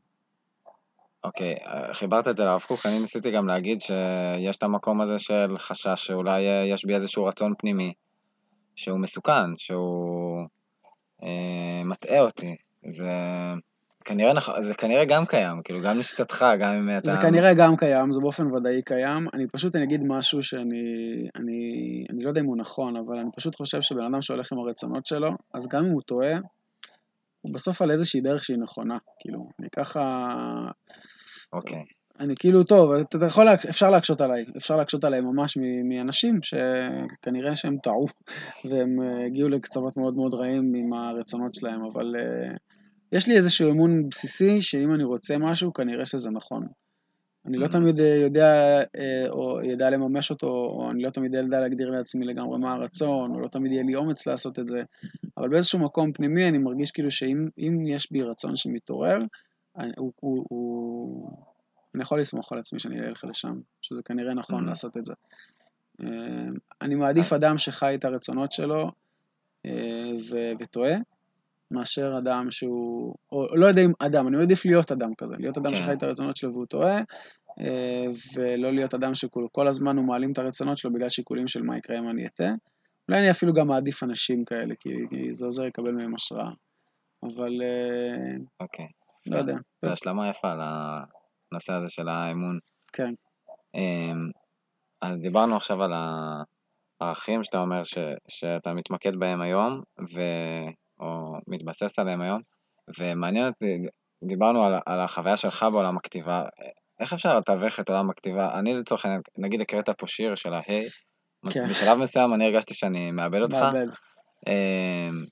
[1.24, 5.20] אוקיי, אה, חיברת את זה לרב קוק, אני ניסיתי גם להגיד שיש את המקום הזה
[5.20, 7.94] של חשש שאולי אה, יש בי איזשהו רצון פנימי,
[8.76, 10.48] שהוא מסוכן, שהוא
[11.24, 12.56] אה, מטעה אותי.
[12.88, 13.12] זה
[14.10, 14.62] כנראה.
[14.62, 17.12] זה כנראה גם קיים, כאילו גם לשיטתך, גם אם אתה...
[17.12, 19.28] זה כנראה גם קיים, זה באופן ודאי קיים.
[19.34, 20.84] אני פשוט, אני אגיד משהו שאני,
[21.36, 21.60] אני,
[22.10, 25.06] אני לא יודע אם הוא נכון, אבל אני פשוט חושב שבן אדם שהולך עם הרצונות
[25.06, 26.38] שלו, אז גם אם הוא טועה,
[27.42, 28.98] הוא בסוף על איזושהי דרך שהיא נכונה.
[29.20, 30.36] כאילו, אני ככה...
[31.54, 31.84] אוקיי,
[32.20, 35.58] אני כאילו, טוב, אתה יכול, אפשר להקשות עליי, אפשר להקשות עליי ממש
[35.90, 38.06] מאנשים שכנראה שהם טעו,
[38.66, 42.56] והם אה, הגיעו לקצוות מאוד מאוד רעים עם הרצונות שלהם, אבל אה,
[43.12, 46.64] יש לי איזשהו אמון בסיסי, שאם אני רוצה משהו, כנראה שזה נכון.
[47.46, 47.72] אני לא Mhm.
[47.72, 48.54] תמיד אה, יודע,
[48.96, 53.32] אה, או ידע לממש אותו, או אני לא תמיד יודע להגדיר לעצמי לגמרי מה הרצון,
[53.36, 54.84] או לא תמיד יהיה לי אומץ לעשות את זה,
[55.38, 59.18] אבל באיזשהו מקום פנימי אני מרגיש כאילו שאם אם יש בי רצון שמתעורר,
[59.78, 61.32] אני, הוא, הוא, הוא,
[61.96, 64.68] אני יכול לסמוך על עצמי שאני אלך לשם, שזה כנראה נכון Mhm.
[64.68, 65.14] לעשות את זה.
[66.04, 66.08] אה,
[66.82, 68.92] אני מעדיף אדם שחי את הרצונות שלו
[70.32, 70.96] ו- וטועה,
[71.72, 75.70] מאשר אדם שהוא, או לא יודע אם אדם, אני מעדיף להיות אדם כזה, להיות אדם
[75.70, 75.76] כן.
[75.76, 76.98] שחי את הרצונות שלו והוא טועה,
[77.60, 78.06] אה,
[78.36, 82.00] ולא להיות אדם שכל הזמן הוא מעלים את הרצונות שלו בגלל שיקולים של מה יקרה
[82.00, 82.52] אם אני אטעה.
[83.10, 86.52] אולי אני אפילו גם מעדיף אנשים כאלה, כי, כי זה עוזר לקבל מהם השראה.
[87.24, 88.88] אבל אה, אוקיי.
[89.28, 89.56] לא יודע.
[89.86, 92.60] זו השלמה יפה לנושא הזה של האמון.
[92.94, 93.14] כן.
[93.76, 94.30] אמ,
[95.02, 95.92] אז דיברנו עכשיו על
[97.02, 97.98] הערכים שאתה אומר ש,
[98.28, 99.82] שאתה מתמקד בהם היום,
[100.14, 100.22] ו,
[101.00, 102.42] או מתבסס עליהם היום,
[103.00, 103.78] ומעניין אותי,
[104.24, 106.44] דיברנו על, על החוויה שלך בעולם הכתיבה,
[107.00, 108.60] איך אפשר לתווך את עולם הכתיבה?
[108.60, 110.90] אני לצורך העניין, נגיד הקראת פה שיר של ההיי,
[111.50, 111.68] כן.
[111.70, 113.88] בשלב מסוים אני הרגשתי שאני מאבד אותך, מאבד.
[114.48, 115.26] אמ,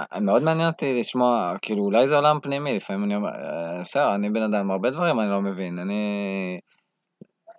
[0.00, 4.14] אה, מאוד מעניין אותי לשמוע, כאילו אולי זה עולם פנימי, לפעמים אני אומר, "אה, בסדר,
[4.14, 6.02] אני בן אדם, הרבה דברים אני לא מבין, אני...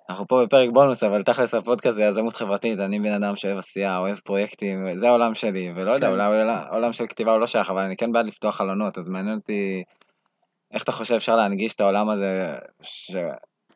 [0.10, 3.97] אנחנו פה בפרק בונוס, אבל תכלס הפודקאסט זה יזמות חברתית, אני בן אדם שאוהב עשייה,
[3.97, 6.14] אוהב פרויקטים, זה העולם שלי, ולא יודע, כן.
[6.14, 9.07] אולי אולי העולם של כתיבה הוא לא שייך, אבל אני כן בעד לפתוח חלונות, אז
[9.07, 9.84] מעניין אותי
[10.72, 13.16] איך אתה חושב אפשר להנגיש את העולם הזה, ש...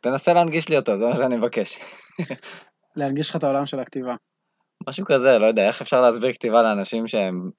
[0.02, 1.80] תנסה להנגיש לי אותו, זה מה שאני מבקש.
[2.96, 4.16] להנגיש לך את העולם של הכתיבה.
[4.88, 7.50] משהו כזה, לא יודע, איך אפשר להסביר כתיבה לאנשים שהם,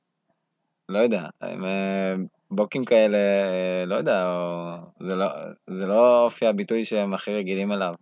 [0.89, 2.15] לא יודע, הם אה,
[2.51, 4.75] בוקים כאלה, אה, לא יודע, או...
[5.01, 5.27] זה לא,
[5.67, 7.95] זה לא אופי הביטוי שהם הכי רגילים אליו.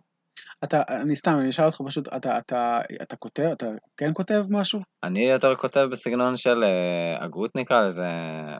[0.63, 3.65] אתה, אני סתם, אני אשאל אותך פשוט, אתה, אתה, אתה כותב, אתה
[3.97, 4.79] כן כותב משהו?
[5.03, 8.07] אני יותר כותב בסגנון של אה, הגות נקרא לזה,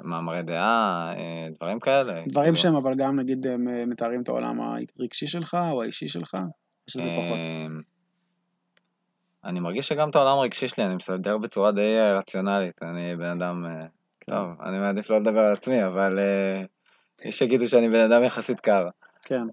[0.03, 2.13] מאמרי דעה, אה, דברים כאלה.
[2.27, 2.57] דברים כאילו.
[2.57, 4.59] שהם אבל גם נגיד הם מתארים את העולם
[4.99, 6.33] הרגשי שלך או האישי שלך?
[6.33, 7.39] או שזה פחות?
[9.45, 13.41] אני מרגיש שגם את העולם הרגשי שלי אני מסדר בצורה די אה, רציונלית, אני בן
[13.41, 13.85] אדם, אה,
[14.19, 14.35] כן.
[14.35, 16.63] טוב, אני מעדיף לא לדבר על עצמי, אבל אה,
[17.25, 18.87] יש שיגידו שאני בן אדם יחסית קר.
[19.25, 19.43] כן.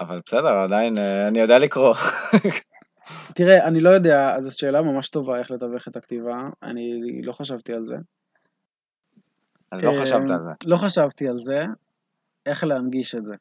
[0.00, 1.94] אבל בסדר, עדיין אה, אני יודע לקרוא.
[3.34, 7.72] תראה, אני לא יודע, זו שאלה ממש טובה איך לתווך את הכתיבה, אני לא חשבתי
[7.72, 7.96] על זה.
[9.70, 10.50] אז לא אה, חשבת על זה.
[10.66, 11.64] לא חשבתי על זה,
[12.46, 13.34] איך להנגיש את זה.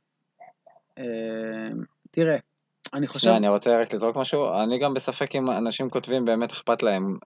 [0.98, 1.04] אה,
[2.12, 2.38] תראה,
[2.94, 3.20] אני חושב...
[3.20, 7.18] שנייה, אני רוצה רק לזרוק משהו, אני גם בספק אם אנשים כותבים באמת אכפת להם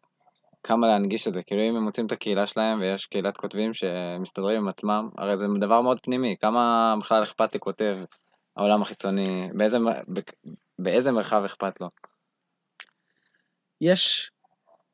[0.63, 4.61] כמה להנגיש את זה, כאילו אם הם מוצאים את הקהילה שלהם ויש קהילת כותבים שמסתדרים
[4.61, 7.97] עם עצמם, הרי זה דבר מאוד פנימי, כמה בכלל אכפת לכותב
[8.57, 9.77] העולם החיצוני, באיזה,
[10.79, 11.89] באיזה מרחב אכפת לו.
[13.81, 14.31] יש,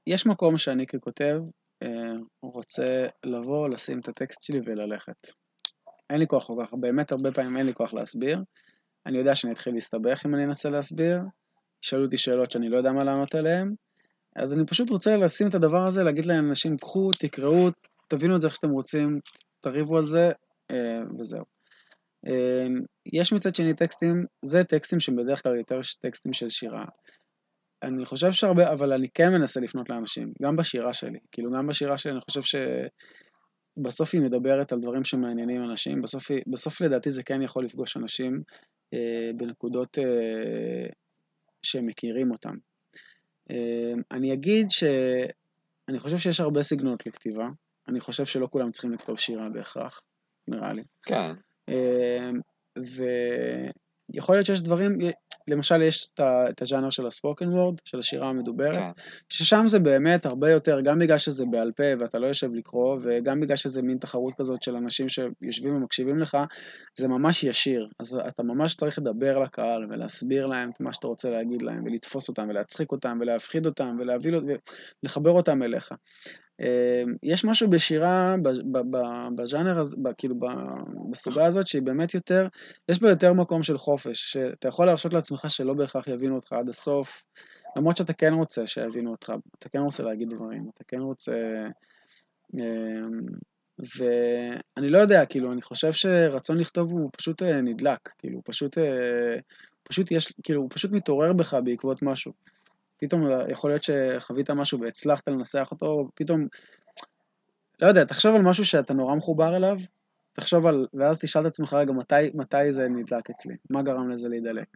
[0.08, 1.40] יש מקום שאני ככותב
[1.84, 5.28] אה, רוצה לבוא, לשים את הטקסט שלי וללכת.
[6.10, 8.44] אין לי כוח כל כך, באמת הרבה פעמים אין לי כוח להסביר.
[9.06, 11.20] אני יודע שאני אתחיל להסתבך אם אני אנסה להסביר.
[11.84, 13.76] ישאלו אותי שאלות שאני לא יודע מה לענות עליהן.
[14.36, 17.70] אז אני פשוט רוצה לשים את הדבר הזה, להגיד לאנשים, קחו, תקראו,
[18.08, 19.20] תבינו את זה איך שאתם רוצים,
[19.62, 20.32] תריבו על זה,
[20.72, 21.44] אה, וזהו.
[22.28, 22.66] אה,
[23.14, 26.86] יש מצד שני טקסטים, זה טקסטים שהם בדרך כלל יותר טקסטים של שירה.
[27.84, 31.20] אני חושב שהרבה, אבל אני כן מנסה לפנות לאנשים, גם בשירה שלי.
[31.32, 32.60] כאילו, גם בשירה שלי אני חושב
[33.78, 37.98] שבסוף היא מדברת על דברים שמעניינים אנשים, בסוף, היא- בסוף לדעתי זה כן יכול לפגוש
[37.98, 38.42] אנשים
[38.94, 40.86] אה, בנקודות אה,
[41.64, 42.56] שהם מכירים אותם.
[43.52, 47.48] אה, אני אגיד שאני חושב שיש הרבה סגנונות לכתיבה,
[47.88, 50.02] אני חושב שלא כולם צריכים לכתוב שירה בהכרח,
[50.48, 50.84] נראה לי.
[51.04, 51.32] כן,
[54.14, 54.98] ויכול להיות שיש דברים,
[55.50, 56.10] למשל יש
[56.50, 61.00] את הז'אנר של הספוקן וורד, של השירה המדוברת, כן, ששם זה באמת הרבה יותר, גם
[61.00, 64.76] בגלל שזה בעל פה ואתה לא יושב לקרוא, וגם בגלל שזה מין תחרות כזאת של
[64.76, 66.38] אנשים שיושבים ומקשיבים לך,
[66.96, 67.90] זה ממש ישיר.
[68.00, 72.30] אז אתה ממש צריך לדבר לקהל ולהסביר להם את מה שאתה רוצה להגיד להם, ולתפוס
[72.30, 74.32] אותם, ולהצחיק אותם, ולהפחיד אותם, ולהביא,
[75.04, 75.92] ולחבר אותם אליך.
[76.62, 78.36] אה, יש משהו בשירה,
[79.36, 80.36] בז'אנר הזה, כאילו
[81.12, 82.48] בסוגה הזאת, שהיא באמת יותר,
[82.90, 86.70] יש בה יותר מקום של חופש, שאתה יכול להרשות לעצמך שלא בהכרח יבינו אותך עד
[86.70, 87.24] הסוף,
[87.78, 91.34] למרות שאתה כן רוצה שיבינו אותך, אתה כן רוצה להגיד דברים, אתה כן רוצה...
[92.60, 93.08] אה,
[93.98, 99.38] ואני לא יודע, כאילו, אני חושב שרצון לכתוב הוא פשוט אה, נדלק, כאילו, פשוט, אה,
[99.84, 102.34] פשוט יש, כאילו, הוא פשוט מתעורר בך בעקבות משהו.
[103.04, 106.48] פתאום יכול להיות שחווית משהו והצלחת לנסח אותו, פתאום,
[107.82, 109.78] לא יודע, תחשוב על משהו שאתה נורא מחובר אליו,
[110.34, 113.56] תחשוב על, ואז תשאל את עצמך רגע, מתי, מתי זה נדלק אצלי?
[113.70, 114.68] מה גרם לזה להידלק?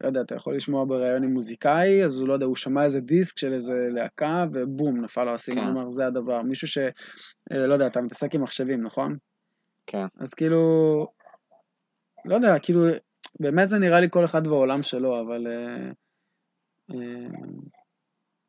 [0.00, 3.00] לא יודע, אתה יכול לשמוע בריאיון עם מוזיקאי, אז הוא לא יודע, הוא שמע איזה
[3.00, 5.70] דיסק של איזה להקה, ובום, נפל לו האסימון, כן.
[5.70, 6.42] אמר, זה הדבר.
[6.42, 6.78] מישהו ש...
[7.52, 9.16] אה, לא יודע, אתה מתעסק עם מחשבים, נכון?
[9.86, 10.06] כן.
[10.20, 10.58] אז כאילו,
[12.24, 12.80] לא יודע, כאילו,
[13.40, 15.46] באמת זה נראה לי כל אחד והעולם שלו, אבל...
[15.46, 15.90] אה,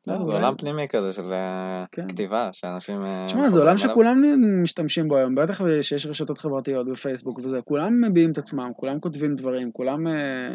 [0.06, 2.08] לא, זה עולם פנימי כזה של אה, כן.
[2.08, 3.04] כתיבה, שאנשים...
[3.04, 3.78] אה, תשמע, זה עולם.
[3.78, 4.22] שכולם
[4.62, 9.34] משתמשים בו היום, בטח שיש רשתות חברתיות ופייסבוק וזה, כולם מביעים את עצמם, כולם כותבים
[9.34, 10.06] דברים, כולם...
[10.06, 10.54] אה,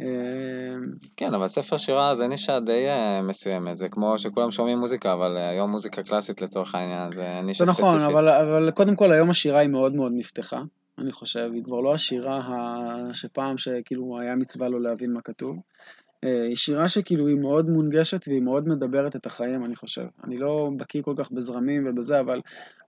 [0.00, 0.06] אה,
[1.16, 5.36] כן, אבל ספר שירה זה נישה די אה, מסוימת, זה כמו שכולם שומעים מוזיקה, אבל
[5.36, 8.16] אה, היום מוזיקה קלאסית לצורך העניין, זה נישה זה נכון, ספציפית.
[8.16, 10.62] אבל, אבל קודם כל היום השירה היא מאוד מאוד נפתחה,
[10.98, 12.42] אני חושב, היא כבר לא השירה.
[13.12, 15.56] שפעם שכאילו היה מצווה לא להבין מה כתוב.
[16.24, 20.06] אה, היא שירה שכאילו היא מאוד מונגשת והיא מאוד מדברת את החיים, אני חושב.
[20.24, 22.40] אני לא בקיא כל כך בזרמים ובזה, אבל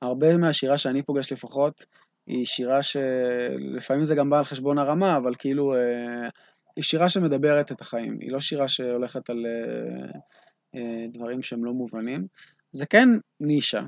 [0.03, 1.85] הרבה מהשירה שאני פוגש לפחות,
[2.27, 6.29] היא שירה שלפעמים זה גם בא על חשבון הרמה, אבל כאילו, אה,
[6.77, 10.11] היא שירה שמדברת את החיים, היא לא שירה שהולכת על אה,
[10.75, 12.27] אה, דברים שהם לא מובנים.
[12.73, 13.09] זה כן
[13.41, 13.83] נישה,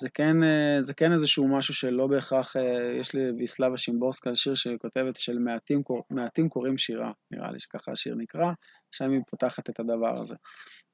[0.00, 2.62] זה כן, אה, זה כן איזשהו משהו שלא בהכרח, אה,
[3.00, 8.14] יש לוויסלבה שימבורסקה שיר שהיא כותבת של מעטים, מעטים קוראים שירה, נראה לי שככה השיר
[8.14, 8.52] נקרא,
[8.90, 10.34] שם היא פותחת את הדבר הזה.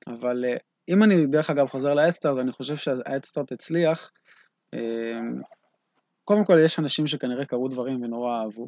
[0.07, 0.57] אבל אה,
[0.89, 4.11] אם אני דרך אגב חוזר לאדסטארט, אני חושב שהאדסטארט הצליח,
[6.25, 8.67] קודם כל יש אנשים שכנראה קראו דברים ונורא אהבו,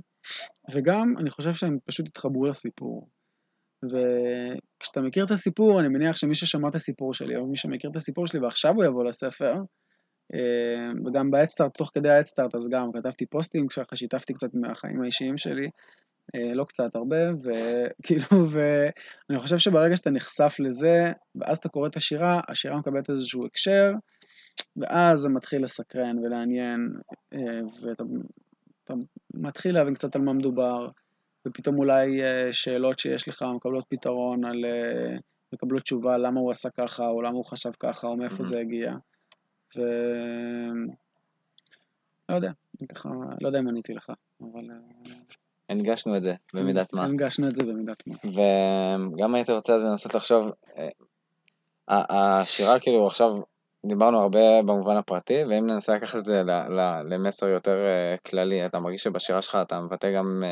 [0.72, 3.08] וגם אני חושב שהם פשוט התחברו לסיפור.
[3.84, 7.96] וכשאתה מכיר את הסיפור, אני מניח שמי ששמע את הסיפור שלי, או מי שמכיר את
[7.96, 9.54] הסיפור שלי ועכשיו הוא יבוא לספר,
[11.06, 15.68] וגם באדסטארט, תוך כדי האדסטארט, אז גם כתבתי פוסטים, ככה שיתפתי קצת מהחיים האישיים שלי,
[16.34, 21.96] אה, לא קצת, הרבה, וכאילו, ואני חושב שברגע שאתה נחשף לזה, ואז אתה קורא את
[21.96, 23.92] השירה, השירה מקבלת איזשהו הקשר,
[24.76, 26.94] ואז זה מתחיל לסקרן ולעניין,
[27.34, 28.02] אה, ואתה
[28.84, 28.94] אתה
[29.34, 30.88] מתחיל להבין קצת על מה מדובר,
[31.48, 34.64] ופתאום אולי אה, שאלות שיש לך מקבלות פתרון על...
[34.64, 35.16] אה,
[35.54, 38.42] מקבלות תשובה למה הוא עשה ככה, או למה הוא חשב ככה, או מאיפה Mhm.
[38.46, 38.92] זה הגיע.
[39.76, 39.82] ו...
[42.28, 42.52] לא יודע,
[42.94, 43.08] ככה,
[43.40, 44.70] לא יודע אם עניתי לך, אבל...
[44.70, 45.14] אה,
[45.68, 47.04] הנגשנו את זה במידת מה.
[47.04, 48.14] הנגשנו את זה במידת מה.
[48.24, 50.88] וגם הייתי רוצה לנסות לחשוב, אה,
[52.40, 53.40] השירה כאילו עכשיו
[53.86, 56.42] דיברנו הרבה במובן הפרטי, ואם ננסה לקחת את זה
[57.04, 60.44] למסר יותר אה, כללי, אתה מרגיש שבשירה שלך אתה מבטא גם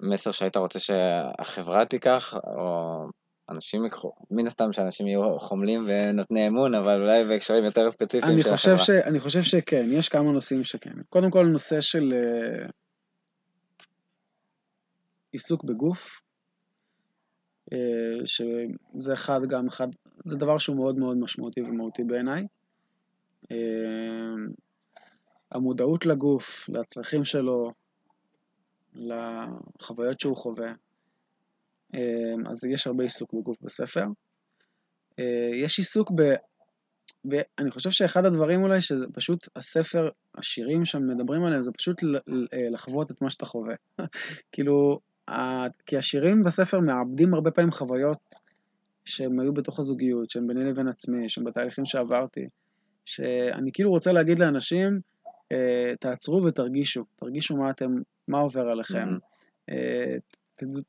[0.00, 3.06] מסר שהיית רוצה שהחברה תיקח, או
[3.48, 8.42] אנשים ייקחו, מן הסתם שאנשים יהיו חומלים ונותני אמון, אבל אולי בהקשרים יותר ספציפיים אני
[8.42, 8.84] של חושב, החברה.
[8.86, 11.02] ש, אני חושב שכן, יש כמה נושאים שכן.
[11.08, 12.66] קודם כל, נושא של אה,
[15.32, 16.20] עיסוק בגוף,
[17.72, 17.78] אה,
[18.24, 19.88] שזה אחד גם אחד,
[20.24, 22.46] זה דבר שהוא מאוד מאוד משמעותי ומהותי בעיניי.
[23.50, 23.56] אה,
[25.50, 27.72] המודעות לגוף, לצרכים שלו,
[28.94, 30.72] לחוויות שהוא חווה.
[31.94, 34.04] אה, אז יש הרבה עיסוק בגוף בספר.
[35.18, 36.34] אה, יש עיסוק ב...
[37.24, 43.10] ואני חושב שאחד הדברים אולי, שזה פשוט הספר, השירים שמדברים עליהם, זה פשוט אה, לחוות
[43.10, 43.74] את מה שאתה חווה.
[44.52, 45.00] כאילו,
[45.86, 48.34] כי השירים בספר מעבדים הרבה פעמים חוויות
[49.04, 52.48] שהם היו בתוך הזוגיות, שהם ביני לבין עצמי, שהם בתהליכים שעברתי,
[53.04, 55.00] שאני כאילו רוצה להגיד לאנשים,
[55.52, 57.90] אה, תעצרו ותרגישו, תרגישו מה אתם,
[58.28, 59.08] מה עובר עליכם.
[59.08, 59.18] מהמם.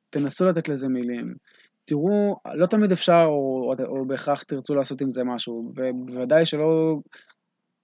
[0.10, 1.34] תנסו לתת לזה מילים.
[1.86, 7.00] תראו, לא תמיד אפשר, או, או, או בהכרח תרצו לעשות עם זה משהו, ובוודאי שלא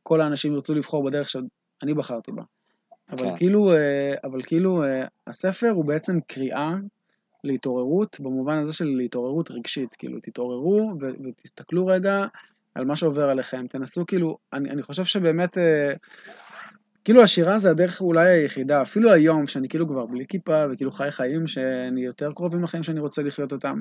[0.04, 2.44] כל האנשים ירצו לבחור בדרך שאני בחרתי בה.
[3.12, 3.38] אבל כן.
[3.38, 6.72] כאילו, אה, אבל כאילו, אה, הספר הוא בעצם קריאה
[7.44, 12.26] להתעוררות, במובן הזה של להתעוררות רגשית, כאילו, תתעוררו ו- ותסתכלו רגע
[12.76, 15.94] על מה שעובר עליכם, תנסו כאילו, אני, אני חושב שבאמת, אה,
[17.10, 21.12] כאילו השירה זה הדרך אולי היחידה, אפילו היום, שאני כאילו כבר בלי כיפה, וכאילו חי
[21.12, 23.80] חיים שאני יותר קרובים לחיים שאני רוצה לחיות אותם,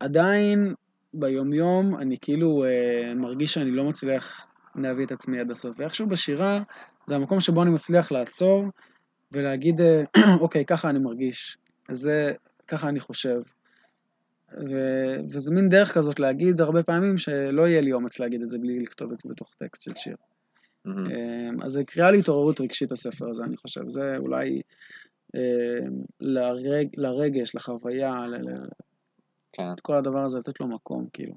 [0.00, 0.74] עדיין
[1.14, 4.46] ביומיום אני כאילו אה, מרגיש שאני לא מצליח
[4.76, 6.62] להביא את עצמי עד הסוף, ואיכשהו בשירה
[7.06, 8.64] זה המקום שבו אני מצליח לעצור
[9.32, 10.02] ולהגיד, אה,
[10.40, 11.58] אוקיי, ככה אני מרגיש,
[11.90, 12.32] זה,
[12.68, 13.40] ככה אני חושב.
[14.70, 14.74] ו,
[15.28, 18.78] וזה מין דרך כזאת להגיד הרבה פעמים שלא יהיה לי אומץ להגיד את זה בלי
[18.78, 20.16] לכתוב את זה בתוך טקסט של שיר.
[20.86, 23.88] אמ, אז זה קריאה להתעוררות רגשית הספר הזה, אני חושב.
[23.88, 24.62] זה אולי
[25.36, 25.40] אמ,
[26.20, 28.68] לרג, לרגש, לחוויה, ל- ל-
[29.52, 29.72] כן.
[29.72, 31.34] את כל הדבר הזה, לתת לו מקום, כאילו.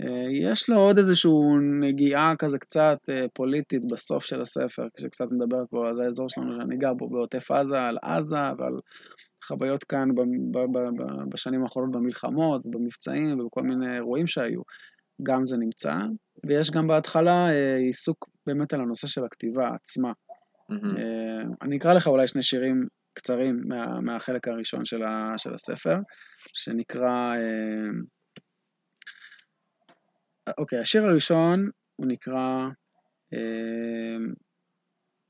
[0.00, 1.30] אה, יש לו עוד איזושהי
[1.80, 6.76] נגיעה כזה קצת אה, פוליטית בסוף של הספר, כשקצת מדברת פה על האזור שלנו שאני
[6.76, 8.74] גר בו, בעוטף עזה, על עזה ועל
[9.44, 10.20] חוויות כאן ב-
[10.50, 14.62] ב- ב- ב- בשנים האחרונות במלחמות, במבצעים ובכל מיני אירועים שהיו.
[15.22, 15.94] גם זה נמצא,
[16.46, 20.12] ויש גם בהתחלה אה, עיסוק באמת על הנושא של הכתיבה עצמה.
[20.70, 22.80] אה, אני אקרא לך אולי שני שירים
[23.14, 25.98] קצרים מה, מהחלק הראשון של, ה, של הספר,
[26.54, 27.34] שנקרא...
[27.36, 27.90] אה,
[30.58, 31.64] אוקיי, השיר הראשון
[31.96, 32.68] הוא נקרא
[33.34, 34.16] אה,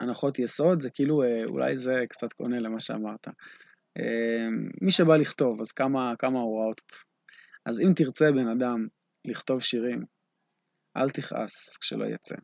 [0.01, 3.29] הנחות יסוד, זה כאילו, אה, אולי זה קצת עונה למה שאמרת.
[3.99, 4.49] אה,
[4.83, 6.81] מי שבא לכתוב, אז כמה, כמה הוראות.
[7.67, 8.87] אז אם תרצה בן אדם
[9.25, 10.05] לכתוב שירים,
[10.97, 12.35] אל תכעס כשלא יצא.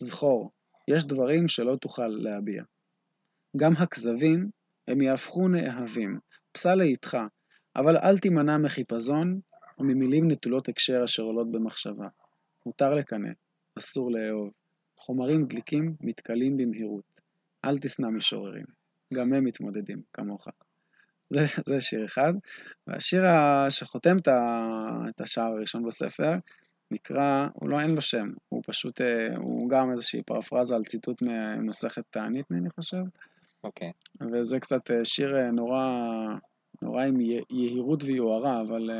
[0.00, 0.50] זכור,
[0.88, 2.62] יש דברים שלא תוכל להביע.
[3.56, 4.50] גם הכזבים
[4.88, 6.18] הם יהפכו נאהבים,
[6.52, 7.16] פסע לאיתך,
[7.76, 9.40] אבל אל תימנע מחיפזון
[9.78, 12.08] וממילים נטולות הקשר אשר עולות במחשבה.
[12.66, 13.28] מותר לקנא,
[13.78, 14.50] אסור לאהוב.
[14.98, 17.20] חומרים דליקים מתכלים במהירות.
[17.64, 18.66] אל תשנא משוררים,
[19.14, 20.48] גם הם מתמודדים, כמוך.
[21.30, 22.32] זה, זה שיר אחד.
[22.86, 23.22] והשיר
[23.68, 24.16] שחותם
[25.08, 26.32] את השער הראשון בספר,
[26.90, 31.22] נקרא, הוא לא, אין לו שם, הוא פשוט, אה, הוא גם איזושהי פרפרזה על ציטוט
[31.22, 33.02] ממסכת תענית, אני חושב,
[33.64, 33.92] אוקיי.
[34.32, 35.88] וזה קצת אה, שיר אה, נורא,
[36.82, 38.90] נורא עם יה- יהירות ויוהרה, אבל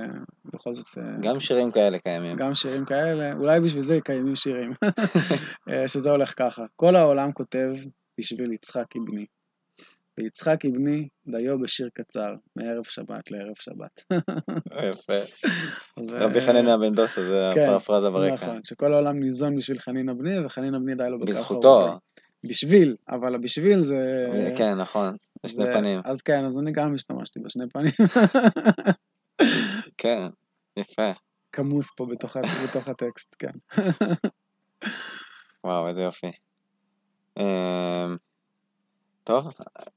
[0.45, 0.87] בכל זאת,
[1.21, 2.37] גם שירים כאלה קיימים.
[2.37, 4.73] גם שירים כאלה, אולי בשביל זה קיימים שירים,
[5.93, 6.65] שזה הולך ככה.
[6.77, 7.69] כל העולם כותב
[8.21, 9.27] בשביל יצחק בני.
[10.19, 14.19] ויצחק בני דיו בשיר קצר, מערב שבת לערב שבת.
[14.91, 15.19] יפה.
[16.23, 18.35] רבי אה, חנינא בן דוסה, זה כן, הפרפרזה ברקע.
[18.35, 21.99] נכון, שכל העולם ניזון בשביל חנינא בני, וחנינא בני די לו בכך בזכותו.
[22.45, 24.27] בשביל, אבל הבשביל זה...
[24.57, 25.17] כן, נכון.
[25.45, 26.01] יש שני פנים.
[26.05, 27.93] אז כן, אז אני גם השתמשתי בשני פנים.
[29.99, 30.23] כן,
[30.77, 31.13] יפה.
[31.53, 33.81] כמוס פה בתוך, בתוך הטקסט, כן.
[35.65, 36.31] וואו, איזה יופי.
[39.25, 39.47] טוב,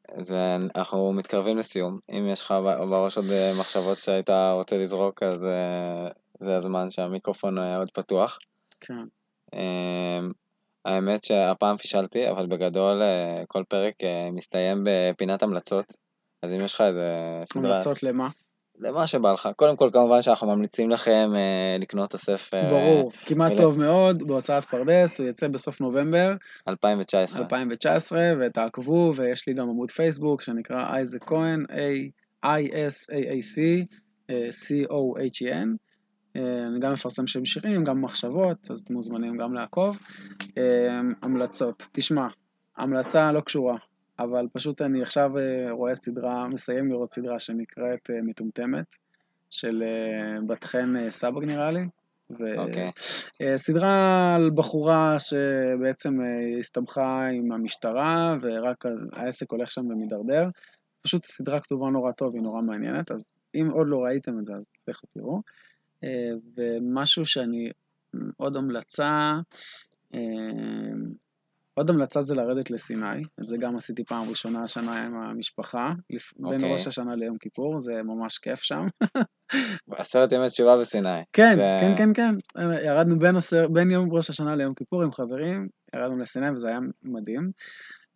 [0.07, 0.33] אז
[0.75, 1.99] אנחנו מתקרבים לסיום.
[2.11, 2.53] אם יש לך
[2.89, 6.07] בראש עוד אה, מחשבות שהיית רוצה לזרוק, אז אה,
[6.39, 8.37] זה הזמן שהמיקרופון היה עוד פתוח.
[8.79, 9.03] כן.
[9.53, 10.31] אמ,
[10.85, 15.93] האמת שהפעם פישלתי, אבל בגדול אה, כל פרק אה, מסתיים בפינת המלצות.
[16.41, 17.11] אז אם יש לך איזה
[17.45, 17.73] סדרה...
[17.73, 18.29] המלצות למה?
[18.79, 19.49] למה שבא לך.
[19.55, 22.67] קודם כל, כמובן שאנחנו ממליצים לכם אה, לקנות את הספר.
[22.69, 26.33] ברור, כמעט ול- טוב מאוד, בהוצאת פרדס, הוא יצא בסוף נובמבר
[26.69, 27.41] 2019.
[27.41, 31.65] 2019, ותעקבו, ויש לי גם עמוד פייסבוק שנקרא אייזק כהן,
[32.45, 33.59] I-S-A-A-C,
[34.29, 35.67] אה, C-O-H-E-N.
[36.35, 39.99] אה, אני גם מפרסם שם שירים, גם מחשבות, אז אתם מוזמנים גם לעקוב.
[40.57, 42.27] אה, המלצות, תשמע,
[42.77, 43.75] המלצה לא קשורה,
[44.19, 48.95] אבל פשוט אני עכשיו אה, רואה סדרה, מסיים לראות סדרה שנקראת אה, מטומטמת,
[49.49, 51.87] של אה, בת חן סבג נראה לי.
[52.29, 52.91] ו- אוקיי.
[53.41, 56.19] אה, סדרה על בחורה שבעצם
[56.59, 60.49] הסתבכה עם המשטרה, ורק העסק הולך שם ומידרדר.
[61.01, 64.53] פשוט סדרה כתובה נורא טוב, היא נורא מעניינת, אז אם עוד לא ראיתם את זה,
[64.55, 65.41] אז לכו תראו.
[66.57, 67.69] ומשהו שאני,
[68.37, 69.33] עוד המלצה,
[71.77, 76.33] עוד המלצה זה לרדת לסיני, את זה גם עשיתי פעם ראשונה השנה עם המשפחה, לפ-
[76.37, 76.71] בין אוקיי.
[76.73, 78.85] ראש השנה ליום כיפור, זה ממש כיף שם.
[79.91, 81.19] עשרת ימי תשובה בסיני.
[81.33, 82.61] כן, זה- כן, כן, כן.
[82.85, 83.67] ירדנו בין, הסר...
[83.67, 87.51] בין יום ראש השנה ליום כיפור עם חברים, ירדנו לסיני וזה היה מדהים.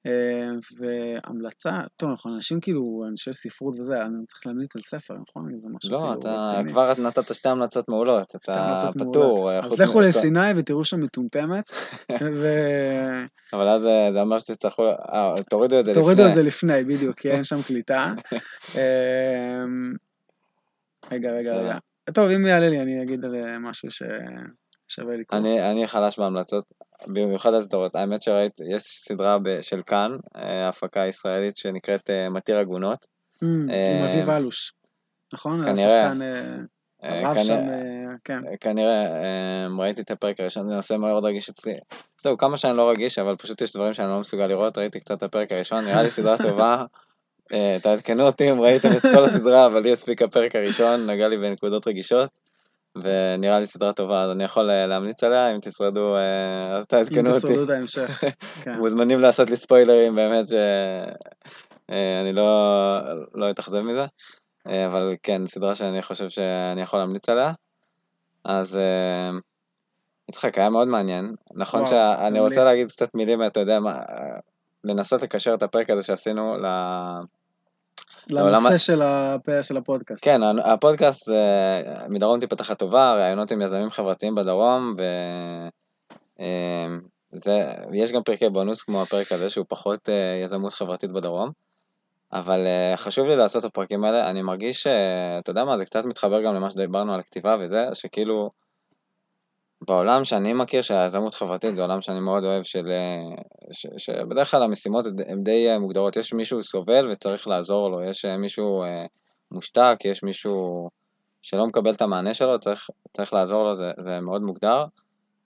[0.06, 5.52] אה, והמלצה, טוב, אנחנו אנשים כאילו, אנשי ספרות וזה, אני צריך להמליץ על ספר, נכון?
[5.61, 6.61] זה משהו לא, כאילו אתה.
[6.69, 8.36] כבר נתת שתי המלצות מעולות.
[8.36, 9.52] אתה פטור.
[9.52, 10.02] אה, אז לכו.
[10.02, 11.72] לסיני ותראו שם מטומטמת,
[13.53, 14.84] אבל אז אה, זה אומר שתצטרכו...
[15.49, 16.02] תורידו את זה לפני.
[16.02, 18.14] ותורידו את זה לפני, בדיוק, כי אין שם קליטה.
[18.76, 19.64] אה,
[21.11, 21.53] רגע, רגע.
[21.53, 21.78] רגע.
[22.14, 25.40] טוב, אם יעלה לי, אני אגיד על משהו ששווה לקרוא.
[25.40, 26.65] אני, אני חלש בהמלצות,
[27.07, 27.95] במיוחד הסדרות.
[27.95, 33.06] האמת שראית, יש סדרה ב- של כאן, אה, הפקה ישראלית שנקראת אה, מתיר עגונות.
[33.44, 34.73] Mm, עם אה, אביב אלוש.
[35.34, 35.64] נכון?
[35.64, 36.11] כנראה.
[36.11, 36.57] אה,
[37.03, 37.60] אה, הרב שם,
[38.23, 38.40] כן.
[38.61, 41.73] כנראה, אה, ראיתי את הפרק הראשון, זה נושא מאוד רגיש אצלי.
[42.22, 45.18] זהו, כמה שאני לא רגיש, אבל פשוט יש דברים שאני לא מסוגל לראות, ראיתי קצת
[45.18, 46.86] את הפרק הראשון, נראה לי סדרה טובה.
[47.82, 51.88] תעדכנו אותי אם ראיתם את כל הסדרה, אבל לי הספיק הפרק הראשון, נגע לי בנקודות
[51.88, 52.30] רגישות,
[52.95, 56.85] ונראה לי סדרה טובה, אז אני יכול אה, להמליץ עליה, אם תשרדו, אה, אז אם
[56.85, 57.39] תעדכנו אותי.
[57.39, 58.23] תשרדו את ההמשך.
[58.63, 58.73] כן.
[58.77, 62.99] מוזמנים לעשות לי ספוילרים, באמת שאני לא,
[63.34, 64.05] לא אתאכזב מזה.
[64.68, 67.51] אה, אבל כן, סדרה שאני חושב שאני יכול להמליץ עליה.
[68.45, 69.30] אז אה,
[70.30, 71.35] יצחק, היה מאוד מעניין.
[71.55, 72.63] נכון וואו, שאני רוצה.
[72.63, 73.99] להגיד קצת מילים, אתה יודע מה,
[74.84, 76.65] לנסות לקשר את הפרק הזה שעשינו ל...
[78.30, 80.23] לנושא של הפ- של הפודקאסט.
[80.23, 81.41] כן, הפודקאסט זה
[82.10, 85.03] מדרום תיפתח הטובה, ראיונות עם יזמים חברתיים בדרום, ו...
[86.39, 86.88] אה,
[87.31, 91.52] זה, יש גם פרקי בונוס כמו הפרק הזה שהוא פחות אה, יזמות חברתית בדרום,
[92.34, 95.85] אבל אה, חשוב לי לעשות את הפרקים האלה, אני מרגיש, אה, אתה יודע מה, זה
[95.85, 98.52] קצת מתחבר גם למה שדיברנו על הכתיבה וזה, שכאילו
[99.88, 103.36] בעולם שאני מכיר שהיזמות חברתית זה עולם שאני מאוד אוהב, של, אה,
[103.72, 108.26] ש, שבדרך כלל המשימות הן די אה, מוגדרות, יש מישהו סובל וצריך לעזור לו, יש
[108.26, 108.84] אה, מישהו
[109.52, 110.90] מושתק, יש מישהו
[111.41, 114.86] שלא מקבל את המענה שלו, צריך, צריך לעזור לו, זה, זה מאוד מוגדר.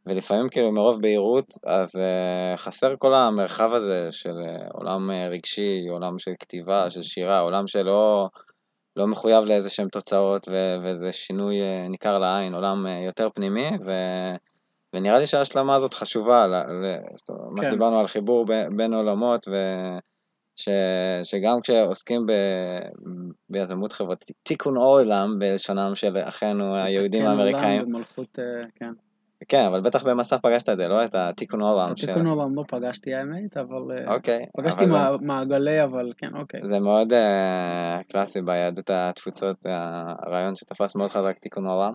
[0.08, 2.00] ולפעמים כאילו מרוב בהירות, אז
[2.56, 4.36] חסר כל המרחב הזה של
[4.74, 8.30] עולם רגשי, עולם של כתיבה, של שירה, עולם שלא
[8.96, 13.70] לא מחויב לאיזה שהם תוצאות ו- ואיזה שינוי uh, ניכר לעין, עולם uh, יותר פנימי,
[13.86, 14.36] ו-
[14.94, 16.98] ונראה לי שההשלמה הזאת חשובה, ל- ל-
[17.30, 17.70] אומרת, מה כן.
[17.70, 19.98] שדיברנו על חיבור ב- בין עולמות, ו-
[20.56, 20.70] ש,
[21.24, 22.32] שגם כשעוסקים ב,
[23.50, 28.92] ביזמות חברתית, תיקון עולם בלשונם של אחינו היהודים כן, האמריקאים, במלכות, אה, כן.
[29.48, 31.06] כן, אבל בטח במסע פגשת את זה, לא?
[31.06, 31.98] את התיקון את עולם.
[31.98, 33.98] של- התיקון עולם לא פגשתי האמת, אבל...
[33.98, 34.46] אה, אוקיי.
[34.58, 36.60] פגשתי אבל מעגלי, אבל כן, אוקיי.
[36.64, 41.94] זה מאוד אה, קלאסי ביהדות התפוצות, אה, הרעיון שתפס מאוד חזק תיקון עולם.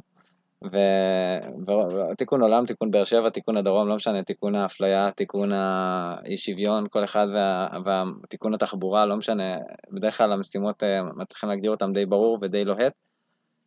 [2.12, 7.04] ותיקון עולם, תיקון באר שבע, תיקון הדרום, לא משנה, תיקון האפליה, תיקון האי שוויון, כל
[7.04, 9.56] אחד וה, ותיקון התחבורה, לא משנה,
[9.90, 10.82] בדרך כלל המשימות
[11.16, 13.02] מצליחים להגדיר אותם די ברור ודי לוהט,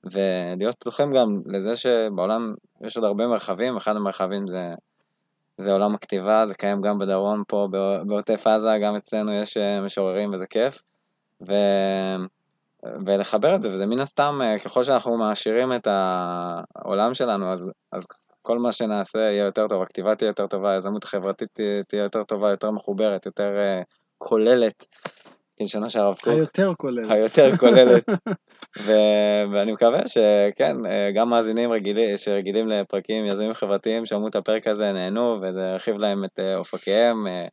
[0.04, 4.74] ולהיות פתוחים גם לזה שבעולם יש עוד הרבה מרחבים, אחד המרחבים זה,
[5.58, 9.82] זה עולם הכתיבה, זה קיים גם בדרום פה, בע- בעוטף עזה, גם אצלנו יש אה,
[9.82, 10.82] משוררים וזה כיף.
[11.48, 11.54] ו...
[13.06, 18.06] ולחבר את זה, וזה מן הסתם, אה, ככל שאנחנו מעשירים את העולם שלנו, אז, אז
[18.42, 22.50] כל מה שנעשה יהיה יותר טוב, הכתיבה תהיה יותר טובה, היזמות החברתית תהיה, יותר טובה,
[22.50, 23.82] יותר מחוברת, יותר אה,
[24.18, 24.86] כוללת,
[25.58, 27.12] כלשונו של הרב קוק, היותר כולל.
[27.12, 28.10] היותר כוללת.
[28.86, 28.92] ו...
[29.54, 34.92] ואני מקווה שכן, אה, גם מאזינים רגילים, שרגילים לפרקים יזמים חברתיים, שמעו את הפרק הזה,
[34.92, 37.46] נהנו, וזה הרחיב להם את אה, אופקיהם, אה,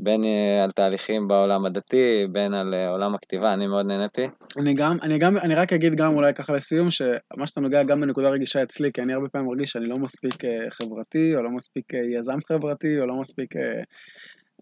[0.00, 0.24] בין
[0.64, 4.28] על תהליכים בעולם הדתי, בין על עולם הכתיבה, אני מאוד נהניתי.
[4.58, 8.00] אני גם, אני גם, אני רק אגיד גם אולי ככה לסיום, שמה שאתה נוגע גם
[8.00, 10.34] בנקודה רגישה אצלי, כי אני הרבה פעמים מרגיש שאני לא מספיק
[10.70, 13.54] חברתי, או לא מספיק יזם חברתי, או לא מספיק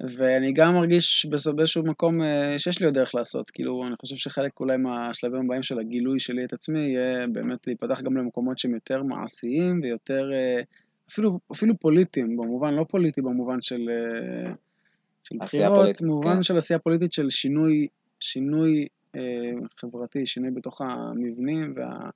[0.01, 3.51] ואני גם מרגיש באיזשהו מקום אה, שיש לי עוד דרך לעשות.
[3.51, 8.01] כאילו, אני חושב שחלק אולי מהשלבים הבאים של הגילוי שלי את עצמי יהיה באמת להיפתח
[8.01, 10.62] גם למקומות שהם יותר מעשיים ויותר, אה,
[11.10, 14.52] אפילו, אפילו פוליטיים, במובן, לא פוליטי במובן של, אה,
[15.24, 16.43] של בחירות, פוליטית, במובן כן.
[16.43, 17.86] של עשייה פוליטית של שינוי,
[18.20, 18.86] שינוי
[19.16, 19.20] אה,
[19.77, 22.10] חברתי, שינוי בתוך המבנים, וה,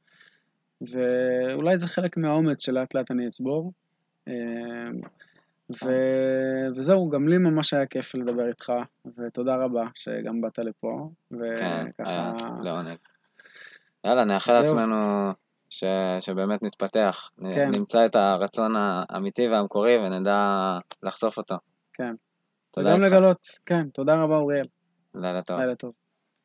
[0.81, 3.73] ואולי זה חלק מהאומץ שלאט לאט אני אצבור.
[4.29, 4.35] אה,
[5.85, 5.91] ו...
[6.77, 8.73] וזהו, גם לי ממש היה כיף לדבר איתך,
[9.19, 11.09] ותודה רבה שגם באת לפה,
[11.59, 12.11] כן, וככה...
[12.11, 12.33] היה
[12.63, 12.97] לעונג.
[14.05, 14.61] יאללה, נאחל.
[14.61, 15.31] לעצמנו
[15.69, 15.85] ש...
[16.21, 17.31] שבאמת נתפתח.
[17.53, 17.71] כן.
[17.71, 21.55] נמצא את הרצון האמיתי והמקורי ונדע לחשוף אותו.
[21.93, 22.15] כן.
[22.71, 23.03] תודה וגם.
[23.03, 24.67] לגלות, כן, תודה רבה אוריאל,
[25.15, 25.61] לילה טוב.
[25.61, 25.93] לילה טוב.